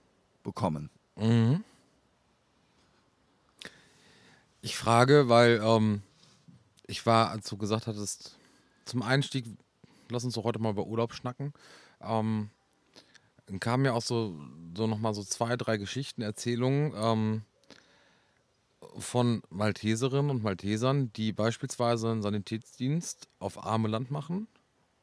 bekommen. 0.43 0.89
Mhm. 1.15 1.63
Ich 4.61 4.76
frage, 4.76 5.30
weil 5.30 5.61
ähm, 5.63 6.01
ich 6.88 7.05
war, 7.05 7.30
als 7.30 7.49
du 7.49 7.57
gesagt 7.57 7.88
hattest, 7.88 8.38
zum 8.86 9.01
Einstieg, 9.01 9.45
lass 10.09 10.24
uns 10.24 10.34
doch 10.34 10.43
heute 10.43 10.59
mal 10.59 10.72
über 10.72 10.88
Urlaub 10.88 11.13
schnacken, 11.13 11.53
ähm, 12.01 12.49
kamen 13.59 13.86
ja 13.86 13.93
auch 13.93 14.01
so, 14.01 14.39
so 14.76 14.88
nochmal 14.88 15.13
so 15.13 15.24
zwei, 15.24 15.55
drei 15.57 15.78
Geschichten, 15.78 16.22
Erzählungen 16.22 16.93
ähm, 16.95 17.41
von 18.97 19.41
Malteserinnen 19.49 20.30
und 20.30 20.43
Maltesern, 20.43 21.11
die 21.13 21.32
beispielsweise 21.32 22.11
einen 22.11 22.22
Sanitätsdienst 22.22 23.28
auf 23.39 23.63
arme 23.63 23.88
Land 23.88 24.11
machen 24.11 24.47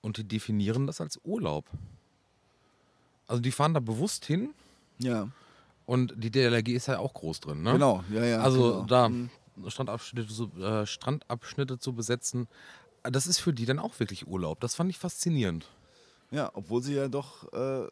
und 0.06 0.16
die 0.18 0.24
definieren 0.24 0.86
das 0.86 1.00
als 1.00 1.18
Urlaub. 1.24 1.64
Also 3.26 3.42
die 3.42 3.50
fahren 3.50 3.74
da 3.74 3.80
bewusst 3.80 4.24
hin 4.24 4.50
Ja. 4.98 5.28
und 5.84 6.14
die 6.16 6.30
DLRG 6.30 6.68
ist 6.74 6.86
ja 6.86 6.98
auch 7.00 7.12
groß 7.12 7.40
drin, 7.40 7.62
ne? 7.62 7.72
Genau, 7.72 8.04
ja, 8.10 8.24
ja. 8.24 8.38
Also 8.40 8.72
genau. 8.72 8.84
da 8.86 9.08
Mhm. 9.08 9.30
Strandabschnitte, 9.66 10.32
zu, 10.32 10.50
äh, 10.62 10.86
Strandabschnitte 10.86 11.78
zu 11.78 11.92
besetzen, 11.92 12.46
das 13.02 13.26
ist 13.26 13.38
für 13.40 13.52
die 13.52 13.64
dann 13.66 13.78
auch 13.80 13.98
wirklich 13.98 14.26
Urlaub. 14.28 14.60
Das 14.60 14.74
fand 14.76 14.90
ich 14.90 14.98
faszinierend. 14.98 15.66
Ja, 16.30 16.50
obwohl 16.54 16.82
sie 16.82 16.94
ja 16.94 17.08
doch 17.08 17.52
äh, 17.52 17.88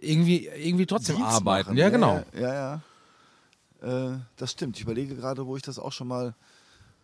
Irgendwie, 0.00 0.46
irgendwie 0.46 0.86
trotzdem 0.86 1.16
Dienst 1.16 1.30
arbeiten. 1.32 1.70
machen. 1.70 1.78
Ja, 1.78 1.88
genau. 1.90 2.24
Ja, 2.34 2.40
ja. 2.40 2.82
ja. 3.82 4.12
Äh, 4.14 4.18
das 4.36 4.52
stimmt. 4.52 4.76
Ich 4.76 4.82
überlege 4.82 5.14
gerade, 5.16 5.46
wo 5.46 5.56
ich 5.56 5.62
das 5.62 5.78
auch 5.78 5.92
schon 5.92 6.08
mal 6.08 6.34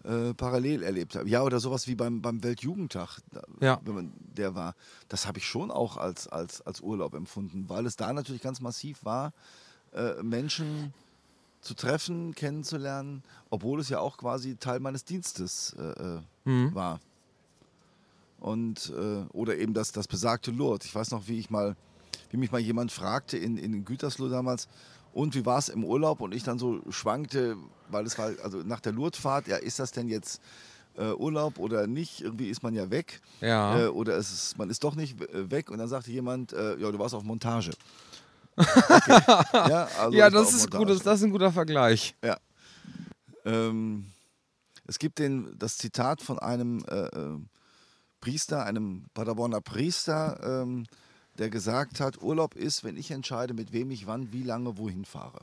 äh, 0.07 0.35
parallel 0.35 0.83
erlebt 0.83 1.17
habe. 1.17 1.29
Ja, 1.29 1.43
oder 1.43 1.59
sowas 1.61 1.87
wie 1.89 1.95
beim, 1.97 2.23
beim 2.23 2.43
Weltjugendtag, 2.43 3.19
da- 3.33 3.43
Ja. 3.61 3.81
wenn 3.85 3.95
man 3.95 4.13
der 4.37 4.55
war. 4.55 4.75
Das 5.09 5.27
habe 5.27 5.39
ich 5.39 5.47
schon 5.47 5.71
auch 5.71 5.97
als, 5.97 6.29
als, 6.29 6.61
als 6.63 6.81
Urlaub 6.81 7.15
empfunden, 7.15 7.69
weil 7.69 7.87
es 7.87 7.97
da 7.97 8.13
natürlich 8.13 8.43
ganz 8.43 8.61
massiv 8.61 9.05
war, 9.05 9.33
äh, 9.93 10.23
Menschen 10.23 10.93
zu 11.61 11.75
treffen, 11.75 12.35
kennenzulernen, 12.35 13.25
obwohl 13.51 13.81
es 13.81 13.89
ja 13.89 13.99
auch 13.99 14.17
quasi 14.19 14.57
Teil 14.57 14.79
meines 14.81 15.05
Dienstes 15.05 15.75
äh, 15.79 15.83
äh, 16.17 16.21
Mhm. 16.45 16.75
war. 16.75 17.01
Und, 18.39 18.93
äh, 18.97 19.25
oder 19.33 19.57
eben 19.57 19.75
das, 19.75 19.93
das 19.93 20.07
besagte 20.07 20.51
Lourdes. 20.51 20.87
Ich 20.87 20.95
weiß 20.95 21.11
noch, 21.11 21.27
wie 21.27 21.39
ich 21.39 21.51
mal, 21.51 21.75
wie 22.31 22.37
mich 22.37 22.53
mal 22.53 22.61
jemand 22.61 22.93
fragte 22.93 23.37
in, 23.39 23.57
in 23.57 23.85
Gütersloh 23.85 24.29
damals, 24.29 24.69
und 25.17 25.35
wie 25.35 25.47
war 25.47 25.57
es 25.57 25.71
im 25.71 25.83
Urlaub? 25.83 26.21
Und 26.21 26.35
ich 26.35 26.43
dann 26.43 26.59
so 26.59 26.83
schwankte, 26.91 27.57
weil 27.89 28.05
es 28.05 28.19
war, 28.19 28.33
also 28.45 28.59
nach 28.59 28.81
der 28.81 28.93
Lourdesfahrt, 28.93 29.49
ja, 29.49 29.57
ist 29.57 29.79
das 29.79 29.91
denn 29.91 30.09
jetzt 30.09 30.43
äh, 30.95 31.11
Urlaub 31.13 31.59
oder 31.59 31.87
nicht? 31.87 32.21
Irgendwie 32.21 32.51
ist 32.51 32.63
man 32.63 32.75
ja 32.75 32.91
weg. 32.91 33.23
Ja. 33.41 33.81
Äh, 33.81 33.87
oder 33.87 34.19
es 34.19 34.31
ist, 34.31 34.59
man 34.59 34.69
ist 34.69 34.85
doch 34.85 34.95
nicht 34.95 35.19
äh, 35.23 35.51
weg. 35.51 35.71
Und 35.71 35.79
dann 35.79 35.89
sagte 35.89 36.11
jemand, 36.11 36.53
äh, 36.53 36.77
ja, 36.77 36.93
du 36.93 36.99
warst 36.99 37.15
auf 37.15 37.25
Montage. 37.25 37.73
Okay. 38.59 39.71
ja, 39.71 39.89
also 40.01 40.17
ja, 40.17 40.31
das 40.31 40.55
ist, 40.55 40.73
Montage. 40.73 40.95
gut, 40.95 41.07
das 41.07 41.19
ist 41.19 41.25
ein 41.25 41.31
guter 41.31 41.53
Vergleich. 41.53 42.15
Ja. 42.23 42.39
Ähm, 43.45 44.07
es 44.87 44.99
gibt 44.99 45.19
den, 45.19 45.55
das 45.59 45.77
Zitat 45.77 46.23
von 46.23 46.39
einem 46.39 46.85
äh, 46.89 47.07
äh, 47.07 47.39
Priester, 48.21 48.65
einem 48.65 49.05
Paderborner 49.13 49.61
Priester, 49.61 50.63
ähm, 50.63 50.87
der 51.39 51.51
gesagt 51.51 52.01
hat, 52.01 52.23
Urlaub 52.23 52.55
ist, 52.55 52.85
wenn 52.85 52.97
ich 52.97 53.11
entscheide, 53.11 53.55
mit 53.55 53.73
wem 53.73 53.91
ich 53.91 54.07
wann, 54.07 54.33
wie 54.33 54.43
lange, 54.43 54.79
wohin 54.79 55.05
fahre. 55.05 55.41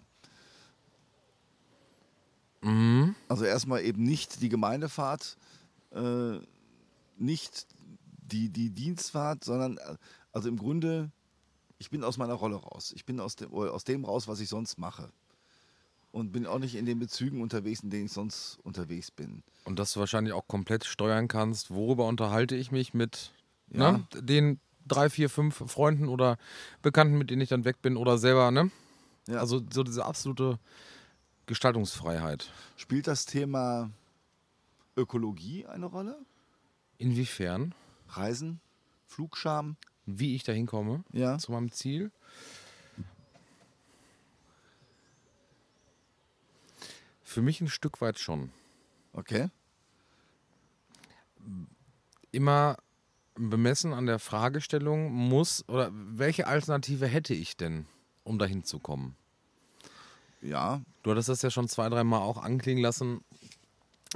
Mhm. 2.62 3.16
Also 3.28 3.46
erstmal 3.46 3.84
eben 3.84 4.04
nicht 4.04 4.42
die 4.42 4.50
Gemeindefahrt, 4.50 5.38
äh, 5.92 6.40
nicht 7.18 7.68
die, 8.32 8.50
die 8.50 8.70
Dienstfahrt, 8.70 9.44
sondern 9.44 9.78
äh, 9.78 9.98
also 10.32 10.50
im 10.50 10.58
Grunde, 10.58 11.12
ich 11.78 11.90
bin 11.90 12.04
aus 12.04 12.18
meiner 12.18 12.34
Rolle 12.34 12.56
raus. 12.56 12.94
Ich 12.96 13.06
bin 13.06 13.20
aus 13.20 13.36
dem, 13.36 13.54
aus 13.54 13.84
dem 13.84 14.06
raus, 14.06 14.28
was 14.28 14.40
ich 14.40 14.50
sonst 14.50 14.78
mache. 14.78 15.12
Und 16.12 16.32
bin 16.32 16.46
auch 16.46 16.60
nicht 16.60 16.76
in 16.76 16.86
den 16.86 17.00
Bezügen 17.00 17.42
unterwegs, 17.42 17.82
in 17.82 17.90
denen 17.90 18.06
ich 18.06 18.12
sonst 18.12 18.60
unterwegs 18.64 19.10
bin. 19.10 19.44
Und 19.66 19.80
dass 19.80 19.94
du 19.94 20.00
wahrscheinlich 20.00 20.34
auch 20.34 20.48
komplett 20.48 20.86
steuern 20.86 21.28
kannst, 21.28 21.72
worüber 21.72 22.06
unterhalte 22.08 22.56
ich 22.56 22.72
mich 22.72 22.94
mit 22.94 23.32
Ja. 23.70 23.94
ne, 23.94 24.08
den 24.22 24.60
drei, 24.88 25.10
vier, 25.10 25.30
fünf 25.30 25.64
Freunden 25.72 26.08
oder 26.08 26.38
Bekannten, 26.82 27.18
mit 27.18 27.30
denen 27.30 27.42
ich 27.42 27.50
dann 27.50 27.66
weg 27.66 27.82
bin 27.82 27.98
oder 27.98 28.18
selber, 28.18 28.52
ne? 28.52 28.72
Ja. 29.28 29.38
Also 29.40 29.62
so 29.72 29.84
diese 29.84 30.06
absolute 30.06 30.60
Gestaltungsfreiheit. 31.46 32.52
Spielt 32.78 33.08
das 33.08 33.26
Thema 33.26 33.90
Ökologie 34.98 35.66
eine 35.66 35.86
Rolle? 35.86 36.18
Inwiefern, 36.98 37.74
Reisen? 38.10 38.60
Flugscham? 39.08 39.78
wie 40.06 40.36
ich 40.36 40.44
da 40.44 40.52
hinkomme 40.52 41.04
Ja. 41.14 41.38
zu 41.38 41.52
meinem 41.54 41.72
Ziel. 41.72 42.12
Für 47.24 47.42
mich 47.42 47.62
ein 47.62 47.70
Stück 47.70 48.02
weit 48.02 48.20
schon. 48.20 48.52
Okay. 49.14 49.50
Immer 52.32 52.78
bemessen 53.36 53.94
an 53.94 54.06
der 54.06 54.20
Fragestellung 54.20 55.12
muss 55.12 55.68
oder 55.68 55.92
welche 55.94 56.48
Alternative 56.48 57.08
hätte 57.08 57.34
ich 57.34 57.58
denn, 57.58 57.86
um 58.24 58.40
dahin 58.40 58.64
zu 58.64 58.80
kommen? 58.80 59.16
Ja. 60.42 60.82
Du 61.04 61.12
hattest 61.12 61.30
das 61.30 61.42
ja 61.42 61.50
schon 61.50 61.68
zwei, 61.68 61.90
dreimal 61.90 62.22
auch 62.22 62.38
anklingen 62.38 62.84
lassen, 62.84 63.22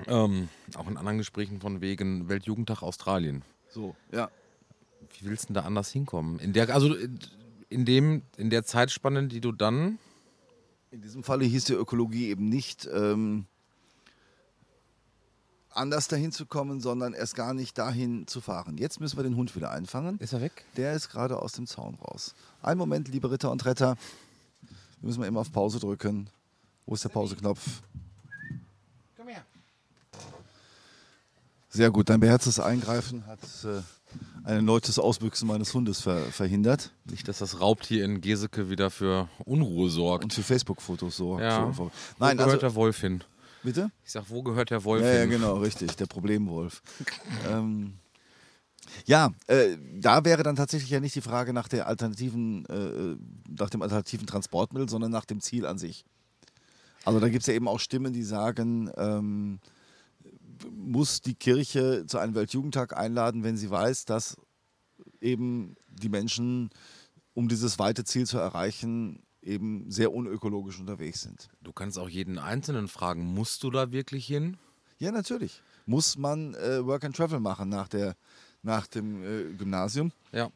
ähm, 0.05 0.49
auch 0.76 0.88
in 0.88 0.97
anderen 0.97 1.18
Gesprächen 1.18 1.59
von 1.59 1.82
wegen 1.82 2.30
Weltjugendtag 2.30 2.82
Australien. 2.84 3.43
So. 3.70 3.95
Ja. 4.11 4.30
Wie 5.20 5.26
willst 5.26 5.45
du 5.45 5.47
denn 5.47 5.55
da 5.55 5.61
anders 5.61 5.91
hinkommen? 5.91 6.39
In 6.39 6.53
der, 6.53 6.74
also 6.74 6.95
in 7.70 7.86
dem, 7.86 8.22
in 8.38 8.49
der 8.49 8.63
Zeitspanne, 8.63 9.28
die 9.28 9.41
du 9.41 9.51
dann 9.51 9.99
In 10.91 11.01
diesem 11.01 11.24
Falle 11.24 11.45
hieß 11.45 11.65
die 11.65 11.74
Ökologie 11.74 12.30
eben 12.30 12.47
nicht 12.49 12.88
ähm, 12.93 13.45
anders 15.78 16.08
dahin 16.08 16.32
zu 16.32 16.46
kommen, 16.46 16.82
sondern 16.82 17.14
erst 17.14 17.36
gar 17.36 17.54
nicht 17.54 17.78
dahin 17.78 18.28
zu 18.28 18.42
fahren. 18.42 18.78
Jetzt 18.78 19.00
müssen 19.00 19.18
wir 19.18 19.24
den 19.24 19.36
Hund 19.36 19.56
wieder 19.56 19.72
einfangen. 19.72 20.18
ist 20.20 20.34
er 20.34 20.42
weg. 20.42 20.66
Der 20.76 20.94
ist 20.94 21.10
gerade 21.10 21.42
aus 21.42 21.54
dem 21.54 21.68
Zaun 21.68 21.96
raus. 21.96 22.34
Einen 22.62 22.78
Moment, 22.80 23.08
liebe 23.08 23.30
Ritter 23.32 23.52
und 23.52 23.66
Retter. 23.66 23.96
Wir 25.02 25.08
müssen 25.08 25.20
mal 25.20 25.28
eben 25.28 25.38
auf 25.38 25.52
Pause 25.52 25.80
drücken. 25.80 26.30
Wo 26.86 26.94
ist 26.96 27.04
der 27.04 27.10
Pauseknopf? 27.10 27.62
Komm 29.18 29.28
her. 29.28 29.44
Sehr 31.70 31.92
gut, 31.92 32.10
dein 32.10 32.20
beherztes 32.20 32.60
Eingreifen 32.60 33.26
hat 33.28 33.40
äh, 33.66 33.82
ein 34.46 34.56
erneutes 34.56 34.98
Ausbüchsen 34.98 35.48
meines 35.48 35.74
Hundes 35.74 36.02
ver 36.02 36.22
verhindert 36.32 36.92
Nicht, 37.06 37.28
dass 37.28 37.40
das 37.40 37.60
Raubtier 37.60 38.06
in 38.06 38.22
Geseke 38.22 38.70
wieder 38.70 38.90
für 38.90 39.28
Unruhe 39.46 39.90
sorgt. 39.90 40.24
und 40.24 40.34
für 40.34 40.44
Facebook-Fotos 40.44 41.18
so. 41.18 41.40
Ja. 41.40 41.72
so- 41.74 41.78
wo 41.86 41.92
Nein, 42.20 42.38
gehört 42.38 42.54
also, 42.54 42.62
der 42.62 42.76
Wolf 42.76 43.02
hin? 43.02 43.24
Bitte? 43.68 43.91
Ich 44.05 44.13
sag, 44.13 44.30
wo 44.30 44.43
gehört 44.43 44.70
der 44.70 44.86
Wolf 44.86 45.03
Ja, 45.03 45.13
ja, 45.13 45.22
hin? 45.22 45.30
genau, 45.30 45.57
richtig, 45.57 45.97
der 45.97 46.05
Problemwolf. 46.05 46.82
ähm, 47.49 47.99
ja, 49.05 49.34
äh, 49.47 49.78
da 49.93 50.24
wäre 50.24 50.41
dann 50.41 50.55
tatsächlich 50.55 50.89
ja 50.89 51.01
nicht 51.01 51.15
die 51.15 51.22
Frage 51.22 51.51
nach 51.51 51.68
der 51.68 51.88
alternativen, 51.88 52.65
äh, 52.68 53.18
nach 53.49 53.70
dem 53.70 53.82
alternativen 53.82 54.26
Transportmittel, 54.26 54.88
sondern 54.88 55.11
nach 55.11 55.26
dem 55.26 55.41
Ziel 55.41 55.65
an 55.65 55.78
sich. 55.78 56.05
Also 57.03 57.20
da 57.20 57.28
gibt 57.28 57.41
es 57.41 57.47
ja 57.47 57.55
eben 57.55 57.68
auch 57.68 57.82
Stimmen, 57.82 58.13
die 58.13 58.24
sagen, 58.24 58.89
ähm, 58.95 59.59
muss 60.72 61.20
die 61.20 61.36
Kirche 61.36 62.05
zu 62.07 62.20
einem 62.20 62.36
Weltjugendtag 62.36 62.95
einladen, 62.95 63.43
wenn 63.43 63.57
sie 63.57 63.70
weiß, 63.70 64.05
dass 64.05 64.38
eben 65.20 65.76
die 65.89 66.09
Menschen, 66.09 66.70
um 67.34 67.49
dieses 67.49 67.80
weite 67.80 68.05
Ziel 68.05 68.26
zu 68.26 68.38
erreichen, 68.38 69.20
eben 69.48 69.89
sehr 69.89 70.14
unökologisch 70.14 70.80
unterwegs 70.80 71.22
sind. 71.22 71.50
Du 71.62 71.72
kannst 71.72 71.98
auch 71.98 72.10
jeden 72.10 72.38
Einzelnen 72.38 72.88
fragen, 72.88 73.24
musst 73.26 73.64
du 73.64 73.72
da 73.72 73.91
wirklich 73.91 74.28
hin? 74.28 74.58
Ja, 75.00 75.12
natürlich. 75.12 75.62
Muss 75.86 76.18
man 76.18 76.54
äh, 76.56 76.86
Work 76.86 77.06
and 77.06 77.16
Travel 77.16 77.39
machen 77.39 77.70
nach, 77.70 77.88
der, 77.88 78.16
nach 78.62 78.88
dem 78.88 79.24
äh, 79.24 79.54
Gymnasium 79.54 80.12
Ja. 80.32 80.50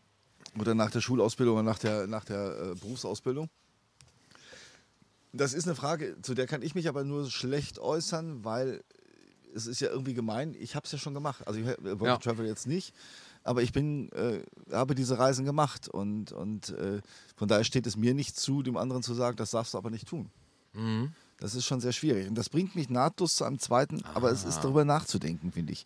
oder 0.60 0.76
nach 0.76 0.92
der 0.92 1.02
Schulausbildung 1.02 1.56
oder 1.56 1.64
nach 1.64 1.80
der, 1.80 2.06
nach 2.08 2.26
der 2.26 2.72
äh, 2.72 2.76
Berufsausbildung? 2.76 3.50
Das 5.34 5.54
ist 5.54 5.66
eine 5.66 5.76
Frage, 5.76 6.18
zu 6.22 6.34
der 6.34 6.46
kann 6.48 6.62
ich 6.62 6.76
mich 6.76 6.90
aber 6.90 7.04
nur 7.06 7.30
schlecht 7.32 7.80
äußern, 7.80 8.44
weil 8.44 8.84
es 9.56 9.66
ist 9.68 9.80
ja 9.80 9.90
irgendwie 9.90 10.14
gemein. 10.14 10.56
Ich 10.60 10.76
habe 10.76 10.86
es 10.86 10.92
ja 10.92 10.98
schon 10.98 11.14
gemacht. 11.14 11.48
Also 11.48 11.60
ich, 11.62 11.68
äh, 11.68 11.78
Work 12.00 12.02
Ja. 12.08 12.14
and 12.16 12.24
Travel 12.24 12.46
jetzt 12.46 12.68
nicht, 12.68 12.94
aber 13.44 13.62
ich 13.64 13.72
bin, 13.72 14.12
äh, 14.12 14.44
habe 14.72 14.96
diese 14.96 15.18
Reisen 15.18 15.46
gemacht 15.46 15.88
und, 15.90 16.32
und 16.32 16.70
äh, 16.70 17.02
von 17.36 17.48
daher 17.48 17.64
steht 17.64 17.88
es 17.88 17.98
mir 17.98 18.14
nicht 18.14 18.38
zu, 18.40 18.62
dem 18.64 18.78
anderen 18.78 19.04
zu 19.04 19.14
sagen, 19.14 19.38
das 19.38 19.52
darfst 19.52 19.74
du 19.74 19.78
aber 19.78 19.90
nicht 19.90 20.08
tun. 20.08 20.30
Mhm. 20.74 21.12
Das 21.38 21.56
ist 21.56 21.66
schon 21.66 21.82
sehr 21.82 21.92
schwierig. 21.92 22.28
Und 22.28 22.36
das 22.36 22.50
bringt 22.50 22.76
mich 22.76 22.90
nahtlos 22.90 23.36
zu 23.36 23.44
einem 23.46 23.58
zweiten, 23.60 24.04
aber 24.14 24.32
es 24.32 24.44
ist 24.44 24.58
Ah. 24.60 24.62
darüber 24.62 24.86
nachzudenken, 24.86 25.52
finde 25.52 25.74
ich, 25.74 25.86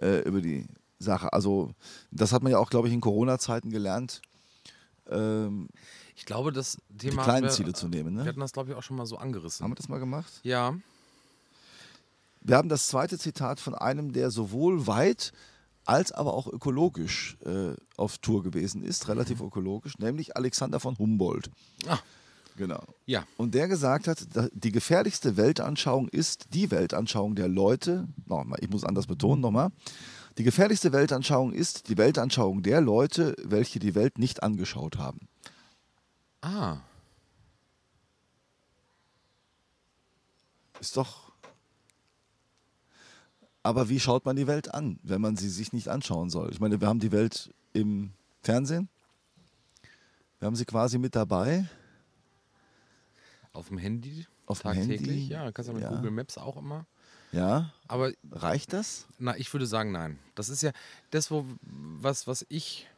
äh, 0.00 0.20
über 0.28 0.42
die 0.42 0.66
Sache. 0.98 1.32
Also, 1.32 1.72
das 2.10 2.32
hat 2.32 2.42
man 2.42 2.52
ja 2.52 2.58
auch, 2.58 2.68
glaube 2.68 2.88
ich, 2.88 2.92
in 2.94 3.00
Corona-Zeiten 3.00 3.70
gelernt, 3.70 4.20
ähm, 5.08 5.68
Ich 6.14 6.26
glaube, 6.26 6.52
das 6.52 6.76
die 6.90 7.08
Thema. 7.08 7.22
kleinen 7.22 7.36
hatten 7.36 7.44
wir- 7.44 7.50
Ziele 7.50 7.72
zu 7.72 7.88
nehmen. 7.88 8.14
Wir 8.16 8.22
Ne? 8.24 8.28
hatten 8.28 8.40
das, 8.40 8.52
glaube 8.52 8.70
ich, 8.70 8.76
auch 8.76 8.82
schon 8.82 8.96
mal 8.96 9.06
so 9.06 9.16
angerissen. 9.16 9.64
Haben 9.64 9.70
wir 9.72 9.76
das 9.76 9.88
mal 9.88 9.98
gemacht? 10.00 10.30
ja. 10.42 10.74
Wir 12.42 12.56
haben 12.56 12.70
das 12.70 12.86
zweite 12.88 13.18
Zitat 13.18 13.60
von 13.60 13.74
einem, 13.74 14.12
der 14.12 14.30
sowohl 14.30 14.86
weit 14.86 15.32
als 15.90 16.12
aber 16.12 16.34
auch 16.34 16.46
ökologisch 16.46 17.36
äh, 17.44 17.74
auf 17.96 18.18
Tour 18.18 18.44
gewesen 18.44 18.84
ist, 18.84 19.08
relativ 19.08 19.40
ökologisch, 19.40 19.98
nämlich 19.98 20.36
Alexander 20.36 20.78
von 20.78 20.96
Humboldt. 20.98 21.50
Ah, 21.86 21.98
Genau. 22.56 22.82
ja. 23.06 23.24
Und 23.36 23.54
der 23.54 23.68
gesagt 23.68 24.06
hat, 24.06 24.26
die 24.52 24.70
gefährlichste 24.70 25.36
Weltanschauung 25.36 26.08
ist 26.08 26.52
die 26.54 26.70
Weltanschauung 26.70 27.34
der 27.34 27.48
Leute, 27.48 28.06
nochmal, 28.26 28.58
ich 28.60 28.70
muss 28.70 28.84
anders 28.84 29.06
betonen, 29.06 29.40
nochmal, 29.40 29.70
die 30.38 30.44
gefährlichste 30.44 30.92
Weltanschauung 30.92 31.52
ist 31.52 31.88
die 31.88 31.98
Weltanschauung 31.98 32.62
der 32.62 32.80
Leute, 32.80 33.34
welche 33.42 33.78
die 33.78 33.94
Welt 33.94 34.18
nicht 34.18 34.42
angeschaut 34.42 34.98
haben. 34.98 35.26
Ah. 36.40 36.78
Ist 40.80 40.96
doch. 40.96 41.29
Aber 43.62 43.88
wie 43.88 44.00
schaut 44.00 44.24
man 44.24 44.36
die 44.36 44.46
Welt 44.46 44.72
an, 44.74 44.98
wenn 45.02 45.20
man 45.20 45.36
sie 45.36 45.48
sich 45.50 45.72
nicht 45.72 45.88
anschauen 45.88 46.30
soll? 46.30 46.50
Ich 46.50 46.60
meine, 46.60 46.80
wir 46.80 46.88
haben 46.88 47.00
die 47.00 47.12
Welt 47.12 47.52
im 47.72 48.12
Fernsehen, 48.42 48.88
Wir 50.38 50.46
haben 50.46 50.56
sie 50.56 50.64
quasi 50.64 50.96
mit 50.98 51.14
dabei. 51.14 51.66
Auf 53.52 53.68
dem 53.68 53.76
Handy? 53.78 54.26
Auf 54.46 54.60
dem 54.62 54.72
tagtäglich? 54.72 55.00
Handy, 55.00 55.26
Ja, 55.28 55.52
kannst 55.52 55.68
du 55.68 55.74
mit 55.74 55.82
ja. 55.82 55.90
Google 55.90 56.10
Maps 56.10 56.38
auch 56.38 56.56
immer. 56.56 56.86
Ja. 57.32 57.70
Aber 57.86 58.12
Reicht 58.32 58.72
das? 58.72 59.06
na, 59.18 59.36
ich 59.36 59.52
würde 59.52 59.66
sagen, 59.66 59.92
nein. 59.92 60.18
Das 60.34 60.48
ist 60.48 60.62
ja 60.62 60.72
das, 61.10 61.30
wo, 61.30 61.44
was, 61.62 62.26
was 62.26 62.46
ich 62.48 62.88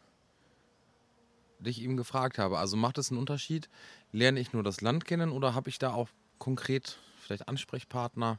dich 1.58 1.82
eben 1.82 1.96
gefragt 1.96 2.38
habe. 2.38 2.58
Also 2.58 2.76
macht 2.76 2.98
es 2.98 3.10
einen 3.10 3.18
Unterschied? 3.18 3.68
Lerne 4.12 4.40
ich 4.40 4.52
nur 4.52 4.62
das 4.62 4.80
Land 4.80 5.04
kennen 5.04 5.30
oder 5.30 5.54
habe 5.54 5.68
ich 5.68 5.78
da 5.78 5.92
auch 5.92 6.08
konkret 6.38 6.98
vielleicht 7.20 7.48
Ansprechpartner, 7.48 8.38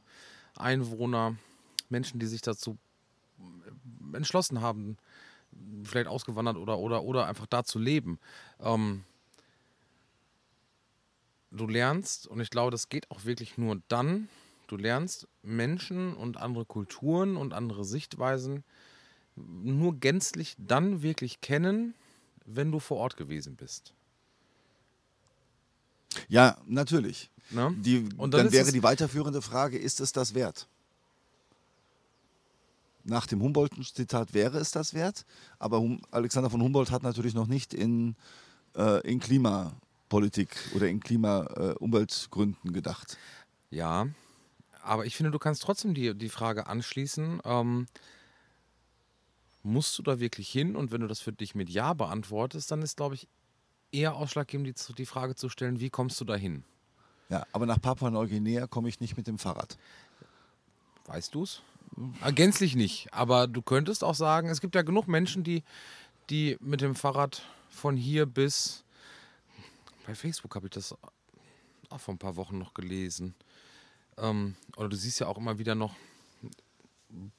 Einwohner, 0.58 1.36
Menschen, 1.94 2.20
die 2.20 2.26
sich 2.26 2.42
dazu 2.42 2.78
entschlossen 4.14 4.62
haben, 4.62 4.98
vielleicht 5.84 6.08
ausgewandert 6.08 6.58
oder, 6.58 6.78
oder, 6.80 7.04
oder 7.04 7.28
einfach 7.28 7.46
da 7.46 7.64
zu 7.64 7.80
leben? 7.80 8.20
Ähm, 8.60 9.04
du 11.52 11.68
lernst, 11.68 12.28
und 12.28 12.42
ich 12.42 12.50
glaube, 12.50 12.72
das 12.72 12.90
geht 12.90 13.10
auch 13.12 13.26
wirklich 13.26 13.58
nur 13.58 13.82
dann, 13.88 14.28
du 14.68 14.76
lernst 14.76 15.28
Menschen 15.44 16.16
und 16.16 16.38
andere 16.38 16.66
Kulturen 16.66 17.38
und 17.38 17.54
andere 17.54 17.86
Sichtweisen 17.86 18.64
nur 19.36 19.96
gänzlich 19.96 20.56
dann 20.58 21.02
wirklich 21.02 21.42
kennen, 21.42 21.96
wenn 22.46 22.72
du 22.72 22.80
vor 22.80 22.98
Ort 22.98 23.18
gewesen 23.18 23.56
bist. 23.56 23.94
Ja, 26.28 26.58
natürlich. 26.68 27.30
Ne? 27.50 27.74
Die, 27.78 28.10
Und 28.18 28.34
dann 28.34 28.52
wäre 28.52 28.72
die 28.72 28.84
weiterführende 28.84 29.42
Frage, 29.42 29.78
ist 29.78 30.00
es 30.00 30.12
das 30.12 30.34
wert? 30.34 30.68
Nach 33.04 33.28
dem 33.28 33.42
Humboldt-Zitat 33.42 34.34
wäre 34.34 34.58
es 34.58 34.72
das 34.72 34.94
wert, 34.94 35.26
aber 35.60 35.80
hum 35.80 36.02
Alexander 36.12 36.50
von 36.50 36.62
Humboldt 36.62 36.92
hat 36.92 37.04
natürlich 37.04 37.34
noch 37.34 37.48
nicht 37.48 37.74
in, 37.74 38.16
äh, 38.76 39.02
in 39.10 39.20
Klimapolitik 39.20 40.56
oder 40.74 40.88
in 40.88 41.00
Klima-Umweltgründen 41.02 42.72
gedacht. 42.72 43.18
Ja, 43.72 44.08
aber 44.84 45.06
ich 45.06 45.16
finde, 45.16 45.32
du 45.32 45.40
kannst 45.40 45.64
trotzdem 45.64 45.94
die, 45.94 46.16
die 46.16 46.30
Frage 46.30 46.68
anschließen, 46.68 47.42
ähm, 47.44 47.88
musst 49.64 49.98
du 49.98 50.04
da 50.04 50.20
wirklich 50.20 50.50
hin? 50.50 50.76
Und 50.76 50.92
wenn 50.92 51.02
du 51.02 51.08
das 51.08 51.20
für 51.20 51.32
dich 51.32 51.56
mit 51.56 51.70
Ja 51.70 51.94
beantwortest, 51.94 52.70
dann 52.72 52.82
ist, 52.82 52.98
glaube 52.98 53.16
ich, 53.16 53.28
eher 53.92 54.16
ausschlaggebend, 54.16 54.68
die, 54.68 54.94
die 54.94 55.06
Frage 55.06 55.36
zu 55.36 55.50
stellen, 55.50 55.80
wie 55.80 55.90
kommst 55.90 56.20
du 56.20 56.26
dahin? 56.26 56.64
Ja, 57.30 57.46
aber 57.54 57.66
nach 57.66 57.82
Papua-Neuguinea 57.82 58.68
komme 58.68 58.90
ich 58.90 59.00
nicht 59.00 59.18
mit 59.18 59.28
dem 59.28 59.40
Fahrrad. 59.40 59.78
Weißt 61.06 61.34
du 61.34 61.44
es? 61.44 61.62
Gänzlich 62.36 62.76
nicht. 62.76 63.14
Aber 63.14 63.48
du 63.48 63.62
könntest 63.62 64.04
auch 64.04 64.16
sagen, 64.16 64.50
es 64.50 64.62
gibt 64.62 64.76
ja 64.76 64.82
genug 64.82 65.08
Menschen, 65.08 65.44
die, 65.44 65.64
die 66.30 66.58
mit 66.60 66.82
dem 66.82 66.96
Fahrrad 66.96 67.44
von 67.70 67.98
hier 67.98 68.26
bis. 68.26 68.84
Bei 70.06 70.16
Facebook 70.16 70.56
habe 70.56 70.68
ich 70.68 70.72
das 70.72 70.96
auch 71.90 72.00
vor 72.00 72.14
ein 72.14 72.20
paar 72.20 72.36
Wochen 72.36 72.58
noch 72.58 72.74
gelesen. 72.74 73.36
Ähm, 74.18 74.56
oder 74.76 74.90
du 74.90 74.96
siehst 74.96 75.20
ja 75.20 75.28
auch 75.28 75.38
immer 75.38 75.60
wieder 75.60 75.76
noch 75.76 75.96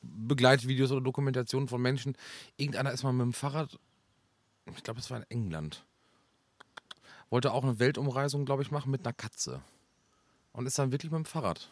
Begleitvideos 0.02 0.92
oder 0.92 1.00
Dokumentationen 1.00 1.68
von 1.68 1.82
Menschen. 1.82 2.16
Irgendeiner 2.56 2.92
ist 2.92 3.02
mal 3.02 3.12
mit 3.12 3.24
dem 3.24 3.32
Fahrrad, 3.32 3.78
ich 4.66 4.82
glaube, 4.82 5.00
es 5.00 5.10
war 5.10 5.18
in 5.18 5.30
England, 5.30 5.84
wollte 7.30 7.52
auch 7.52 7.64
eine 7.64 7.78
Weltumreisung, 7.78 8.44
glaube 8.44 8.62
ich, 8.62 8.70
machen 8.70 8.90
mit 8.90 9.04
einer 9.04 9.12
Katze. 9.12 9.62
Und 10.52 10.66
ist 10.66 10.78
dann 10.78 10.92
wirklich 10.92 11.10
mit 11.10 11.18
dem 11.18 11.24
Fahrrad 11.24 11.70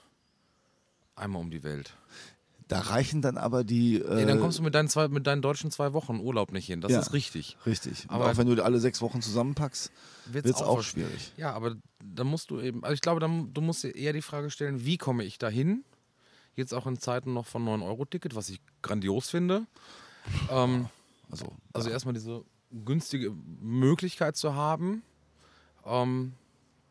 einmal 1.14 1.40
um 1.40 1.50
die 1.50 1.62
Welt. 1.62 1.96
Da 2.72 2.80
reichen 2.80 3.22
dann 3.22 3.36
aber 3.38 3.64
die. 3.64 3.96
Äh, 4.00 4.14
Nee, 4.16 4.26
dann 4.26 4.40
kommst 4.40 4.58
du 4.58 4.62
mit 4.62 4.74
deinen, 4.74 4.88
zwei, 4.88 5.08
mit 5.08 5.26
deinen 5.26 5.42
deutschen 5.42 5.70
zwei 5.70 5.92
Wochen 5.92 6.20
Urlaub 6.20 6.52
nicht 6.52 6.66
hin. 6.66 6.80
Das 6.80 6.92
Ja. 6.92 7.00
ist 7.00 7.12
richtig. 7.12 7.56
Richtig. 7.66 8.04
Aber- 8.08 8.30
auch 8.30 8.36
wenn 8.36 8.46
du 8.54 8.62
alle 8.64 8.78
sechs 8.80 9.00
Wochen 9.02 9.20
zusammenpackst, 9.22 9.90
wird 10.26 10.46
es 10.46 10.56
auch 10.56 10.76
ver- 10.76 10.82
schwierig. 10.82 11.32
Ja, 11.36 11.52
aber 11.52 11.76
da 12.04 12.24
musst 12.24 12.50
du 12.50 12.60
eben, 12.60 12.82
also 12.84 12.94
ich 12.94 13.00
glaube, 13.00 13.20
dann, 13.20 13.52
du 13.54 13.60
musst 13.60 13.82
dir 13.84 13.94
eher 13.94 14.12
die 14.12 14.22
Frage 14.22 14.50
stellen, 14.50 14.84
wie 14.84 14.96
komme 14.98 15.24
ich 15.24 15.38
dahin? 15.38 15.84
Jetzt 16.54 16.74
auch 16.74 16.86
in 16.86 16.98
Zeiten 16.98 17.32
noch 17.32 17.46
von 17.46 17.64
9-Euro-Ticket, 17.64 18.34
was 18.34 18.48
ich 18.50 18.60
grandios 18.82 19.30
finde. 19.30 19.66
Ähm, 20.50 20.86
Also, 21.30 21.46
also 21.72 21.88
erstmal 21.88 22.12
diese 22.14 22.44
günstige 22.84 23.32
Möglichkeit 23.60 24.36
zu 24.36 24.54
haben, 24.54 25.02
ähm, 25.86 26.34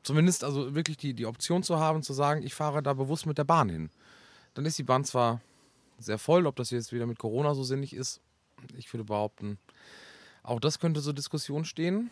zumindest 0.04 0.44
also 0.44 0.74
wirklich 0.74 0.98
die, 0.98 1.14
die 1.14 1.26
Option 1.28 1.62
zu 1.64 1.80
haben, 1.80 2.02
zu 2.02 2.14
sagen, 2.14 2.42
ich 2.44 2.56
fahre 2.56 2.82
da 2.82 2.94
bewusst 2.94 3.26
mit 3.28 3.38
der 3.38 3.44
Bahn 3.44 3.70
hin. 3.70 3.90
Dann 4.56 4.66
ist 4.66 4.78
die 4.80 4.84
Bahn 4.84 5.04
zwar 5.06 5.42
sehr 6.04 6.18
voll, 6.18 6.46
ob 6.46 6.56
das 6.56 6.70
jetzt 6.70 6.92
wieder 6.92 7.06
mit 7.06 7.20
Corona 7.20 7.54
so 7.54 7.64
sinnig 7.64 7.94
ist, 7.94 8.22
ich 8.78 8.92
würde 8.94 9.04
behaupten, 9.04 9.58
auch 10.44 10.60
das 10.60 10.80
könnte 10.80 11.02
zur 11.02 11.14
Diskussion 11.14 11.66
stehen. 11.66 12.10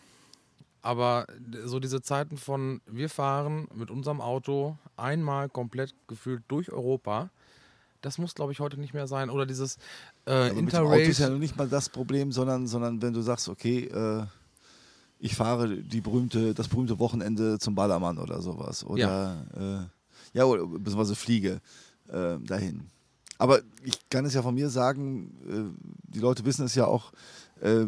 Aber 0.82 1.26
so 1.64 1.78
diese 1.78 2.00
Zeiten 2.00 2.38
von, 2.38 2.80
wir 2.86 3.10
fahren 3.10 3.68
mit 3.74 3.90
unserem 3.90 4.22
Auto 4.22 4.78
einmal 4.96 5.50
komplett 5.50 5.94
gefühlt 6.08 6.42
durch 6.48 6.72
Europa, 6.72 7.28
das 8.00 8.16
muss, 8.16 8.34
glaube 8.34 8.52
ich, 8.52 8.60
heute 8.60 8.80
nicht 8.80 8.94
mehr 8.94 9.06
sein. 9.06 9.28
Oder 9.28 9.44
dieses 9.44 9.76
äh, 10.24 10.50
Auto 10.50 10.58
Interrail. 10.58 11.08
ist 11.08 11.18
ja 11.18 11.28
noch 11.28 11.38
nicht 11.38 11.58
mal 11.58 11.68
das 11.68 11.90
Problem, 11.90 12.32
sondern, 12.32 12.66
sondern 12.66 13.02
wenn 13.02 13.12
du 13.12 13.20
sagst, 13.20 13.50
okay, 13.50 13.84
äh, 13.84 14.24
ich 15.18 15.36
fahre 15.36 15.68
die 15.68 16.00
berühmte, 16.00 16.54
das 16.54 16.68
berühmte 16.68 16.98
Wochenende 16.98 17.58
zum 17.58 17.74
Ballermann 17.74 18.16
oder 18.16 18.40
sowas. 18.40 18.84
Oder 18.84 19.46
ja, 19.54 19.80
äh, 19.82 19.86
ja 20.32 20.44
oder 20.44 20.64
beziehungsweise 20.64 21.14
fliege 21.14 21.60
äh, 22.08 22.38
dahin. 22.38 22.88
Aber 23.40 23.62
ich 23.82 24.08
kann 24.10 24.26
es 24.26 24.34
ja 24.34 24.42
von 24.42 24.54
mir 24.54 24.68
sagen, 24.68 25.32
äh, 25.48 26.12
die 26.14 26.18
Leute 26.20 26.44
wissen 26.44 26.66
es 26.66 26.74
ja 26.74 26.84
auch, 26.86 27.12
äh, 27.62 27.86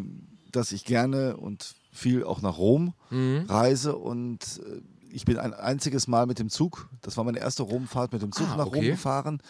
dass 0.51 0.71
ich 0.71 0.83
gerne 0.83 1.37
und 1.37 1.75
viel 1.91 2.23
auch 2.23 2.41
nach 2.41 2.57
Rom 2.57 2.93
Mhm. 3.11 3.45
reise 3.47 3.95
und 3.95 4.39
äh, 4.65 4.81
ich 5.11 5.25
bin 5.25 5.37
ein 5.37 5.53
einziges 5.53 6.07
Mal 6.07 6.25
mit 6.25 6.39
dem 6.39 6.49
Zug, 6.49 6.89
das 7.01 7.17
war 7.17 7.23
meine 7.23 7.37
erste 7.39 7.61
Romfahrt, 7.61 8.11
mit 8.13 8.23
dem 8.23 8.31
Zug 8.31 8.47
Ah, 8.51 8.57
nach 8.57 8.65
Rom 8.65 8.77
okay. 8.79 8.89
gefahren 8.91 9.41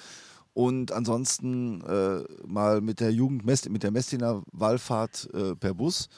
und 0.54 0.91
ansonsten 0.91 1.80
äh, 1.82 2.24
mal 2.45 2.82
mit 2.82 2.99
der 2.99 3.12
Jugend, 3.14 3.45
mit 3.45 3.84
der 3.84 3.91
Messdiener 3.91 4.43
Wallfahrt 4.51 5.30
äh, 5.34 5.56
per 5.56 5.74
Bus, 5.74 6.10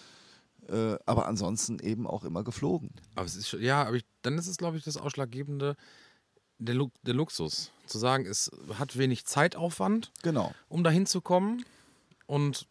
äh, 0.68 0.96
aber 1.06 1.28
ansonsten 1.28 1.78
eben 1.78 2.08
auch 2.08 2.24
immer 2.24 2.44
geflogen. 2.44 2.90
Aber 3.14 3.28
es 3.28 3.36
ist 3.36 3.48
schon, 3.50 3.62
ja, 3.62 3.84
aber 3.84 3.98
ich, 3.98 4.06
dann 4.24 4.36
ist 4.40 4.48
es, 4.48 4.58
glaube 4.58 4.78
ich, 4.78 4.84
das 4.84 4.98
Ausschlaggebende, 4.98 5.76
der, 6.60 6.76
Lu 6.76 6.90
der 7.04 7.14
Luxus. 7.14 7.72
Zu 7.86 7.98
sagen, 8.00 8.26
es 8.26 8.50
hat 8.80 8.98
wenig 8.98 9.26
Zeitaufwand, 9.26 10.12
Genau. 10.24 10.54
um 10.70 10.84
dahin 10.84 11.06
zu 11.06 11.22
kommen. 11.22 11.64
Und 12.26 12.66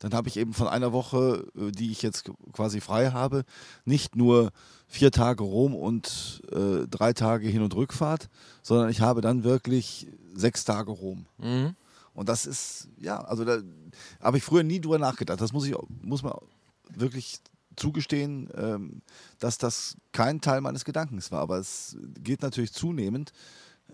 Dann 0.00 0.12
habe 0.14 0.28
ich 0.28 0.36
eben 0.36 0.52
von 0.54 0.68
einer 0.68 0.92
Woche, 0.92 1.46
äh, 1.56 1.72
die 1.72 1.90
ich 1.90 2.02
jetzt 2.02 2.30
quasi 2.52 2.80
frei 2.80 3.10
habe, 3.10 3.44
nicht 3.84 4.14
nur 4.16 4.52
vier 4.86 5.10
Tage 5.10 5.42
Rom 5.42 5.74
und 5.74 6.42
äh, 6.52 6.86
drei 6.86 7.12
Tage 7.12 7.48
Hin- 7.48 7.62
und 7.62 7.74
Rückfahrt, 7.74 8.28
sondern 8.62 8.90
ich 8.90 9.00
habe 9.00 9.20
dann 9.22 9.42
wirklich 9.44 10.06
sechs 10.34 10.64
Tage 10.64 10.90
Rom. 10.92 11.26
mhm. 11.38 11.74
Und 12.14 12.28
das 12.28 12.46
ist, 12.46 12.88
ja, 12.98 13.20
also 13.20 13.44
da 13.44 13.60
habe 14.20 14.38
ich 14.38 14.42
früher 14.42 14.64
nie 14.64 14.80
drüber 14.80 14.98
nachgedacht. 14.98 15.40
Das 15.40 15.52
muss 15.52 15.66
ich, 15.66 15.76
muss 16.02 16.24
man 16.24 16.34
wirklich 16.90 17.38
zugestehen, 17.78 18.48
ähm, 18.54 19.02
dass 19.38 19.58
das 19.58 19.96
kein 20.12 20.40
Teil 20.40 20.60
meines 20.60 20.84
Gedankens 20.84 21.30
war. 21.30 21.40
Aber 21.40 21.58
es 21.58 21.96
geht 22.20 22.42
natürlich 22.42 22.72
zunehmend, 22.72 23.32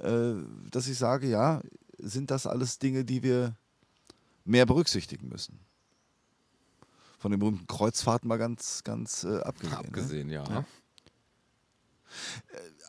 äh, 0.01 0.35
dass 0.71 0.89
ich 0.89 0.99
sage, 0.99 1.29
ja, 1.29 1.61
sind 1.99 2.31
das 2.31 2.47
alles 2.47 2.79
Dinge, 2.79 3.05
die 3.05 3.23
wir 3.23 3.57
mehr 4.45 4.67
berücksichtigen 4.67 5.29
müssen. 5.29 5.61
Von 7.19 7.31
den 7.31 7.41
berühmten 7.41 7.67
Kreuzfahrten 7.67 8.29
mal 8.29 8.37
ganz, 8.37 8.85
ganz 8.85 9.25
äh, 9.25 9.39
abgesehen. 9.41 9.71
Ne? 9.71 9.79
abgesehen, 9.79 10.31
ja. 10.31 10.45
Ja. 10.45 10.65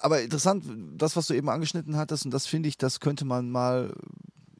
aber 0.01 0.21
interessant, 0.21 0.65
das, 0.97 1.15
was 1.15 1.27
du 1.27 1.33
eben 1.33 1.49
angeschnitten 1.49 1.95
hattest, 1.95 2.25
und 2.25 2.31
das 2.31 2.45
finde 2.45 2.67
ich, 2.67 2.77
das 2.77 2.99
könnte 2.99 3.23
man 3.23 3.49
mal 3.49 3.95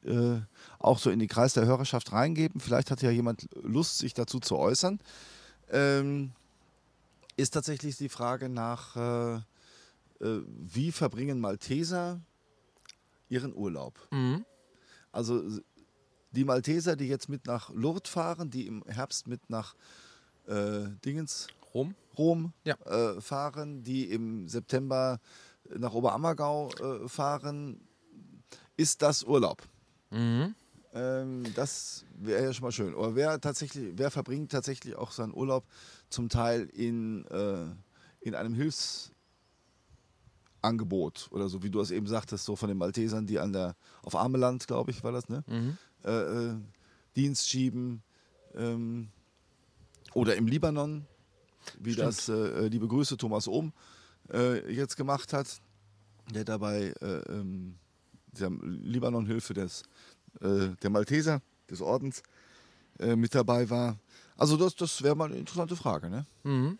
äh, 0.06 0.40
auch 0.78 0.98
so 0.98 1.10
in 1.10 1.18
den 1.18 1.28
Kreis 1.28 1.52
der 1.52 1.66
Hörerschaft 1.66 2.12
reingeben. 2.12 2.60
Vielleicht 2.60 2.90
hat 2.90 3.02
ja 3.02 3.10
jemand 3.10 3.48
Lust, 3.62 3.98
sich 3.98 4.14
dazu 4.14 4.40
zu 4.40 4.56
äußern. 4.56 5.00
Ähm, 5.70 6.32
ist 7.36 7.50
tatsächlich 7.50 7.96
die 7.96 8.08
Frage 8.08 8.48
nach, 8.48 8.96
äh, 8.96 9.34
äh, 10.20 10.42
wie 10.46 10.92
verbringen 10.92 11.40
Malteser 11.40 12.20
ihren 13.28 13.54
Urlaub? 13.54 13.94
Mhm. 14.10 14.44
Also 15.12 15.42
die 16.32 16.44
Malteser, 16.44 16.96
die 16.96 17.08
jetzt 17.08 17.28
mit 17.28 17.46
nach 17.46 17.70
Lourdes 17.70 18.10
fahren, 18.10 18.50
die 18.50 18.66
im 18.66 18.84
Herbst 18.86 19.26
mit 19.26 19.48
nach 19.50 19.74
äh, 20.46 20.84
Dingens, 21.04 21.48
Rom? 21.74 21.94
Rom 22.16 22.52
Ja. 22.64 22.74
äh, 22.86 23.20
fahren, 23.20 23.82
die 23.82 24.10
im 24.10 24.48
September 24.48 25.20
nach 25.76 25.92
Oberammergau 25.92 26.70
äh, 26.70 27.08
fahren, 27.08 27.80
ist 28.76 29.02
das 29.02 29.24
Urlaub. 29.24 29.62
Mhm. 30.10 30.54
Ähm, 30.94 31.44
das 31.54 32.04
wäre 32.18 32.44
ja 32.44 32.52
schon 32.52 32.64
mal 32.64 32.72
schön. 32.72 32.94
Oder 32.94 33.14
wer 33.14 33.40
tatsächlich, 33.40 33.92
wer 33.96 34.10
verbringt 34.10 34.52
tatsächlich 34.52 34.96
auch 34.96 35.10
seinen 35.10 35.34
Urlaub 35.34 35.64
zum 36.08 36.28
Teil 36.28 36.68
in, 36.72 37.24
äh, 37.26 37.66
in 38.20 38.34
einem 38.34 38.54
Hilfsangebot 38.54 41.28
oder 41.30 41.48
so, 41.48 41.62
wie 41.62 41.70
du 41.70 41.80
es 41.80 41.90
eben 41.90 42.06
sagtest, 42.06 42.44
so 42.44 42.56
von 42.56 42.68
den 42.68 42.78
Maltesern, 42.78 43.26
die 43.26 43.38
an 43.38 43.52
der 43.52 43.76
auf 44.02 44.16
Ameland, 44.16 44.66
glaube 44.66 44.90
ich, 44.90 45.04
war 45.04 45.12
das, 45.12 45.28
ne? 45.28 45.44
Mhm. 45.46 45.76
Äh, 46.04 46.10
äh, 46.10 46.54
Dienst 47.16 47.48
schieben 47.48 48.02
ähm, 48.54 49.08
oder 50.14 50.36
im 50.36 50.46
Libanon. 50.46 51.06
wie 51.78 51.92
Stimmt. 51.92 52.08
das 52.08 52.28
äh, 52.28 52.68
liebe 52.68 52.88
Grüße 52.88 53.16
Thomas 53.16 53.48
Ohm 53.48 53.72
äh, 54.32 54.72
jetzt 54.72 54.96
gemacht 54.96 55.32
hat, 55.32 55.60
der 56.32 56.44
dabei 56.44 56.92
äh, 57.00 57.32
ähm, 57.32 57.76
der 58.32 58.50
Libanon-Hilfe 58.50 59.54
des 59.54 59.82
äh, 59.82 59.84
der 60.40 60.90
Malteser 60.90 61.40
des 61.70 61.80
Ordens 61.80 62.22
äh, 62.98 63.16
mit 63.16 63.34
dabei 63.34 63.68
war. 63.70 63.98
Also 64.36 64.56
das, 64.56 64.74
das 64.74 65.02
wäre 65.02 65.16
mal 65.16 65.26
eine 65.26 65.36
interessante 65.36 65.76
Frage, 65.76 66.10
ne? 66.10 66.26
Mhm. 66.44 66.78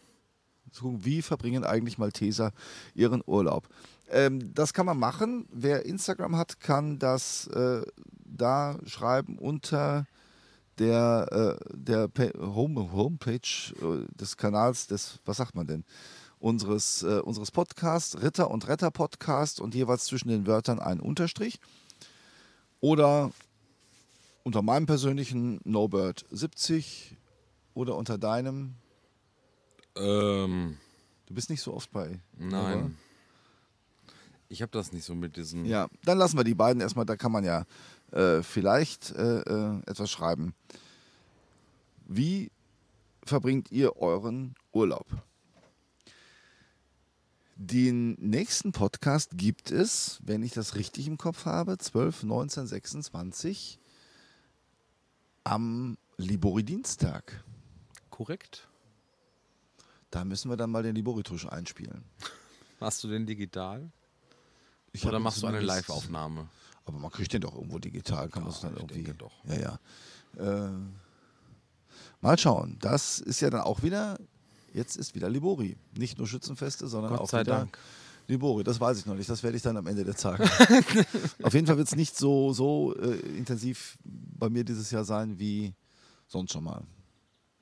Wie 0.83 1.23
verbringen 1.23 1.65
eigentlich 1.65 1.97
Malteser 1.97 2.53
ihren 2.95 3.23
Urlaub? 3.25 3.69
Ähm, 4.11 4.53
das 4.55 4.75
kann 4.75 4.87
man 4.87 4.99
machen. 4.99 5.47
Wer 5.51 5.87
Instagram 5.87 6.37
hat, 6.37 6.61
kann 6.61 6.99
das 6.99 7.47
äh, 7.49 7.83
da 8.25 8.79
schreiben 8.85 9.39
unter 9.39 10.07
der, 10.79 11.59
äh, 11.61 11.75
der 11.75 12.11
Home, 12.39 12.93
Homepage 12.93 13.41
äh, 13.81 14.07
des 14.15 14.37
Kanals 14.37 14.87
des, 14.87 15.21
was 15.25 15.39
sagt 15.39 15.55
man 15.55 15.67
denn, 15.67 15.85
unseres, 16.39 17.03
äh, 17.03 17.21
unseres 17.21 17.51
Podcasts, 17.51 18.21
Ritter 18.21 18.51
und 18.51 18.69
Retter 18.69 18.91
Podcast 18.91 19.61
und 19.61 19.75
jeweils 19.75 20.05
zwischen 20.05 20.29
den 20.29 20.47
Wörtern 20.47 20.79
ein 20.79 21.01
Unterstrich. 21.01 21.59
Oder 22.81 23.31
unter 24.47 24.63
meinem 24.63 24.87
persönlichen 24.87 25.59
Nobird70 25.63 27.17
oder 27.75 27.97
unter 27.97 28.17
deinem. 28.17 28.77
Ähm, 29.97 30.77
Du 31.27 31.35
bist 31.35 31.51
nicht 31.51 31.61
so 31.63 31.75
oft 31.75 31.91
bei. 31.91 32.21
nein. 32.39 32.97
Ich 34.49 34.63
habe 34.63 34.71
das 34.71 34.93
nicht 34.93 35.05
so 35.05 35.17
mit 35.17 35.37
diesen. 35.37 35.65
Ja, 35.65 35.89
dann 36.05 36.19
lassen 36.19 36.37
wir 36.37 36.45
die 36.45 36.55
beiden 36.55 36.81
erstmal, 36.81 37.05
da 37.05 37.17
kann 37.17 37.33
man 37.33 37.43
ja 37.43 37.65
äh, 38.13 38.45
vielleicht 38.45 39.11
äh, 39.11 39.41
äh, 39.41 39.81
etwas 39.85 40.13
schreiben. 40.13 40.55
Wie 42.07 42.53
verbringt 43.25 43.73
ihr 43.73 43.97
euren 43.97 44.55
Urlaub? 44.73 45.09
Den 47.57 48.13
nächsten 48.21 48.71
Podcast 48.71 49.31
gibt 49.37 49.73
es, 49.73 50.21
wenn 50.23 50.45
ich 50.45 50.53
das 50.53 50.77
richtig 50.77 51.09
im 51.09 51.19
Kopf 51.19 51.47
habe, 51.47 51.79
12, 51.79 52.23
19, 52.23 52.69
26 52.69 53.81
am 55.47 55.97
Libori-Dienstag. 56.17 57.45
Korrekt. 58.11 58.67
Da 60.11 60.25
müssen 60.25 60.51
wir 60.51 60.57
dann 60.57 60.71
mal 60.71 60.83
den 60.83 60.95
Libori-Tusch 60.95 61.47
einspielen. 61.47 62.03
Hast 62.81 63.05
du 63.05 63.09
den 63.09 63.27
digital? 63.27 63.91
Ich 64.93 65.07
Oder 65.07 65.19
machst 65.19 65.43
du 65.43 65.47
eine 65.47 65.61
Live-Aufnahme? 65.61 66.49
Aber 66.85 66.99
man 66.99 67.11
kriegt 67.11 67.33
den 67.33 67.43
doch 67.43 67.55
irgendwo 67.55 67.79
digital, 67.79 68.29
kann 68.29 68.43
man 68.43 68.53
es 68.53 68.61
dann 68.61 68.73
ich 68.75 68.79
irgendwie. 68.81 69.03
denke 69.03 69.15
doch. 69.15 69.33
Ja, 69.45 69.79
ja. 70.39 70.67
Äh, 70.67 70.71
mal 72.21 72.39
schauen. 72.39 72.77
Das 72.81 73.21
ist 73.21 73.41
ja 73.41 73.51
dann 73.51 73.63
auch 73.63 73.83
wieder, 73.83 74.19
jetzt 74.73 74.97
ist 74.97 75.15
wieder 75.15 75.29
Libori. 75.29 75.77
Nicht 75.97 76.19
nur 76.19 76.27
Schützenfeste, 76.27 76.89
sondern 76.89 77.13
Gott 77.13 77.21
auch 77.21 77.29
sei 77.29 77.41
wieder 77.41 77.59
Dank. 77.59 77.79
Libori. 78.29 78.65
Das 78.65 78.81
weiß 78.81 78.99
ich 78.99 79.07
noch 79.07 79.15
nicht. 79.15 79.29
Das 79.31 79.43
werde 79.43 79.57
ich 79.57 79.63
dann 79.63 79.77
am 79.77 79.87
Ende 79.87 80.05
der 80.05 80.15
Tage. 80.15 80.45
Auf 81.43 81.55
jeden 81.55 81.67
Fall 81.67 81.77
wird 81.77 81.89
es 81.89 81.97
nicht 81.97 82.17
so, 82.17 82.53
so 82.53 82.95
äh, 82.97 83.19
intensiv 83.37 83.99
bei 84.05 84.49
mir 84.49 84.65
dieses 84.65 84.91
Jahr 84.91 85.05
sein 85.05 85.39
wie 85.39 85.75
sonst 86.27 86.53
schon 86.53 86.65
mal. 86.65 86.83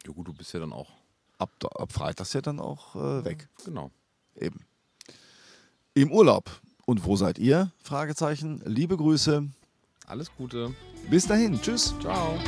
Ja 0.07 0.13
gut, 0.13 0.29
du 0.29 0.33
bist 0.33 0.53
ja 0.53 0.61
dann 0.61 0.73
auch. 0.73 0.91
Ab, 1.39 1.51
ab 1.77 1.93
Freitag 1.93 2.27
ist 2.27 2.35
ja 2.35 2.41
dann 2.41 2.61
auch 2.61 2.95
äh, 2.97 3.25
weg. 3.25 3.49
Genau. 3.65 3.91
Eben. 4.37 4.61
Im 5.95 6.13
Urlaub. 6.13 6.51
Und 6.87 7.05
wo 7.05 7.17
seid 7.17 7.39
ihr? 7.39 7.73
Fragezeichen. 7.83 8.63
Liebe 8.65 8.97
Grüße. 8.97 9.49
Alles 10.07 10.31
Gute. 10.37 10.75
Bis 11.09 11.27
dahin. 11.27 11.61
Tschüss. 11.61 11.95
Ciao. 12.01 12.39